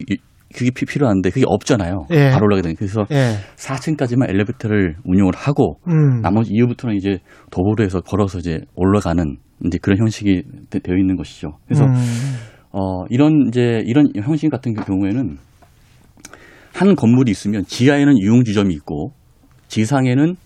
[0.52, 2.06] 그게 필요한데 그게 없잖아요.
[2.10, 2.30] 예.
[2.30, 2.76] 바로 올라가게 되는.
[2.76, 3.34] 그래서 예.
[3.56, 6.20] 4층까지만 엘리베이터를 운영을 하고 음.
[6.20, 7.18] 나머지 이후부터는 이제
[7.50, 9.36] 도보로 해서 걸어서 이제 올라가는
[9.66, 11.58] 이제 그런 형식이 되 어 있는 것이죠.
[11.66, 11.94] 그래서 음.
[12.72, 15.36] 어 이런 이제 이런 형식 같은 경우에는
[16.74, 19.12] 한 건물이 있으면 지하에는 유흥주점이 있고
[19.68, 20.36] 지상에는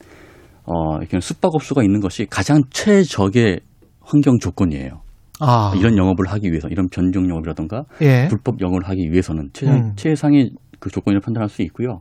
[0.65, 3.61] 어 이렇게 숙박업소가 있는 것이 가장 최적의
[4.01, 5.06] 환경 조건이에요.
[5.41, 5.73] 아.
[5.77, 8.27] 이런 영업을 하기 위해서 이런 변종 영업이라든가 예.
[8.29, 9.93] 불법 영업을 하기 위해서는 최, 음.
[9.97, 12.01] 최상의 그 조건을 판단할 수 있고요.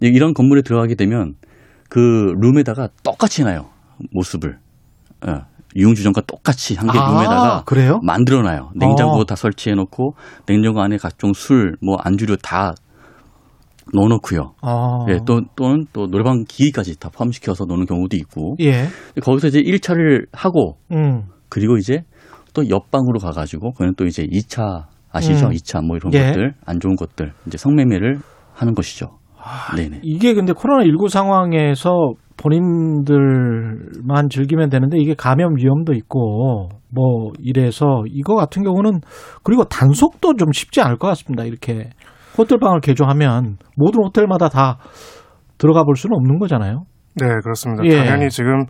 [0.00, 1.34] 이런 건물에 들어가게 되면
[1.88, 1.98] 그
[2.40, 3.70] 룸에다가 똑같이 나요
[4.12, 4.58] 모습을
[5.26, 5.40] 어,
[5.76, 7.98] 유흥주점과 똑같이 한 개 룸에다가 아, 그래요?
[8.02, 8.70] 만들어놔요.
[8.76, 9.24] 냉장고 어.
[9.24, 10.14] 다 설치해놓고
[10.46, 12.72] 냉장고 안에 각종 술, 뭐 안주류 다
[13.94, 14.54] 넣어놓고요.
[14.62, 15.06] 아.
[15.08, 18.56] 예, 또 또는 또 노래방 기기까지 다 포함시켜서 놓는 경우도 있고.
[18.60, 18.86] 예.
[19.22, 21.24] 거기서 이제 1차를 하고 음.
[21.48, 22.02] 그리고 이제
[22.54, 25.46] 또 옆방으로 가가지고 그는 또 이제 2차 아시죠?
[25.46, 25.50] 음.
[25.52, 26.26] 2차 뭐 이런 예.
[26.26, 28.18] 것들 안 좋은 것들 이제 성매매를
[28.52, 29.18] 하는 것이죠.
[29.40, 30.00] 아, 네네.
[30.02, 38.34] 이게 근데 코로나 19 상황에서 본인들만 즐기면 되는데 이게 감염 위험도 있고 뭐 이래서 이거
[38.34, 39.00] 같은 경우는
[39.42, 41.44] 그리고 단속도 좀 쉽지 않을 것 같습니다.
[41.44, 41.90] 이렇게
[42.36, 44.78] 호텔방을 개조하면 모든 호텔마다 다
[45.58, 46.84] 들어가 볼 수는 없는 거잖아요.
[47.14, 47.84] 네, 그렇습니다.
[47.84, 47.96] 예.
[47.96, 48.64] 당연히 지금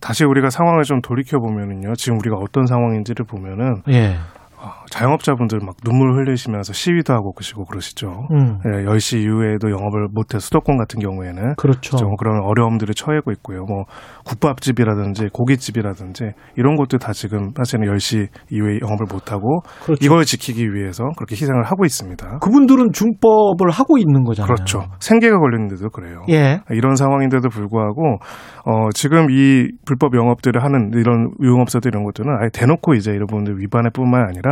[0.00, 1.94] 다시 우리가 상황을 좀 돌이켜 보면은요.
[1.94, 4.16] 지금 우리가 어떤 상황인지를 보면은 예.
[4.62, 8.26] 어, 자영업자분들 막 눈물 흘리시면서 시위도 하고 그러시고 그러시죠.
[8.30, 8.58] 음.
[8.66, 11.96] 예, 10시 이후에도 영업을 못해 수도권 같은 경우에는 그렇죠.
[11.96, 13.64] 좀 그런 어려움들을 처해고 있고요.
[13.64, 13.84] 뭐
[14.26, 20.04] 국밥집이라든지 고깃집이라든지 이런 것도 다 지금 사실은 10시 이후에 영업을 못 하고 그렇죠.
[20.04, 22.38] 이걸 지키기 위해서 그렇게 희생을 하고 있습니다.
[22.40, 24.52] 그분들은 중법을 하고 있는 거잖아요.
[24.52, 24.84] 그렇죠.
[25.00, 26.20] 생계가 걸렸는데도 그래요.
[26.28, 26.60] 예.
[26.70, 28.18] 이런 상황인데도 불구하고
[28.66, 33.58] 어, 지금 이 불법 영업들을 하는 이런 유흥업소들 이런 것들은 아예 대놓고 이제 이런 분들
[33.58, 34.49] 위반할 뿐만 아니라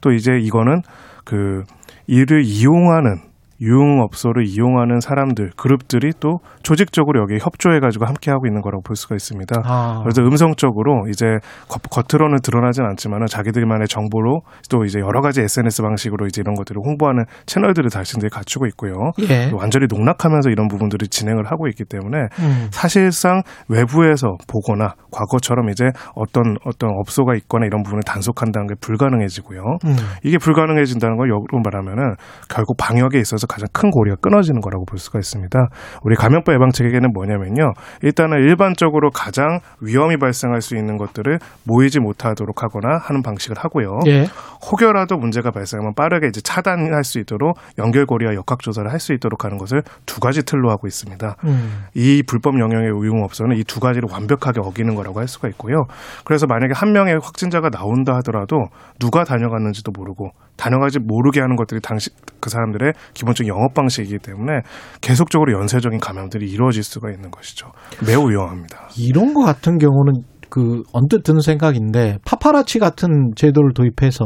[0.00, 0.82] 또 이제 이거는
[1.24, 1.64] 그
[2.06, 3.20] 이를 이용하는
[3.60, 9.62] 유흥업소를 이용하는 사람들, 그룹들이 또 조직적으로 여기에 협조해가지고 함께 하고 있는 거라고 볼 수가 있습니다.
[9.64, 10.00] 아.
[10.02, 11.26] 그래서 음성적으로 이제
[11.68, 17.24] 겉으로는 드러나진 않지만은 자기들만의 정보로 또 이제 여러 가지 SNS 방식으로 이제 이런 것들을 홍보하는
[17.46, 18.94] 채널들을 자신들이 갖추고 있고요.
[19.28, 19.50] 예.
[19.54, 22.68] 완전히 농락하면서 이런 부분들을 진행을 하고 있기 때문에 음.
[22.70, 25.84] 사실상 외부에서 보거나 과거처럼 이제
[26.14, 29.60] 어떤 어떤 업소가 있거나 이런 부분을 단속한다는 게 불가능해지고요.
[29.84, 29.96] 음.
[30.24, 32.14] 이게 불가능해진다는 걸 역으로 말하면은
[32.48, 35.68] 결국 방역에 있어서 있어서 가장 큰 고리가 끊어지는 거라고 볼 수가 있습니다.
[36.02, 37.72] 우리 감염법 예방책에게는 뭐냐면요.
[38.02, 44.00] 일단은 일반적으로 가장 위험이 발생할 수 있는 것들을 모이지 못하도록 하거나 하는 방식을 하고요.
[44.06, 44.26] 예.
[44.70, 49.56] 혹여라도 문제가 발생하면 빠르게 이제 차단할 수 있도록 연결고리와 역학 조사를 할 수 있도록 하는
[49.58, 51.36] 것을 두 가지 틀로 하고 있습니다.
[51.44, 51.84] 음.
[51.94, 55.84] 이 불법 영역의 유흥업소는 이 두 가지를 완벽하게 어기는 거라고 할 수가 있고요.
[56.24, 58.68] 그래서 만약에 한 명의 확진자가 나온다 하더라도
[58.98, 62.10] 누가 다녀갔는지도 모르고 다녀가지 모르게 하는 것들이 당시
[62.40, 64.62] 그 사람들의 기본 적인 영업 방식이기 때문에
[65.00, 67.70] 계속적으로 연쇄적인 감염들이 이루어질 수가 있는 것이죠.
[68.04, 68.88] 매우 위험합니다.
[68.98, 74.24] 이런 거 같은 경우는 그 언뜻 드는 생각인데 파파라치 같은 제도를 도입해서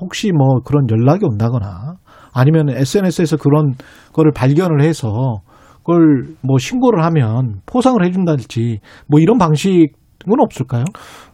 [0.00, 1.96] 혹시 뭐 그런 연락이 온다거나
[2.32, 3.74] 아니면 SNS에서 그런
[4.12, 5.40] 거를 발견을 해서
[5.78, 9.92] 그걸 뭐 신고를 하면 포상을 해준다든지 뭐 이런 방식
[10.28, 10.84] 은 없을까요?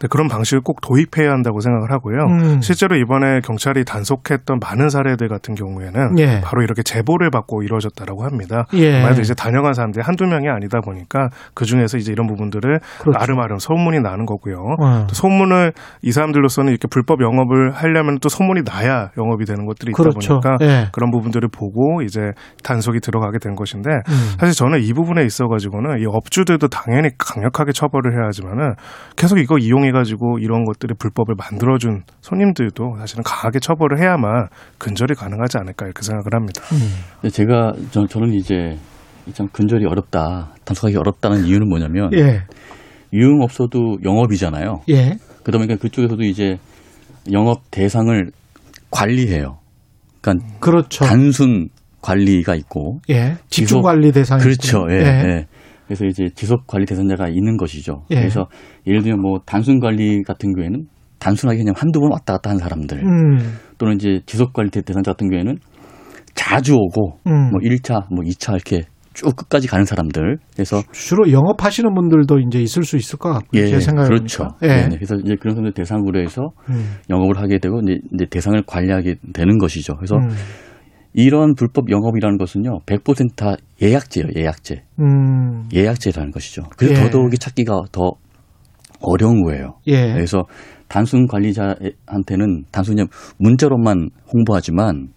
[0.00, 2.18] 네, 그런 방식을 꼭 도입해야 한다고 생각을 하고요.
[2.24, 2.60] 음.
[2.60, 6.40] 실제로 이번에 경찰이 단속했던 많은 사례들 같은 경우에는 예.
[6.42, 8.66] 바로 이렇게 제보를 받고 이루어졌다라고 합니다.
[8.74, 8.98] 예.
[8.98, 13.18] 아무래도 이제 다녀간 사람들이 한두 명이 아니다 보니까 그 중에서 이제 이런 부분들을 그렇죠.
[13.18, 14.56] 아름아름 소문이 나는 거고요.
[14.80, 15.06] 어.
[15.06, 20.02] 또 소문을 이 사람들로서는 이렇게 불법 영업을 하려면 또 소문이 나야 영업이 되는 것들이 있다
[20.02, 20.40] 그렇죠.
[20.40, 20.88] 보니까 예.
[20.92, 22.20] 그런 부분들을 보고 이제
[22.62, 24.36] 단속이 들어가게 된 것인데 음.
[24.38, 28.74] 사실 저는 이 부분에 있어 가지고는 이 업주들도 당연히 강력하게 처벌을 해야 하지만은
[29.16, 34.48] 계속 이거 이용해가지고 이런 것들이 불법을 만들어준 손님들도 사실은 강하게 처벌을 해야만
[34.78, 36.62] 근절이 가능하지 않을까 이렇게 생각을 합니다.
[36.72, 37.28] 음.
[37.30, 38.76] 제가 저, 저는 이제
[39.32, 42.42] 참 근절이 어렵다, 단속하기 어렵다는 이유는 뭐냐면 예.
[43.12, 44.80] 유흥업소도 영업이잖아요.
[44.88, 45.16] 예.
[45.42, 46.56] 그러다 보니까 그쪽에서도 이제
[47.32, 48.30] 영업 대상을
[48.90, 49.58] 관리해요.
[50.20, 51.04] 그러니까 그렇죠.
[51.04, 51.68] 단순
[52.00, 53.36] 관리가 있고 예.
[53.48, 54.86] 집중 관리 대상이 그렇죠.
[54.90, 54.96] 예.
[54.96, 55.04] 예.
[55.04, 55.46] 예.
[55.92, 58.04] 그래서 이제 지속 관리 대상자가 있는 것이죠.
[58.10, 58.14] 예.
[58.14, 58.46] 그래서
[58.86, 60.86] 예를 들면 뭐 단순 관리 같은 경우에는
[61.18, 63.58] 단순하게 그냥 한두 번 왔다 갔다 한 사람들 음.
[63.76, 65.58] 또는 이제 지속 관리 대상자 같은 경우에는
[66.34, 67.50] 자주 오고 음.
[67.50, 70.38] 뭐 1차, 뭐 2차 이렇게 쭉 끝까지 가는 사람들.
[70.54, 73.60] 그래서 주로 영업하시는 분들도 이제 있을 수 있을 것 같고요.
[73.60, 74.48] 예, 제 생각에 그렇죠.
[74.62, 74.88] 예.
[74.88, 76.96] 네, 그래서 이제 그런 사람들 대상으로 해서 음.
[77.10, 79.96] 영업을 하게 되고 이제, 이제 대상을 관리하게 되는 것이죠.
[79.96, 80.30] 그래서 음.
[81.14, 84.82] 이런 불법 영업이라는 것은요, 100%다 예약제예요, 예약제.
[85.00, 85.68] 음.
[85.72, 86.62] 예약제라는 것이죠.
[86.76, 87.04] 그래서 예.
[87.04, 88.12] 더더욱이 찾기가 더
[89.00, 89.74] 어려운 거예요.
[89.86, 90.12] 예.
[90.12, 90.44] 그래서
[90.88, 93.04] 단순 관리자한테는 단순히
[93.38, 95.08] 문자로만 홍보하지만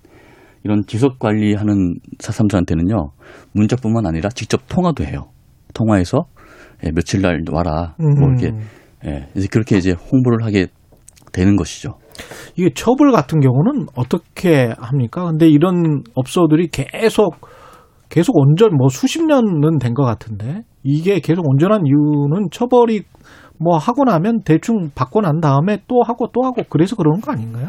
[0.63, 3.11] 이런 지속 관리하는 사람들한테는요,
[3.53, 5.29] 문자뿐만 아니라 직접 통화도 해요.
[5.73, 6.25] 통화해서
[6.83, 8.19] 예, 며칠 날 와라, 뭐 음.
[8.19, 8.51] 뭐 이렇게
[9.05, 10.67] 예, 그렇게 이제 홍보를 하게
[11.31, 11.99] 되는 것이죠.
[12.55, 15.25] 이게 처벌 같은 경우는 어떻게 합니까?
[15.25, 17.35] 근데 이런 업소들이 계속
[18.09, 23.03] 계속 온전 뭐 수십 년은 된 것 같은데 이게 계속 온전한 이유는 처벌이
[23.59, 27.67] 뭐 하고 나면 대충 받고 난 다음에 또 하고 또 하고 그래서 그러는 거 아닌가요?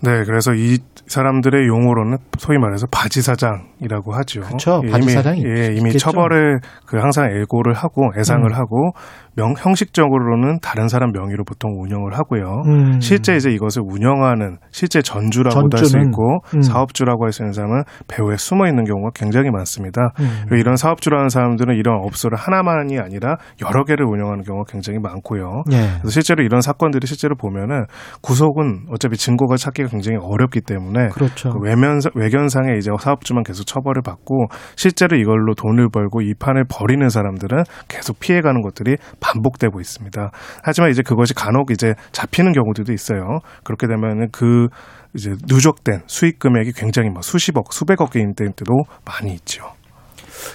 [0.00, 0.78] 네, 그래서 이
[1.08, 4.42] 사람들의 용어로는 소위 말해서 바지 사장이라고 하죠.
[4.42, 4.80] 그렇죠.
[4.88, 8.54] 바지 사장이 예, 이미 처벌을 그 항상 애고를 하고 애상을 음.
[8.54, 8.92] 하고
[9.38, 12.62] 명 형식적으로는 다른 사람 명의로 보통 운영을 하고요.
[12.66, 13.00] 음.
[13.00, 16.60] 실제 이제 이것을 운영하는 실제 전주라고도 할 수 있고 음.
[16.60, 20.10] 사업주라고 할 수 있는 사람은 배후에 숨어 있는 경우가 굉장히 많습니다.
[20.18, 20.46] 음.
[20.52, 25.62] 이런 사업주라는 사람들은 이런 업소를 하나만이 아니라 여러 개를 운영하는 경우가 굉장히 많고요.
[25.70, 25.76] 예.
[26.00, 27.84] 그래서 실제로 이런 사건들이 실제로 보면은
[28.22, 31.50] 구속은 어차피 증거가 찾기가 굉장히 어렵기 때문에 그렇죠.
[31.50, 37.08] 그 외면 외견상에 이제 사업주만 계속 처벌을 받고 실제로 이걸로 돈을 벌고 이 판을 벌이는
[37.08, 38.96] 사람들은 계속 피해가는 것들이
[39.32, 40.30] 반복되고 있습니다.
[40.62, 43.40] 하지만 이제 그것이 간혹 이제 잡히는 경우들도 있어요.
[43.64, 44.68] 그렇게 되면은 그
[45.14, 48.72] 이제 누적된 수익 금액이 굉장히 뭐 수십억, 수백억 개인 때도
[49.04, 49.64] 많이 있죠.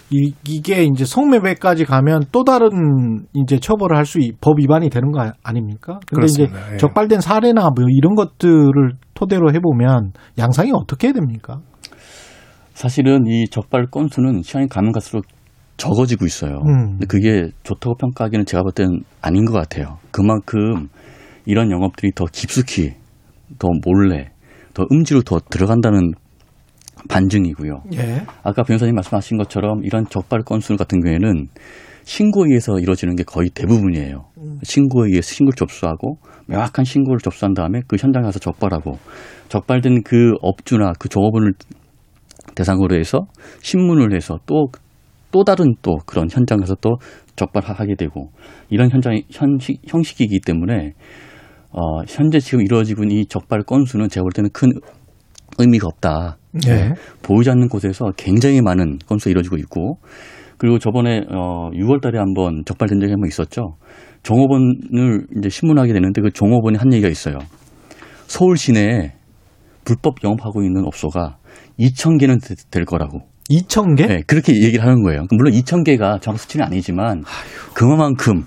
[0.09, 5.31] 이, 이게 이제 성매매까지 가면 또 다른 이제 처벌을 할 수 법 위반이 되는 거
[5.43, 5.99] 아닙니까?
[6.07, 6.59] 근데 그렇습니다.
[6.59, 6.77] 이제 예.
[6.77, 11.59] 적발된 사례나 뭐 이런 것들을 토대로 해보면 양상이 어떻게 됩니까?
[12.73, 15.25] 사실은 이 적발 건수는 시간이 가면 갈수록
[15.77, 16.57] 적어지고 있어요.
[16.65, 16.91] 음.
[16.91, 19.97] 근데 그게 좋다고 평가하기는 제가 볼 때는 아닌 것 같아요.
[20.11, 20.89] 그만큼
[21.45, 22.93] 이런 영업들이 더 깊숙이,
[23.59, 24.29] 더 몰래,
[24.73, 26.13] 더 음지로 더 들어간다는
[27.09, 27.83] 반증이고요.
[27.95, 28.23] 예.
[28.43, 31.47] 아까 변호사님 말씀하신 것처럼 이런 적발 건수 같은 경우에는
[32.03, 34.25] 신고에 의해서 이루어지는 게 거의 대부분이에요.
[34.37, 34.59] 음.
[34.63, 36.17] 신고에 의해서 신고를 접수하고
[36.47, 38.97] 명확한 신고를 접수한 다음에 그 현장에 가서 적발하고
[39.49, 41.53] 적발된 그 업주나 그 종업원을
[42.55, 43.21] 대상으로 해서
[43.61, 44.67] 신문을 해서 또
[45.33, 46.97] 또 다른 또 그런 현장에서 또
[47.35, 48.29] 적발하게 되고
[48.69, 50.91] 이런 현장 현식 형식이기 때문에
[51.71, 54.69] 어 현재 지금 이루어지고 있는 이 적발 건수는 제가 볼 때는 큰
[55.57, 56.37] 의미가 없다.
[56.65, 56.93] 네.
[57.23, 59.97] 보이지 않는 곳에서 굉장히 많은 건수가 이루어지고 있고
[60.57, 63.75] 그리고 저번에 어 6월 달에 한번 적발된 적이 한 번 있었죠.
[64.21, 67.39] 종업원을 이제 신문하게 되는데 그 종업원이 한 얘기가 있어요.
[68.27, 69.13] 서울 시내에
[69.83, 71.37] 불법 영업하고 있는 업소가
[71.79, 72.37] 2천 개는
[72.71, 73.32] 될 거라고.
[73.49, 74.07] 2천 개?
[74.07, 75.25] 네, 그렇게 얘기를 하는 거예요.
[75.31, 77.23] 물론 2천 개가 정확 수치는 아니지만
[77.73, 78.43] 그만큼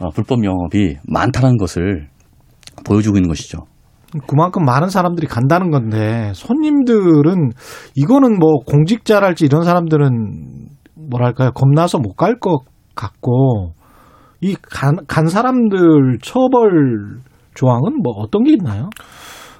[0.00, 2.08] 어, 불법 영업이 많다는 것을
[2.84, 3.58] 보여주고 있는 것이죠.
[4.26, 7.50] 그만큼 많은 사람들이 간다는 건데 손님들은
[7.94, 10.08] 이거는 뭐 공직자랄지 이런 사람들은
[11.10, 12.60] 뭐랄까요 겁나서 못 갈 것
[12.94, 13.72] 같고
[14.40, 17.20] 이간 간 사람들 처벌
[17.54, 18.90] 조항은 뭐 어떤 게 있나요?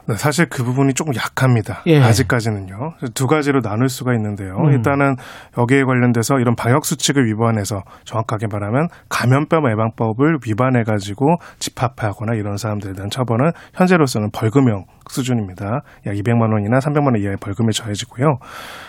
[0.07, 1.83] 네, 사실 그 부분이 조금 약합니다.
[1.87, 2.03] 예.
[2.03, 2.95] 아직까지는요.
[3.15, 4.57] 두 가지로 나눌 수가 있는데요.
[4.57, 4.73] 음.
[4.73, 5.15] 일단은
[5.57, 12.95] 여기에 관련돼서 이런 방역 수칙을 위반해서 정확하게 말하면 감염병 예방법을 위반해 가지고 집합하거나 이런 사람들에
[12.95, 15.83] 대한 처벌은 현재로서는 벌금형 수준입니다.
[16.07, 18.39] 약 200만 원이나 300만 원 이하의 벌금에 처해지고요.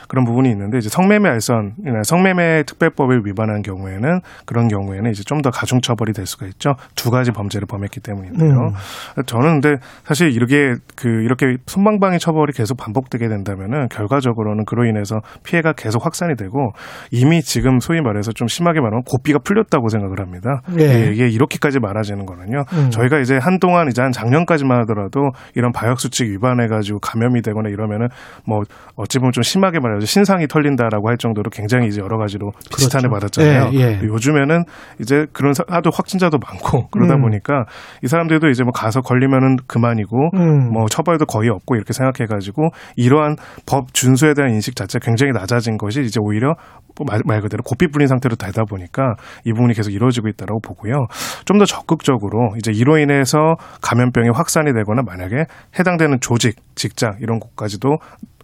[0.07, 5.51] 그런 부분이 있는데 이제 성매매 알선, 성매매 특별법을 위반한 경우에는 그런 경우에는 이제 좀 더
[5.51, 6.75] 가중 처벌이 될 수가 있죠.
[6.95, 8.49] 두 가지 범죄를 범했기 때문인데요.
[8.49, 9.23] 음.
[9.25, 9.75] 저는 근데
[10.05, 16.37] 사실 이렇게 그 이렇게 손방방이 처벌이 계속 반복되게 된다면은 결과적으로는 그로 인해서 피해가 계속 확산이
[16.37, 16.71] 되고
[17.11, 20.61] 이미 지금 소위 말해서 좀 심하게 말하면 고삐가 풀렸다고 생각을 합니다.
[20.73, 21.11] 네.
[21.11, 22.63] 이게 이렇게까지 말아지는 거는요.
[22.71, 22.89] 음.
[22.89, 28.07] 저희가 이제 한동안 이제 한 작년까지만 하더라도 이런 방역 수칙 위반해 가지고 감염이 되거나 이러면은
[28.47, 28.61] 뭐
[28.95, 33.27] 어찌 보면 좀 심하게 말해서 신상이 털린다라고 할 정도로 굉장히 이제 여러 가지로 비슷한을 그렇죠.
[33.27, 33.71] 받았잖아요.
[33.73, 34.07] 예, 예.
[34.07, 34.63] 요즘에는
[35.01, 37.23] 이제 그런 하도 확진자도 많고 그러다 음.
[37.23, 37.65] 보니까
[38.05, 40.71] 이 사람들도 이제 뭐 가서 걸리면은 그만이고 음.
[40.71, 45.77] 뭐 처벌도 거의 없고 이렇게 생각해 가지고 이러한 법 준수에 대한 인식 자체가 굉장히 낮아진
[45.77, 46.53] 것이 이제 오히려
[46.95, 51.07] 뭐 말, 말 그대로 고삐 뿌린 상태로 되다 보니까 이 부분이 계속 이루어지고 있다고 보고요.
[51.45, 53.37] 좀 더 적극적으로 이제 이로 인해서
[53.81, 55.45] 감염병이 확산이 되거나 만약에
[55.79, 57.97] 해당되는 조직, 직장 이런 곳까지도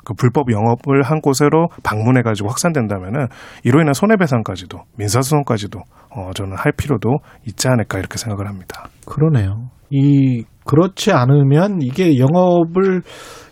[0.05, 3.27] 그 불법 영업을 한 곳으로 방문해 가지고 확산된다면은
[3.63, 5.79] 이로 인한 손해배상까지도 민사소송까지도
[6.15, 7.17] 어 저는 할 필요도
[7.47, 8.87] 있지 않을까 이렇게 생각을 합니다.
[9.05, 9.69] 그러네요.
[9.89, 13.01] 이 그렇지 않으면 이게 영업을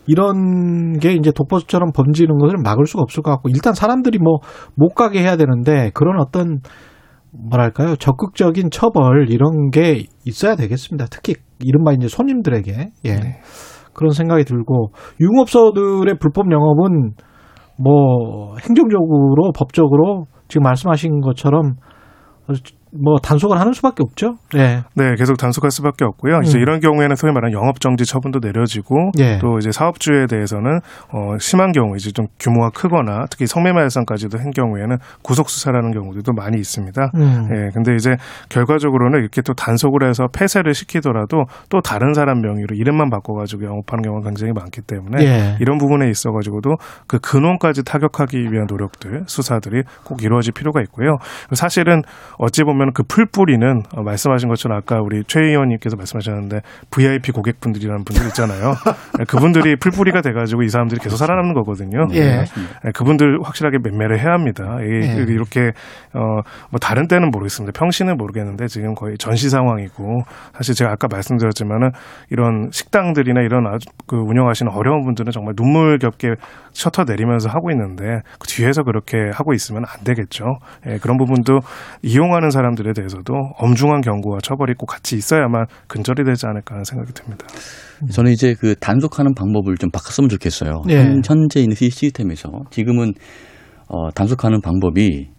[0.06, 4.38] 이런 게 이제 독버섯처럼 번지는 것을 막을 수가 없을 것 같고 일단 사람들이 뭐
[4.76, 6.60] 못 가게 해야 되는데 그런 어떤
[7.32, 11.08] 뭐랄까요 적극적인 처벌 이런 게 있어야 되겠습니다.
[11.10, 11.34] 특히
[11.64, 12.72] 이른바 이제 손님들에게
[13.06, 13.16] 예.
[13.16, 13.40] 네.
[13.94, 17.14] 그런 생각이 들고 유흥업소들의 불법 영업은
[17.80, 21.74] 뭐 행정적으로 법적으로 지금 말씀하신 것처럼
[22.92, 24.36] 뭐 단속을 하는 수밖에 없죠.
[24.54, 24.82] 네.
[24.96, 26.38] 네, 계속 단속할 수밖에 없고요.
[26.38, 26.44] 음.
[26.44, 29.38] 이제 이런 경우에는 소위 말하는 영업 정지 처분도 내려지고 예.
[29.40, 30.80] 또 이제 사업주에 대해서는
[31.12, 36.32] 어 심한 경우 이제 좀 규모가 크거나 특히 성매매 일상까지도 한 경우에는 구속 수사라는 경우들도
[36.34, 37.12] 많이 있습니다.
[37.16, 37.48] 음.
[37.52, 37.70] 예.
[37.74, 38.16] 근데 이제
[38.50, 44.02] 결과적으로는 이렇게 또 단속을 해서 폐쇄를 시키더라도 또 다른 사람 명의로 이름만 바꿔 가지고 영업하는
[44.04, 45.58] 경우가 굉장히 많기 때문에 예.
[45.60, 46.76] 이런 부분에 있어 가지고도
[47.08, 51.18] 그 근원까지 타격하기 위한 노력들 수사들이 꼭 이루어질 필요가 있고요.
[51.54, 52.02] 사실은
[52.38, 58.04] 어찌 보면 보면 그 풀뿌리는 어, 말씀하신 것처럼 아까 우리 최 의원님께서 말씀하셨는데 VIP 고객분들이라는
[58.06, 58.74] 분들 있잖아요.
[59.18, 62.08] 네, 그분들이 풀뿌리가 돼가지고 이 사람들이 계속 살아남는 거거든요.
[62.14, 62.44] 예.
[62.84, 64.78] 네, 그분들 확실하게 매매를 해야 합니다.
[64.82, 65.24] 예.
[65.28, 65.72] 이렇게
[66.14, 66.38] 어
[66.70, 67.78] 뭐 다른 때는 모르겠습니다.
[67.78, 70.22] 평시는 모르겠는데 지금 거의 전시 상황이고
[70.54, 71.92] 사실 제가 아까 말씀드렸지만은
[72.30, 76.36] 이런 식당들이나 이런 아주 그 운영하시는 어려운 분들은 정말 눈물겹게
[76.74, 80.46] 셔터 내리면서 하고 있는데 그 뒤에서 그렇게 하고 있으면 안 되겠죠.
[80.88, 81.60] 예, 그런 부분도
[82.02, 87.14] 이용하는 사람 사람들에 대해서도 엄중한 경고와 처벌이 꼭 같이 있어야만 근절이 되지 않을까 하는 생각이
[87.14, 87.48] 듭니다.
[88.12, 90.84] 저는 이제 그 단속하는 방법을 좀 바꿨으면 좋겠어요.
[90.88, 91.16] 네.
[91.26, 93.14] 현재 있는 시스템에서 지금은
[93.88, 95.30] 어, 단속하는 방법이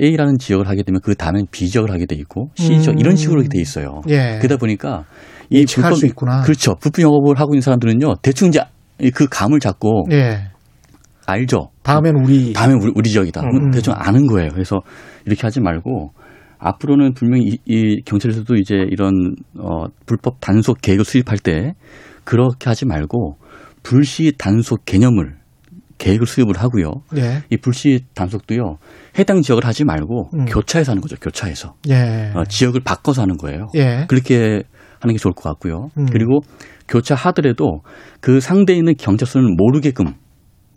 [0.00, 2.98] A라는 지역을 하게 되면 그 다음엔 B 지역을 하게 돼 있고 C 지역 음.
[2.98, 4.00] 이런 식으로 돼 있어요.
[4.08, 4.38] 예.
[4.38, 5.04] 그러다 보니까
[5.50, 6.42] 이 불법 수 있구나.
[6.42, 6.74] 그렇죠.
[6.74, 8.60] 불법 영업을 하고 있는 사람들은요 대충 이제
[9.14, 10.50] 그 감을 잡고 예.
[11.26, 11.70] 알죠.
[11.82, 13.40] 다음엔 우리 다음엔 우리, 우리 지역이다.
[13.42, 13.70] 음.
[13.70, 14.50] 대충 아는 거예요.
[14.52, 14.80] 그래서
[15.26, 16.10] 이렇게 하지 말고
[16.64, 21.74] 앞으로는 분명히 이, 이 경찰에서도 이제 이런 어 불법 단속 계획을 수립할 때
[22.24, 23.36] 그렇게 하지 말고
[23.82, 25.36] 불시 단속 개념을
[25.98, 26.90] 계획을 수립을 하고요.
[27.16, 27.42] 예.
[27.50, 28.78] 이 불시 단속도요.
[29.18, 30.44] 해당 지역을 하지 말고 음.
[30.46, 31.16] 교차해서 하는 거죠.
[31.20, 31.74] 교차해서.
[31.90, 32.32] 예.
[32.34, 33.68] 어, 지역을 바꿔서 하는 거예요.
[33.76, 34.06] 예.
[34.08, 34.62] 그렇게
[35.00, 35.90] 하는 게 좋을 것 같고요.
[35.98, 36.06] 음.
[36.06, 36.40] 그리고
[36.88, 37.82] 교차하더라도
[38.20, 40.06] 그 상대에 있는 경찰서는 모르게끔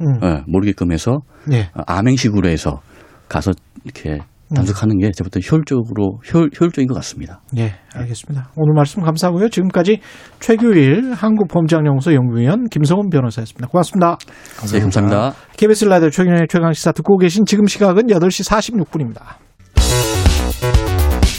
[0.02, 0.24] 음.
[0.24, 1.20] 어, 모르게끔 해서
[1.52, 1.62] 예.
[1.74, 2.82] 어, 암행식으로 해서
[3.28, 3.52] 가서
[3.84, 4.20] 이렇게
[4.56, 7.42] 단속하는 게 저부터 효율적으로 효율, 효율적인 것 같습니다.
[7.58, 8.50] 예, 알겠습니다.
[8.56, 9.50] 오늘 말씀 감사하고요.
[9.50, 10.00] 지금까지
[10.40, 13.68] 최규일 한국범죄학연구소 연구위원 김성훈 변호사였습니다.
[13.68, 14.18] 고맙습니다.
[14.58, 14.74] 감사합니다.
[14.74, 15.34] 네, 감사합니다.
[15.58, 19.22] KBS 라디오 최경영의 최강시사 듣고 계신 지금 시각은 8시 46분입니다.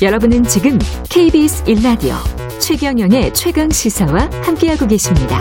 [0.01, 0.79] 여러분은 지금
[1.11, 2.15] KBS 1라디오
[2.61, 5.39] 최경영의 최강시사와 함께하고 계십니다.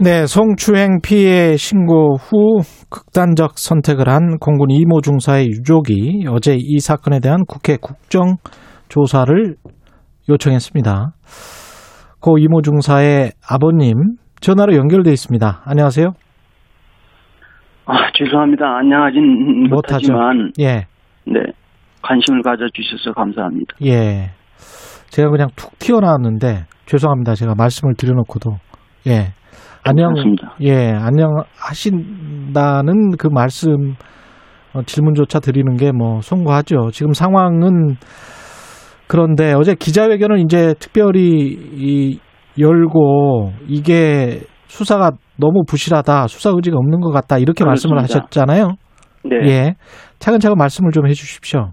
[0.00, 7.20] 네, 성추행 피해 신고 후 극단적 선택을 한 공군 이모 중사의 유족이 어제 이 사건에
[7.20, 8.36] 대한 국회 국정
[8.88, 9.56] 조사를
[10.28, 11.12] 요청했습니다.
[12.20, 15.62] 고 이모 중사의 아버님 전화로 연결돼 있습니다.
[15.64, 16.12] 안녕하세요.
[17.86, 18.64] 아 죄송합니다.
[18.78, 20.86] 안녕하진 못하지만 예.
[21.26, 21.40] 네
[22.02, 23.76] 관심을 가져주셔서 감사합니다.
[23.84, 24.30] 예.
[25.10, 27.34] 제가 그냥 툭 튀어나왔는데 죄송합니다.
[27.34, 28.56] 제가 말씀을 드려놓고도
[29.06, 29.32] 예.
[29.84, 30.54] 안녕, 그렇습니다.
[30.62, 31.42] 예, 안녕하신다는
[33.18, 33.94] 그 말씀,
[34.72, 36.90] 어, 질문조차 드리는 게 뭐, 송구하죠.
[36.92, 37.96] 지금 상황은
[39.06, 41.20] 그런데 어제 기자회견을 이제 특별히
[41.74, 42.18] 이,
[42.58, 48.00] 열고 이게 수사가 너무 부실하다, 수사 의지가 없는 것 같다, 이렇게 그렇습니다.
[48.00, 48.68] 말씀을 하셨잖아요.
[49.24, 49.36] 네.
[49.50, 49.74] 예.
[50.18, 51.72] 차근차근 말씀을 좀 해 주십시오.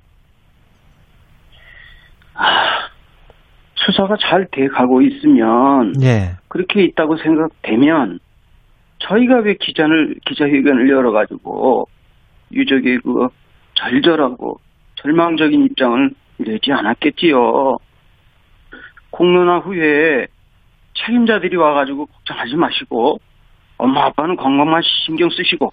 [3.75, 6.35] 수사가 잘 돼가고 있으면 예.
[6.51, 8.19] 그렇게 있다고 생각되면
[8.99, 11.87] 저희가 왜 기자를 기자회견을 열어가지고
[12.51, 13.29] 유족의 그
[13.75, 14.59] 절절하고
[14.95, 17.77] 절망적인 입장을 내지 않았겠지요.
[19.11, 20.27] 공론화 후에
[20.93, 23.21] 책임자들이 와가지고 걱정하지 마시고
[23.77, 25.71] 엄마 아빠는 건강만 신경 쓰시고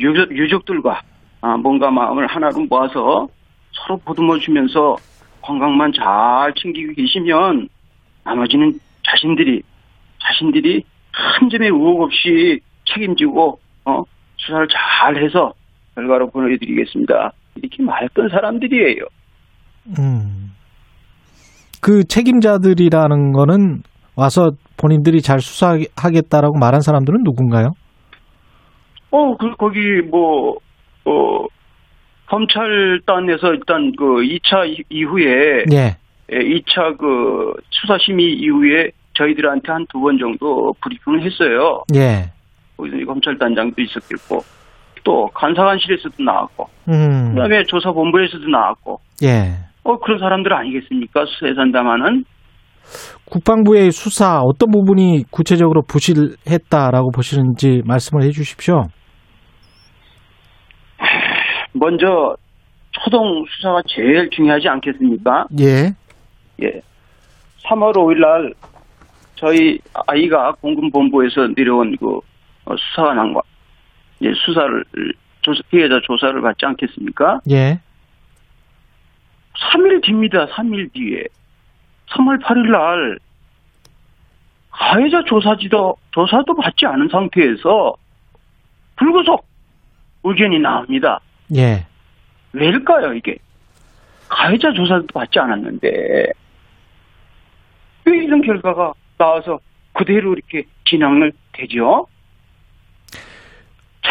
[0.00, 1.00] 유족, 유족들과
[1.42, 3.28] 아, 뭔가 마음을 하나로 모아서
[3.70, 4.96] 서로 보듬어 주면서
[5.42, 7.68] 건강만 잘 챙기고 계시면
[8.24, 9.62] 나머지는 자신들이
[10.22, 14.02] 자신들이 한 점의 의혹 없이 책임지고 어,
[14.36, 15.52] 수사를 잘 해서
[15.94, 17.32] 결과로 보내드리겠습니다.
[17.56, 19.02] 이렇게 말했던 사람들이에요.
[19.98, 20.52] 음.
[21.80, 23.82] 그 책임자들이라는 거는
[24.14, 27.72] 와서 본인들이 잘 수사하겠다라고 말한 사람들은 누군가요?
[29.10, 30.58] 어, 그, 거기, 뭐,
[31.04, 31.46] 어,
[32.26, 35.96] 검찰단에서 일단 그 2차 이후에 예.
[36.30, 41.82] 2차 예, 그 수사 심의 이후에 저희들한테 한 두 번 정도 브리핑을 했어요.
[41.94, 42.30] 예.
[42.76, 44.40] 거기서 검찰단장도 있었겠고
[45.04, 47.34] 또 간사관실에서도 나왔고 음.
[47.34, 49.56] 그다음에 조사본부에서도 나왔고 예.
[49.84, 52.24] 어 그런 사람들 아니겠습니까 수사에 산다마는
[53.26, 58.82] 국방부의 수사 어떤 부분이 구체적으로 부실했다라고 보시는지 말씀을 해주십시오.
[61.72, 62.34] 먼저
[62.92, 65.46] 초동 수사가 제일 중요하지 않겠습니까?
[65.60, 65.92] 예.
[66.62, 66.80] 예.
[67.68, 68.52] 3월 5일 날
[69.38, 72.20] 저희 아이가 공군본부에서 내려온 그
[72.64, 73.40] 어, 수사관과
[74.20, 74.84] 이제 수사를
[75.42, 77.40] 조사, 피해자 조사를 받지 않겠습니까?
[77.50, 77.80] 예.
[79.72, 80.46] 3일 뒤입니다.
[80.46, 81.24] 3일 뒤에.
[82.10, 83.18] 3월 8일 날
[84.70, 87.94] 가해자 조사지도 조사도 받지 않은 상태에서
[88.96, 89.46] 불구속
[90.24, 91.20] 의견이 나옵니다.
[91.54, 91.86] 예.
[92.52, 93.36] 왜일까요, 이게?
[94.28, 96.32] 가해자 조사도 받지 않았는데,
[98.04, 99.58] 왜 이런 결과가 나와서
[99.92, 102.06] 그대로 이렇게 진행을 되죠?
[104.02, 104.10] 자,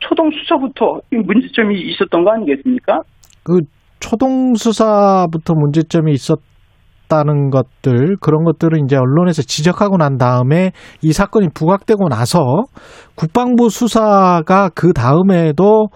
[0.00, 3.00] 초동 수사부터 문제점이 있었던 거 아니겠습니까?
[3.44, 3.60] 그
[4.00, 12.08] 초동 수사부터 문제점이 있었다는 것들 그런 것들을 이제 언론에서 지적하고 난 다음에 이 사건이 부각되고
[12.08, 12.40] 나서
[13.14, 15.86] 국방부 수사가 그 다음에도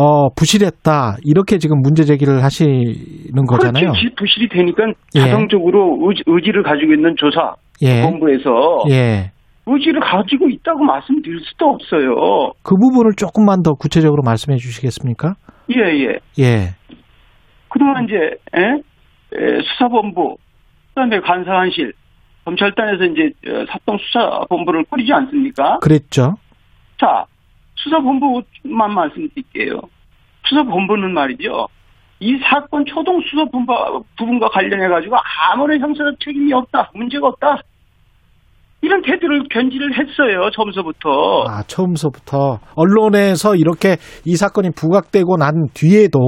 [0.00, 1.16] 어, 부실했다.
[1.24, 3.90] 이렇게 지금 문제 제기를 하시는 거잖아요.
[3.90, 4.14] 그렇지.
[4.16, 4.84] 부실이 되니까
[5.16, 5.20] 예.
[5.20, 6.22] 자동적으로 예.
[6.26, 8.02] 의지, 를 가지고 있는 조사 예.
[8.02, 9.32] 본부에서 예.
[9.66, 12.52] 의지를 가지고 있다고 말씀드릴 수도 없어요.
[12.62, 15.34] 그 부분을 조금만 더 구체적으로 말씀해 주시겠습니까?
[15.76, 16.18] 예, 예.
[16.38, 16.74] 예.
[17.68, 18.82] 그동안 이제 에?
[19.34, 21.92] 에, 수사본부, 그 다음에 간사관실,
[22.46, 25.78] 검찰단에서 이제 어, 사동 수사본부를 꾸리지 않습니까?
[25.80, 26.36] 그랬죠.
[26.98, 27.26] 자,
[27.76, 29.82] 수사본부만 말씀드릴게요.
[30.46, 31.68] 수사본부는 말이죠.
[32.20, 35.16] 이 사건 초동 수사본부 부분과 관련해 가지고
[35.52, 37.58] 아무런 형사적 책임이 없다, 문제가 없다.
[38.80, 40.50] 이런 태도를 견지를 했어요.
[40.54, 41.44] 처음서부터.
[41.48, 42.58] 아, 처음서부터.
[42.76, 46.18] 언론에서 이렇게 이 사건이 부각되고 난 뒤에도.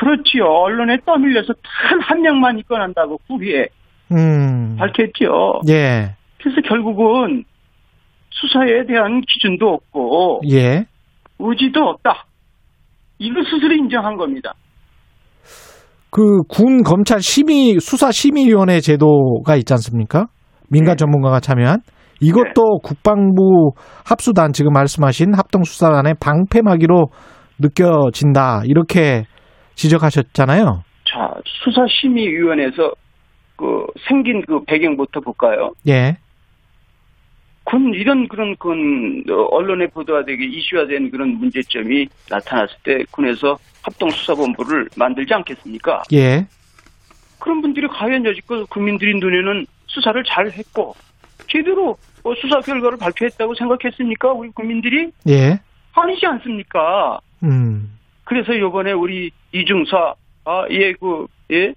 [0.00, 0.44] 그렇지요.
[0.44, 1.52] 언론에 떠밀려서
[1.88, 3.66] 단 한 명만 입건한다고 후에
[4.12, 4.76] 음.
[4.76, 5.60] 밝혔죠.
[5.70, 6.14] 예.
[6.42, 7.44] 그래서 결국은
[8.30, 10.40] 수사에 대한 기준도 없고.
[10.50, 10.84] 예.
[11.38, 12.24] 의지도 없다.
[13.18, 14.52] 이걸 스스로 인정한 겁니다.
[16.10, 20.26] 그 군 검찰 심의 수사 심의위원회 제도가 있지 않습니까?
[20.68, 20.96] 민간 네.
[20.96, 21.80] 전문가가 참여한
[22.20, 22.78] 이것도 네.
[22.82, 23.72] 국방부
[24.04, 27.06] 합수단 지금 말씀하신 합동 수사단의 방패막이로
[27.60, 29.24] 느껴진다 이렇게
[29.74, 30.82] 지적하셨잖아요.
[31.04, 32.92] 자 수사 심의위원회에서
[33.56, 35.70] 그 생긴 그 배경부터 볼까요?
[35.88, 36.16] 예.
[37.64, 46.02] 군 이런 그런 군 언론에 보도화되게 이슈화된 그런 문제점이 나타났을 때 군에서 합동수사본부를 만들지 않겠습니까?
[46.12, 46.46] 예.
[47.38, 50.94] 그런 분들이 과연 여지껏 국민들이 눈에는 수사를 잘 했고
[51.50, 54.32] 제대로 뭐 수사 결과를 발표했다고 생각했습니까?
[54.32, 55.10] 우리 국민들이?
[55.28, 55.60] 예.
[55.92, 57.18] 아니지 않습니까?
[57.42, 57.98] 음.
[58.24, 61.74] 그래서 이번에 우리 이중사 아, 예, 그, 예,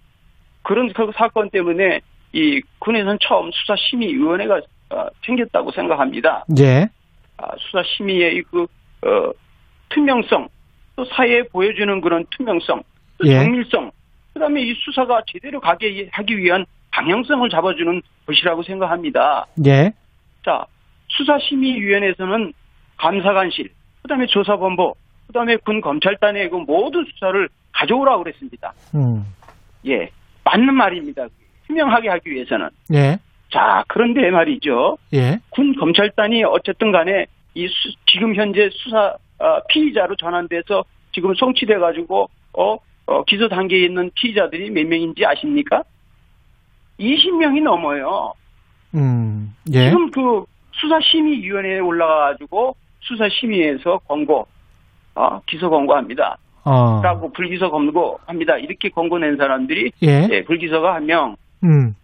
[0.62, 2.02] 그런 그 사건 때문에
[2.32, 6.46] 이 군에서는 처음 수사심의위원회가 어, 생겼다고 생각합니다.
[6.60, 6.88] 예.
[7.38, 9.32] 아, 수사심의의 그, 어,
[9.90, 10.48] 투명성,
[10.96, 12.84] 또 사회에 보여주는 그런 투명성,
[13.18, 13.36] 또 예.
[13.36, 13.92] 정밀성,
[14.34, 19.46] 그 다음에 이 수사가 제대로 가게 하기 위한 방향성을 잡아주는 것이라고 생각합니다.
[19.66, 19.92] 예.
[20.46, 20.66] 자,
[21.10, 22.54] 수사심의위원회에서는
[22.98, 23.70] 감사관실,
[24.02, 24.94] 그 다음에 조사본부,
[25.28, 28.74] 그 다음에 군 검찰단의 그 모든 수사를 가져오라고 그랬습니다.
[28.96, 29.26] 음.
[29.88, 30.10] 예.
[30.44, 31.28] 맞는 말입니다.
[31.68, 32.70] 투명하게 하기 위해서는.
[32.94, 33.18] 예.
[33.52, 34.98] 자, 그런데 말이죠.
[35.14, 35.40] 예.
[35.50, 37.26] 군 검찰단이 어쨌든 간에
[37.56, 39.18] 이 수, 지금 현재 수사 어,
[39.70, 40.84] 피의자로 전환돼서
[41.14, 45.84] 지금 송치돼 가지고 어, 어, 기소 단계에 있는 피의자들이 몇 명인지 아십니까?
[47.00, 48.34] 20명이 넘어요.
[48.96, 49.90] 음, 예.
[49.90, 54.48] 지금 그 수사심의위원회에 올라가가지고 수사심의에서 권고,
[55.16, 56.38] 어, 기소 권고합니다.
[56.66, 57.02] 어.
[57.04, 58.58] 라고 불기소 권고합니다.
[58.58, 60.28] 이렇게 권고 낸 사람들이 예.
[60.32, 61.96] 예 불기소가 한 명, 음.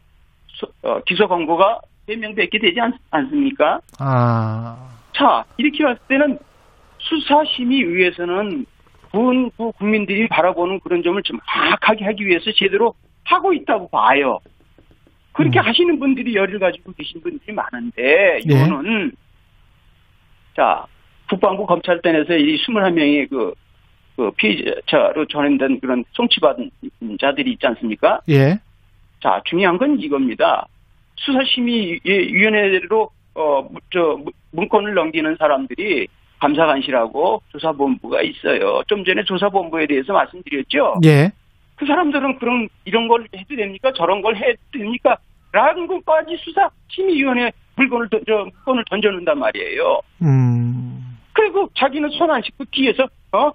[0.47, 3.79] 수, 어, 기소 권고가 3명밖에 되지 않, 않습니까?
[3.99, 4.89] 아.
[5.13, 6.39] 자, 이렇게 봤을 때는
[7.09, 8.65] 수사심의위에서는
[9.11, 14.39] 군, 국민들이 바라보는 그런 점을 좀 정확하게 하기 위해서 제대로 하고 있다고 봐요.
[15.33, 15.65] 그렇게 음.
[15.65, 18.55] 하시는 분들이 열을 가지고 계신 분들이 많은데 네.
[18.65, 19.15] 이거는 네.
[20.55, 20.85] 자
[21.29, 23.53] 국방부 검찰단에서 이 21명의 그,
[24.15, 26.69] 그 피의자로 전환된 그런 송치받은
[27.19, 28.21] 자들이 있지 않습니까?
[28.29, 28.59] 예.
[29.21, 30.67] 자 중요한 건 이겁니다.
[31.15, 34.19] 수사심의위원회로 어 저
[34.51, 36.07] 문건을 넘기는 사람들이
[36.39, 38.81] 감사관실하고 조사본부가 있어요.
[38.87, 40.95] 좀 전에 조사본부에 대해서 말씀드렸죠.
[41.05, 41.31] 예.
[41.75, 43.91] 그 사람들은 그런 이런 걸 해도 됩니까?
[43.95, 45.17] 저런 걸 해도 됩니까?
[45.51, 50.01] 라는 것까지 수사 심의위원회 물건을 던져 건을 던져놓는단 말이에요.
[50.21, 51.17] 음.
[51.33, 53.51] 그리고 자기는 손 안 씻고 뒤에서 어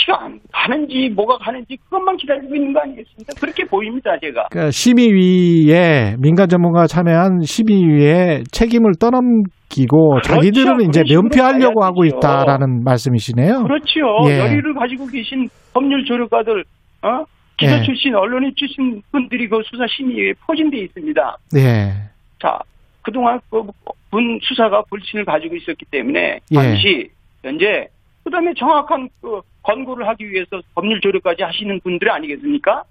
[0.00, 3.32] 시간 가는지 뭐가 가는지 그것만 기다리고 있는 거 아니겠습니까?
[3.40, 4.48] 그렇게 보입니다, 제가.
[4.50, 10.34] 그러니까 심의위에 민간 전문가 참여한 심의위에 책임을 떠넘기고 그렇죠.
[10.34, 13.64] 자기들은 이제 면피하려고 하고 있다라는 말씀이시네요.
[13.64, 14.00] 그렇죠.
[14.28, 14.38] 예.
[14.38, 16.64] 열의를 가지고 계신 법률 조력가들
[17.02, 17.24] 어?
[17.56, 17.82] 기자 예.
[17.82, 21.36] 출신, 언론인 출신 분들이 그 수사 심의에 포진돼 있습니다.
[21.56, 21.92] 예.
[22.40, 22.58] 자,
[23.02, 26.54] 그동안 그군 수사가 불신을 가지고 있었기 때문에 예.
[26.54, 27.08] 반드시
[27.42, 27.88] 현재
[28.28, 32.82] 그다음에 정확한 그 권고를 하기 위해서 법률 조력까지 하시는 분들 아니겠습니까?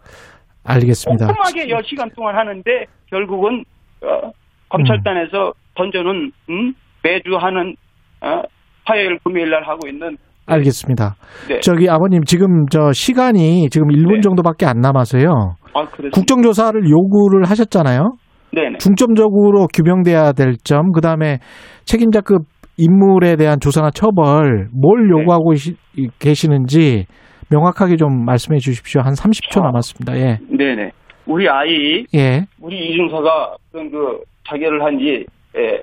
[0.64, 1.28] 알겠습니다.
[1.28, 3.64] 꼼꼼하게 10시간 동안 하는데 결국은
[4.04, 4.32] 어,
[4.70, 5.54] 검찰단에서 음.
[5.76, 6.74] 던져놓은 음,
[7.04, 7.76] 매주 하는
[8.22, 8.42] 어,
[8.86, 11.16] 화요일 금요일 날 하고 있는 알겠습니다.
[11.50, 11.60] 네.
[11.60, 14.22] 저기 아버님 지금 저 시간이 지금 1분 네.
[14.22, 15.56] 정도밖에 안 남아서요.
[15.74, 18.16] 아, 국정조사를 요구를 하셨잖아요.
[18.54, 21.40] 네 중점적으로 규명돼야 될 점, 그 다음에
[21.84, 22.44] 책임자급
[22.78, 25.10] 인물에 대한 조사나 처벌, 뭘 네.
[25.10, 26.08] 요구하고 네.
[26.20, 27.06] 계시는지
[27.50, 29.02] 명확하게 좀 말씀해 주십시오.
[29.02, 30.18] 한 30초 아, 남았습니다.
[30.18, 30.40] 예.
[30.50, 30.92] 네네.
[31.26, 32.46] 우리 아이, 예.
[32.62, 35.26] 우리 이중사가 그 자결을 한지
[35.58, 35.82] 예,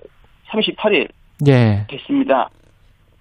[0.48, 1.08] 38일
[1.48, 1.86] 예.
[1.90, 2.48] 됐습니다.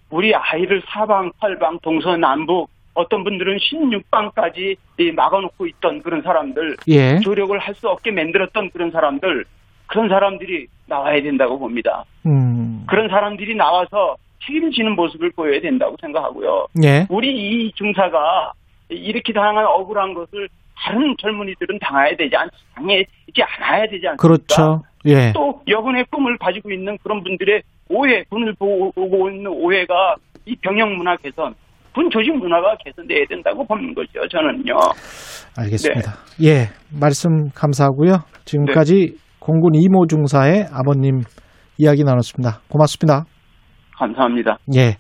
[0.10, 4.78] 우리 아이를 사방, 팔방, 동서 남북 어떤 분들은 16방까지
[5.16, 7.18] 막아놓고 있던 그런 사람들, 예.
[7.20, 9.46] 조력을 할 수 없게 만들었던 그런 사람들,
[9.88, 12.04] 그런 사람들이 나와야 된다고 봅니다.
[12.26, 12.84] 음.
[12.88, 14.16] 그런 사람들이 나와서
[14.46, 16.68] 책임지는 모습을 보여야 된다고 생각하고요.
[16.84, 17.08] 예.
[17.10, 18.52] 우리 이 중사가
[18.90, 23.08] 이렇게 당한 억울한 것을 다른 젊은이들은 당해야 되지 않, 당해지
[23.42, 24.16] 않아야 되지 않습니까?
[24.18, 24.84] 그렇죠.
[25.06, 25.32] 예.
[25.34, 30.16] 또 여군의 꿈을 가지고 있는 그런 분들의 오해, 군을 보고 있는 오해가
[30.46, 31.54] 이 병역 문화 개선,
[31.94, 34.28] 군 조직 문화가 개선돼야 된다고 보는 거죠.
[34.28, 34.78] 저는요.
[35.58, 36.12] 알겠습니다.
[36.40, 36.48] 네.
[36.48, 36.70] 예,
[37.00, 38.24] 말씀 감사하고요.
[38.46, 39.23] 지금까지 네.
[39.44, 41.24] 공군 이모 중사의 아버님
[41.78, 42.62] 이야기 나눴습니다.
[42.70, 43.26] 고맙습니다.
[43.98, 44.58] 감사합니다.
[44.76, 44.98] 예.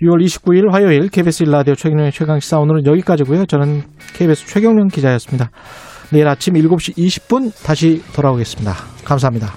[0.00, 3.46] 6월 29일 화요일 KBS 일라디오 최경영의 최강시사 오늘은 여기까지고요.
[3.46, 3.82] 저는
[4.14, 5.50] KBS 최경영 기자였습니다.
[6.12, 8.72] 내일 아침 7시 20분 다시 돌아오겠습니다.
[9.04, 9.48] 감사합니다.